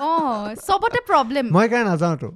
[0.00, 2.28] অঁ চবতে প্ৰব্লেম মই কাৰণে নাযাওঁতো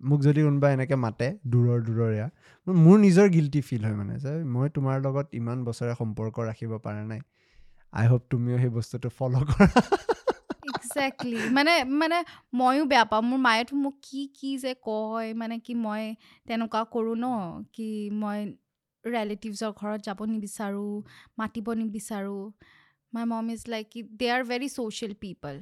[0.00, 2.26] মোক যদি কোনোবা এনেকৈ মাতে দূৰৰ দূৰৰীয়া
[2.66, 7.02] মোৰ নিজৰ গিল্টি ফিল হয় মানে যে মই তোমাৰ লগত ইমান বছৰে সম্পৰ্ক ৰাখিব পৰা
[7.10, 7.20] নাই।
[7.92, 9.68] আই হোপ তুমিও সেই বস্তুটো ফ'ল' কৰা।
[10.92, 12.18] একজেক্টলি মানে মানে
[12.54, 16.02] ময়ো বেয়া পাওঁ। মোৰ মায়েতো মোক কি কি যে কয় মানে কি মই
[16.48, 17.26] তেনেকুৱা কৰোঁ ন
[17.74, 17.88] কি
[18.20, 18.38] মই
[19.04, 20.92] ৰিলেটিভছৰ ঘৰত যাব নিবিচাৰোঁ
[21.38, 22.42] মাতিব নিবিচাৰোঁ।
[23.12, 25.54] মাই মম ইজ লাইক কি they are very social people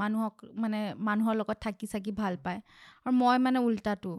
[0.00, 2.60] মানুহক মানে মানুহৰ লগত থাকি চাকি ভাল পায়।
[3.02, 4.12] আৰু মই মানে উল্টাটো।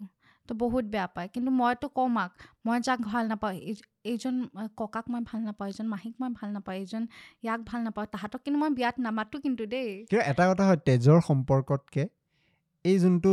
[0.49, 2.31] তো বহুত বেয়া পায়। কিন্তু মইতো কওঁ মাক
[2.65, 4.35] মই যাক ভাল নাপাওঁ এই- এইজন
[4.79, 7.03] ককাক মই ভাল নাপাওঁ এইজন মাহীক মই ভাল নাপাওঁ এইজন
[7.43, 11.19] ইয়াক ভাল নাপাওঁ তাহাঁতক কিন্তু মই বিয়াত নামাতো কিন্তু দেই। কিন্তু এটা কথা হয় তেজৰ
[11.29, 12.05] সম্পৰ্কতকৈ
[12.85, 13.31] এই যোনটো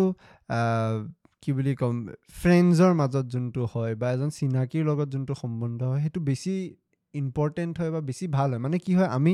[1.42, 1.96] কি বুলি ক'ম
[2.40, 6.52] ফ্ৰেণ্ডছৰ মাজত যোনটো হয় বা এজন চিনাকিৰ লগত যোনটো সম্বন্ধ হয় সেইটো বেছি
[7.14, 9.32] ইম্পৰ্টেণ্ট হয় বা বেছি ভাল হয়। মানে কি হয় আমি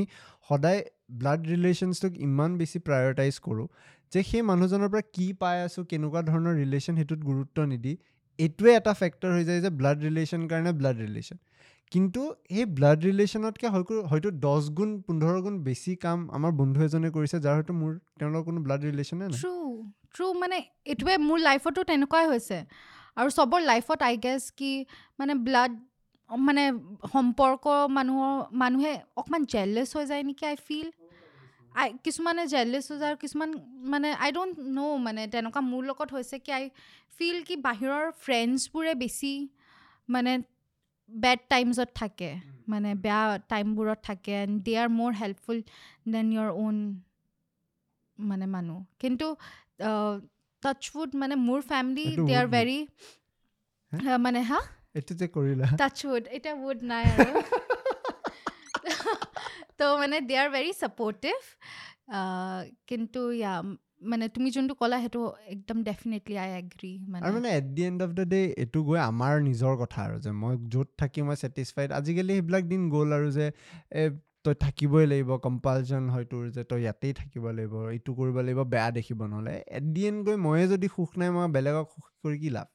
[0.49, 0.79] সদায়
[1.11, 3.67] ব্লাড ৰিলেশ্যনছটোক ইমান বেছি প্ৰায়ৰিটাইজ কৰোঁ
[4.11, 7.93] যে সেই মানুহজনৰ পৰা কি পাই আছোঁ কেনেকুৱা ধৰণৰ ৰিলেশ্যন সেইটোত গুৰুত্ব নিদি
[8.39, 11.37] এইটোৱে এটা ফেক্টৰ হৈ যায় যে ব্লাড ৰিলেশ্যন কাৰণে ব্লাড ৰিলেশ্যন
[11.91, 17.09] কিন্তু সেই ব্লাড ৰিলেশ্যনতকৈ হয়তো হয়তো দহ গুণ পোন্ধৰ গুণ বেছি কাম আমাৰ বন্ধু এজনে
[17.17, 19.53] কৰিছে যাৰ হয়তো মোৰ তেওঁৰ লগত কোনো ব্লাড ৰিলেশ্যনে নাই। ট্ৰু
[20.13, 20.57] ট্ৰু মানে
[20.91, 22.57] এইটোৱে মোৰ লাইফতো তেনেকুৱাই হৈছে।
[23.17, 24.71] আৰু চবৰ লাইফত আই গেছ কি
[25.19, 25.71] মানে ব্লাড
[26.29, 26.63] মানে
[27.13, 27.63] সম্পৰ্ক
[27.97, 30.87] মানুহৰ মানুহে অকণমান জেলেছ হৈ যায় নেকি আই ফিল
[31.77, 33.49] আই কিছুমানে জেলেছ হৈ যায় আৰু কিছুমান
[33.93, 36.63] মানে আই ডোণ্ট ন' মানে তেনেকুৱা মোৰ লগত হৈছে কি আই
[37.17, 39.33] ফিল কি বাহিৰৰ ফ্ৰেণ্ডছবোৰে বেছি
[40.09, 40.31] মানে
[41.11, 42.29] বেড টাইমছত থাকে
[42.67, 45.57] মানে বেয়া টাইমবোৰত থাকে and they are more helpful
[46.13, 46.77] than your own
[48.19, 49.27] মানে মানুহ। কিন্তু
[50.63, 52.77] টাচউড মানে মোৰ ফেমিলি দে আৰ ভেৰি
[54.19, 54.59] মানে হা?
[54.95, 57.31] এইটো যে কৰিলা। টাচউড এতিয়া উড নাই আৰু।
[59.79, 61.37] তো মানে দে আৰ ভেৰি ছাপৰ্টিভ
[62.89, 63.53] কিন্তু ইয়া
[64.11, 65.21] মানে তুমি যোনটো ক'লা সেইটো
[65.53, 68.99] একদম ডেফিনেটলি আই এগ্ৰী আৰু মানে মানে at the end of the day এইটো গৈ
[69.01, 73.27] আমাৰ নিজৰ কথা আৰু যে মই য'ত থাকি মই ছেটিছফাইড আজিকালি সেইবিলাক দিন গ'ল আৰু
[73.37, 73.47] যে
[74.45, 78.89] তই থাকিবই লাগিব কম্পালচন হয় তোৰ যে তই ইয়াতেই থাকিব লাগিব এইটো কৰিব লাগিব বেয়া
[78.97, 82.49] দেখিব নহ'লে। এট দি এণ্ড গৈ ময়ে যদি সুখ নাই মই বেলেগক সুখ কৰি কি
[82.57, 82.67] লাভ?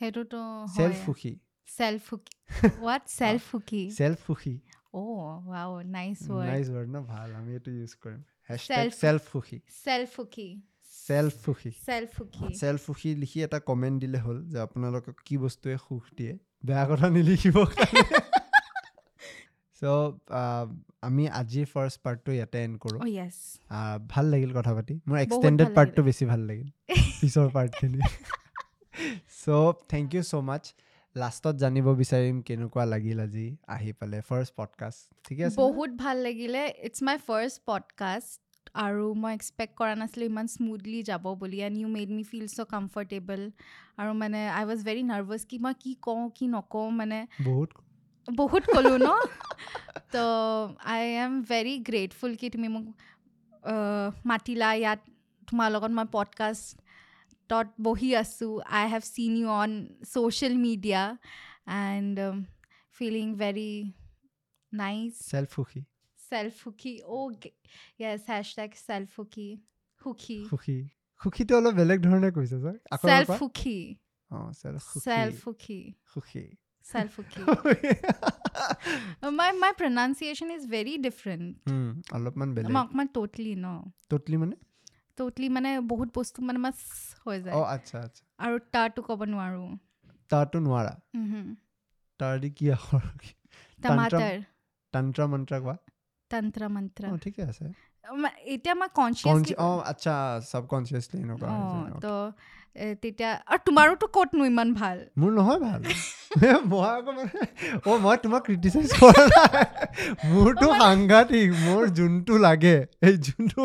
[0.00, 0.40] সেইটোতো
[0.76, 1.32] চেল্ফ সুখী
[1.68, 2.32] চেল্ফ সুখী
[2.80, 4.54] হোৱাট চেল্ফ সুখী চেল্ফ সুখী
[4.94, 8.20] অ' wow nice word nice word ন ভাল আমি এইটো ইউজ কৰিম
[8.96, 10.48] চেল্ফ সুখী চেল্ফ সুখী
[10.92, 15.76] চেল্ফ সুখী চেল্ফ সুখী চেল্ফ সুখী লিখি এটা কমেণ্ট দিলে হ'ল যে আপোনালোকক কি বস্তুৱে
[15.78, 16.32] সুখ দিয়ে
[16.64, 17.56] বেয়া কথা নিলিখিব
[19.82, 19.84] চ'
[21.08, 23.00] আমি আজিৰ ফাৰ্ষ্ট পাৰ্টটো ইয়াতে এণ্ড কৰোঁ।
[23.70, 26.68] আহ, ভাল লাগিল কথা পাতি। মোৰ এক্সটেণ্ডেড পাৰ্টটো বেছি ভাল লাগিল।
[27.20, 28.00] পিছৰ পাৰ্টখিনি
[29.36, 30.64] চ' থেংক ইউ ছ' মাছ
[31.18, 36.62] লাষ্টত জানিব বিচাৰিম কেনেকুৱা লাগিল আজি আহি পালে ফাৰ্ষ্ট পডকাষ্ট ঠিকে আছে বহুত ভাল লাগিলে।
[36.82, 38.40] ইটছ মাই ফাৰ্ষ্ট পডকাষ্ট
[38.74, 42.60] আৰু মই এক্সপেক্ট কৰা নাছিলোঁ ইমান স্মুথলি যাব বুলি and you made me feel so'
[42.70, 43.40] comfortable
[43.98, 47.70] আৰু মানে আই ৱাজ ভেৰি নাৰ্ভাছ কি মই কি কওঁ কি নকওঁ মানে বহুত?
[48.36, 49.08] বহুত ক'লোঁ ন?
[50.12, 50.24] তো
[50.84, 52.86] আই এম ভেৰি গ্ৰেটফুল কি তুমি মোক
[54.26, 55.00] মাতিলা। ইয়াত
[55.48, 56.87] তোমাৰ লগত মই পডকাষ্টত
[57.82, 59.72] বহি আছোঁ I have seen you on
[60.12, 61.02] social media
[61.66, 62.16] and
[62.96, 63.72] feeling very
[64.72, 65.80] nice self সুখী
[66.30, 67.30] চেল্ফ সুখী oh'
[68.00, 69.48] yes hashtag self সুখী
[70.00, 70.78] সুখী সুখী
[71.20, 73.78] সুখীটো অলপ বেলেগ ধৰণে কৈছে ছাৰ। আকৌ এবাৰ চেল্ফ কোৱা। সুখী
[74.30, 75.80] অঁ চেল্ফ চেল্ফ সুখী
[76.14, 76.44] সুখী সুখী
[76.86, 77.42] চেল্ফ সুখী
[79.38, 81.46] my my pronunciation is very different.
[81.66, 83.66] উম, অলপমান বেলেগ। মই অকণমান ট'টলি ন।
[84.10, 84.56] ট'টলি মানে?
[85.18, 86.78] ট'টলি মানে বহুত বস্তু মানে মাছ
[87.24, 89.68] হৈ যায়। অঁ আচ্ছা আচ্ছা। আৰু তাৰটো ক'ব নোৱাৰোঁ।
[90.30, 90.94] তাৰটো নোৱাৰা?
[92.20, 93.04] তাৰ দি কি আখৰ
[93.80, 94.40] টমাটাৰ
[94.94, 95.76] তন্ত্ৰ মন্ত্ৰ কোৱা?
[96.30, 97.66] তন্ত্ৰ মন্ত্ৰ। অঁ ঠিকে আছে।
[98.44, 100.14] এতিয়া মই কনচিয়াছ কনচি অঁ আচ্ছা
[101.18, 102.00] এনেকুৱা অঁ হৈছে, okay.
[102.00, 102.12] তো
[103.02, 104.98] তেতিয়া আৰু তোমাৰোতো ক'তনো ইমান ভাল?
[105.18, 105.82] মোৰ নহয় ভাল।
[106.70, 107.32] মই আকৌ মানে
[107.86, 109.64] অঁ মই তোমাক ক্ৰিটিচাইজ কৰা নাই।
[110.32, 113.62] মোৰতো সাংঘাতিক মোৰ যোনটো লাগে এই যোনটো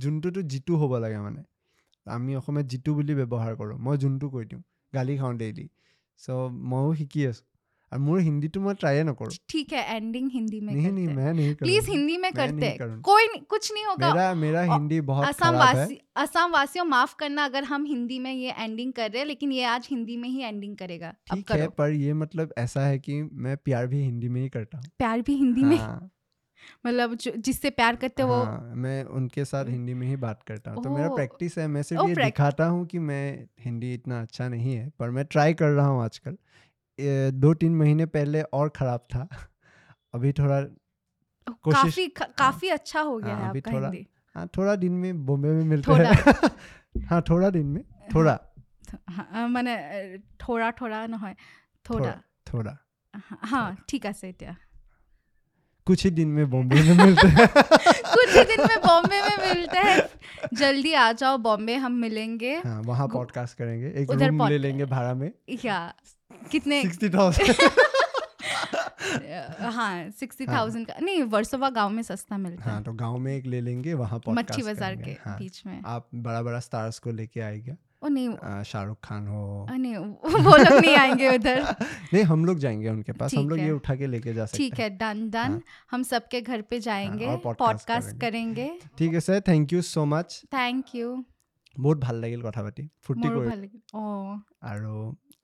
[0.00, 1.42] যোনটোতো যিটো হ'ব লাগে মানে
[2.06, 4.62] আমি অসমীয়াত যিটো বুলি ব্যৱহাৰ কৰোঁ মই যোনটো কৈ দিওঁ
[4.92, 5.66] গালি খাওঁ ডেইলি
[6.20, 6.28] চ'
[6.70, 7.44] ময়ো শিকি আছোঁ
[7.92, 11.32] আৰু মোৰ হিন্দীটো মই ট্ৰায়ে নকৰোঁ ठीक है एंडिंग हिंदी में नहीं नहीं करते मैं
[11.34, 14.34] नहीं प्लीज करूँगा। हिंदी में मैं करते नहीं करूँगा। कोई नहीं, कुछ नहीं होगा मेरा
[14.34, 18.18] मेरा और हिंदी बहुत असम खराब है वासी असम वासियों माफ करना अगर हम हिंदी
[18.18, 21.36] में ये एंडिंग कर रहे हैं लेकिन ये आज हिंदी में ही एंडिंग करेगा अब
[21.36, 24.48] ठीक है करो पर ये मतलब ऐसा है कि मैं प्यार भी हिंदी में ही
[24.48, 26.10] करता हूँ प्यार भी हिंदी में हाँ,
[26.86, 30.42] मतलब जो- जिससे प्यार करते हो वो हाँ, मैं उनके साथ हिंदी में ही बात
[30.42, 32.98] करता हूँ तो मेरा ओह, प्रैक्टिस है मैं सिर्फ ओह, ये prac- दिखाता हूँ कि
[32.98, 36.36] मैं हिंदी इतना अच्छा नहीं है पर मैं ट्राई कर रहा हूँ आजकल
[36.98, 39.28] ये दो तीन महीने पहले और ख़राब था
[40.14, 40.60] अभी थोड़ा
[41.46, 42.06] कोशिश- काफी
[42.38, 45.48] काफी अच्छा हो गया हाँ, है अभी आपका थोड़ा हिंदी हाँ थोड़ा दिन में बॉम्बे
[45.48, 47.82] में मिलते थोड़ा। हैं हाँ थोड़ा दिन में
[48.14, 48.38] थोड़ा
[49.08, 49.72] हाँ, মানে
[50.40, 51.34] থোৰা থোৰা নহয়
[51.84, 52.14] থোৰা
[52.46, 52.76] थोड़ा
[53.50, 54.54] হা ঠিক আছে এতিয়া
[55.91, 59.77] कुछ ही दिन में बॉम्बे में मिलते हैं। कुछ ही दिन में बॉम्बे में मिलते
[59.77, 60.09] हैं।
[60.53, 65.13] जल्दी आ जाओ बॉम्बे हम मिलेंगे। हाँ वहाँ पॉडकास्ट करेंगे। एक रूम ले लेंगे भाड़ा
[65.13, 65.31] में।
[65.65, 65.93] या
[66.51, 66.81] कितने?
[66.81, 67.51] Sixty thousand.
[69.59, 73.17] हाँ सिक्सटी हाँ। थाउज़ेंड का नहीं वर्सोवा गाँव में सस्ता मिलता हाँ है। तो गाँव
[73.17, 76.99] में एक ले लेंगे वहाँ मच्छी बाज़ार के हाँ। बीच में। आप बड़ा बड़ा स्टार्स
[76.99, 81.28] को लेके आएगा ओ नहीं आ, शाहरुख खान हो ओ नहीं वो लोग नहीं आएंगे
[81.36, 81.60] उधर
[82.12, 84.46] नहीं हम लोग जाएंगे उनके पास हम ठीक लोग ये है। उठा के लेके जा
[84.46, 88.20] सकते ठीक हैं है डन डन हाँ। हम सबके घर पे जाएंगे और podcast पॉडकास्ट
[88.20, 88.68] करेंगे
[88.98, 91.08] ঠিক আছে thank you so much thank U
[91.76, 94.36] বহুত ভাল লাগিল কথা পাতি ফূৰ্তি মোৰো কৰি ভাল লাগিল অঁ
[94.72, 94.92] আৰু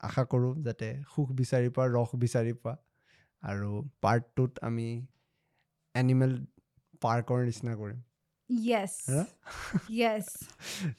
[0.07, 2.73] আশা কৰোঁ যাতে সুখ বিচাৰি পোৱা ৰস বিচাৰি পোৱা
[3.43, 3.69] আৰু
[4.03, 4.87] পাৰ্ট টুত আমি
[5.95, 6.33] এনিমেল
[7.01, 7.99] পাৰ্কৰ নিচিনা কৰিম
[8.50, 8.96] Yes?
[10.00, 10.26] Yes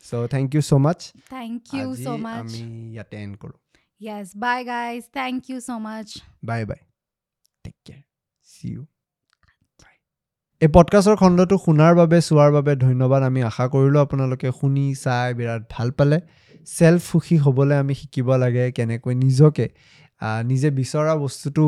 [0.08, 1.00] so' thank you so' much
[1.34, 2.62] thank you আজি সো মাচ আমি
[2.94, 3.58] ইয়াতে এণ্ড কৰোঁ
[4.02, 5.04] Yes, bye guys.
[5.18, 6.10] Thank you so much.
[6.50, 6.80] Bye bye
[7.64, 8.02] take care
[8.48, 8.82] see you
[10.62, 15.62] এই পডকাষ্টৰ খণ্ডটো শুনাৰ বাবে চোৱাৰ বাবে ধন্যবাদ। আমি আশা কৰিলোঁ আপোনালোকে শুনি চাই বিৰাট
[15.74, 16.18] ভাল পালে।
[16.68, 19.66] চেল্ফ সুখী হ'বলৈ আমি শিকিব লাগে কেনেকৈ নিজকে
[20.50, 21.66] নিজে বিচৰা বস্তুটো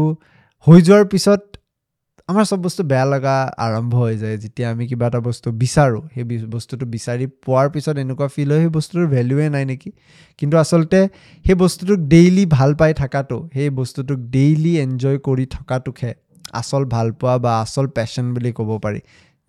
[0.68, 1.41] হৈ যোৱাৰ পিছত
[2.27, 6.23] আমাৰ চব বস্তু বেয়া লগা আৰম্ভ হৈ যায়। যেতিয়া আমি কিবা এটা বস্তু বিচাৰোঁ সেই
[6.48, 9.91] বস্তুটো বিচাৰি পোৱাৰ পিছত এনেকুৱা ফিল হয় সেই বস্তুটোৰ ভেলুৱে নাই নেকি?
[10.38, 11.07] কিন্তু আচলতে
[11.45, 16.14] সেই বস্তুটোক ডেইলি ভাল পাই থকাটো সেই বস্তুটোক ডেইলি এনজয় কৰি থকাটোকহে
[16.52, 18.99] আচল ভাল পোৱা বা আচল পেশ্যন বুলি ক'ব পাৰি।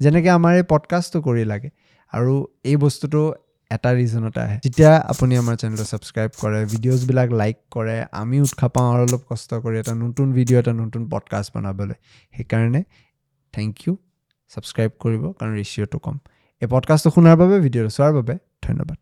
[0.00, 1.70] যেনেকৈ আমাৰ এই পডকাষ্টটো কৰি লাগে।
[2.12, 3.32] আৰু এই বস্তুটো
[3.74, 8.88] এটা ৰিজনতে আহে। যেতিয়া আপুনি আমাৰ চেনেলটো ছাবস্ক্ৰাইব কৰে ভিডিঅ'জবিলাক লাইক কৰে আমি উৎসাহ পাওঁ
[8.94, 11.96] আৰু অলপ কষ্ট কৰি এটা নতুন ভিডিঅ' এটা নতুন পডকাষ্ট বনাবলৈ।
[12.34, 12.80] সেইকাৰণে
[13.54, 13.92] থেংক ইউ
[14.50, 16.16] ছাবস্ক্ৰাইব কৰিব কাৰণ ৰেচিঅ'টো কম।
[16.62, 18.34] এই পডকাষ্টটো শুনাৰ বাবে ভিডিঅ'টো চোৱাৰ বাবে
[18.66, 18.98] ধন্যবাদ।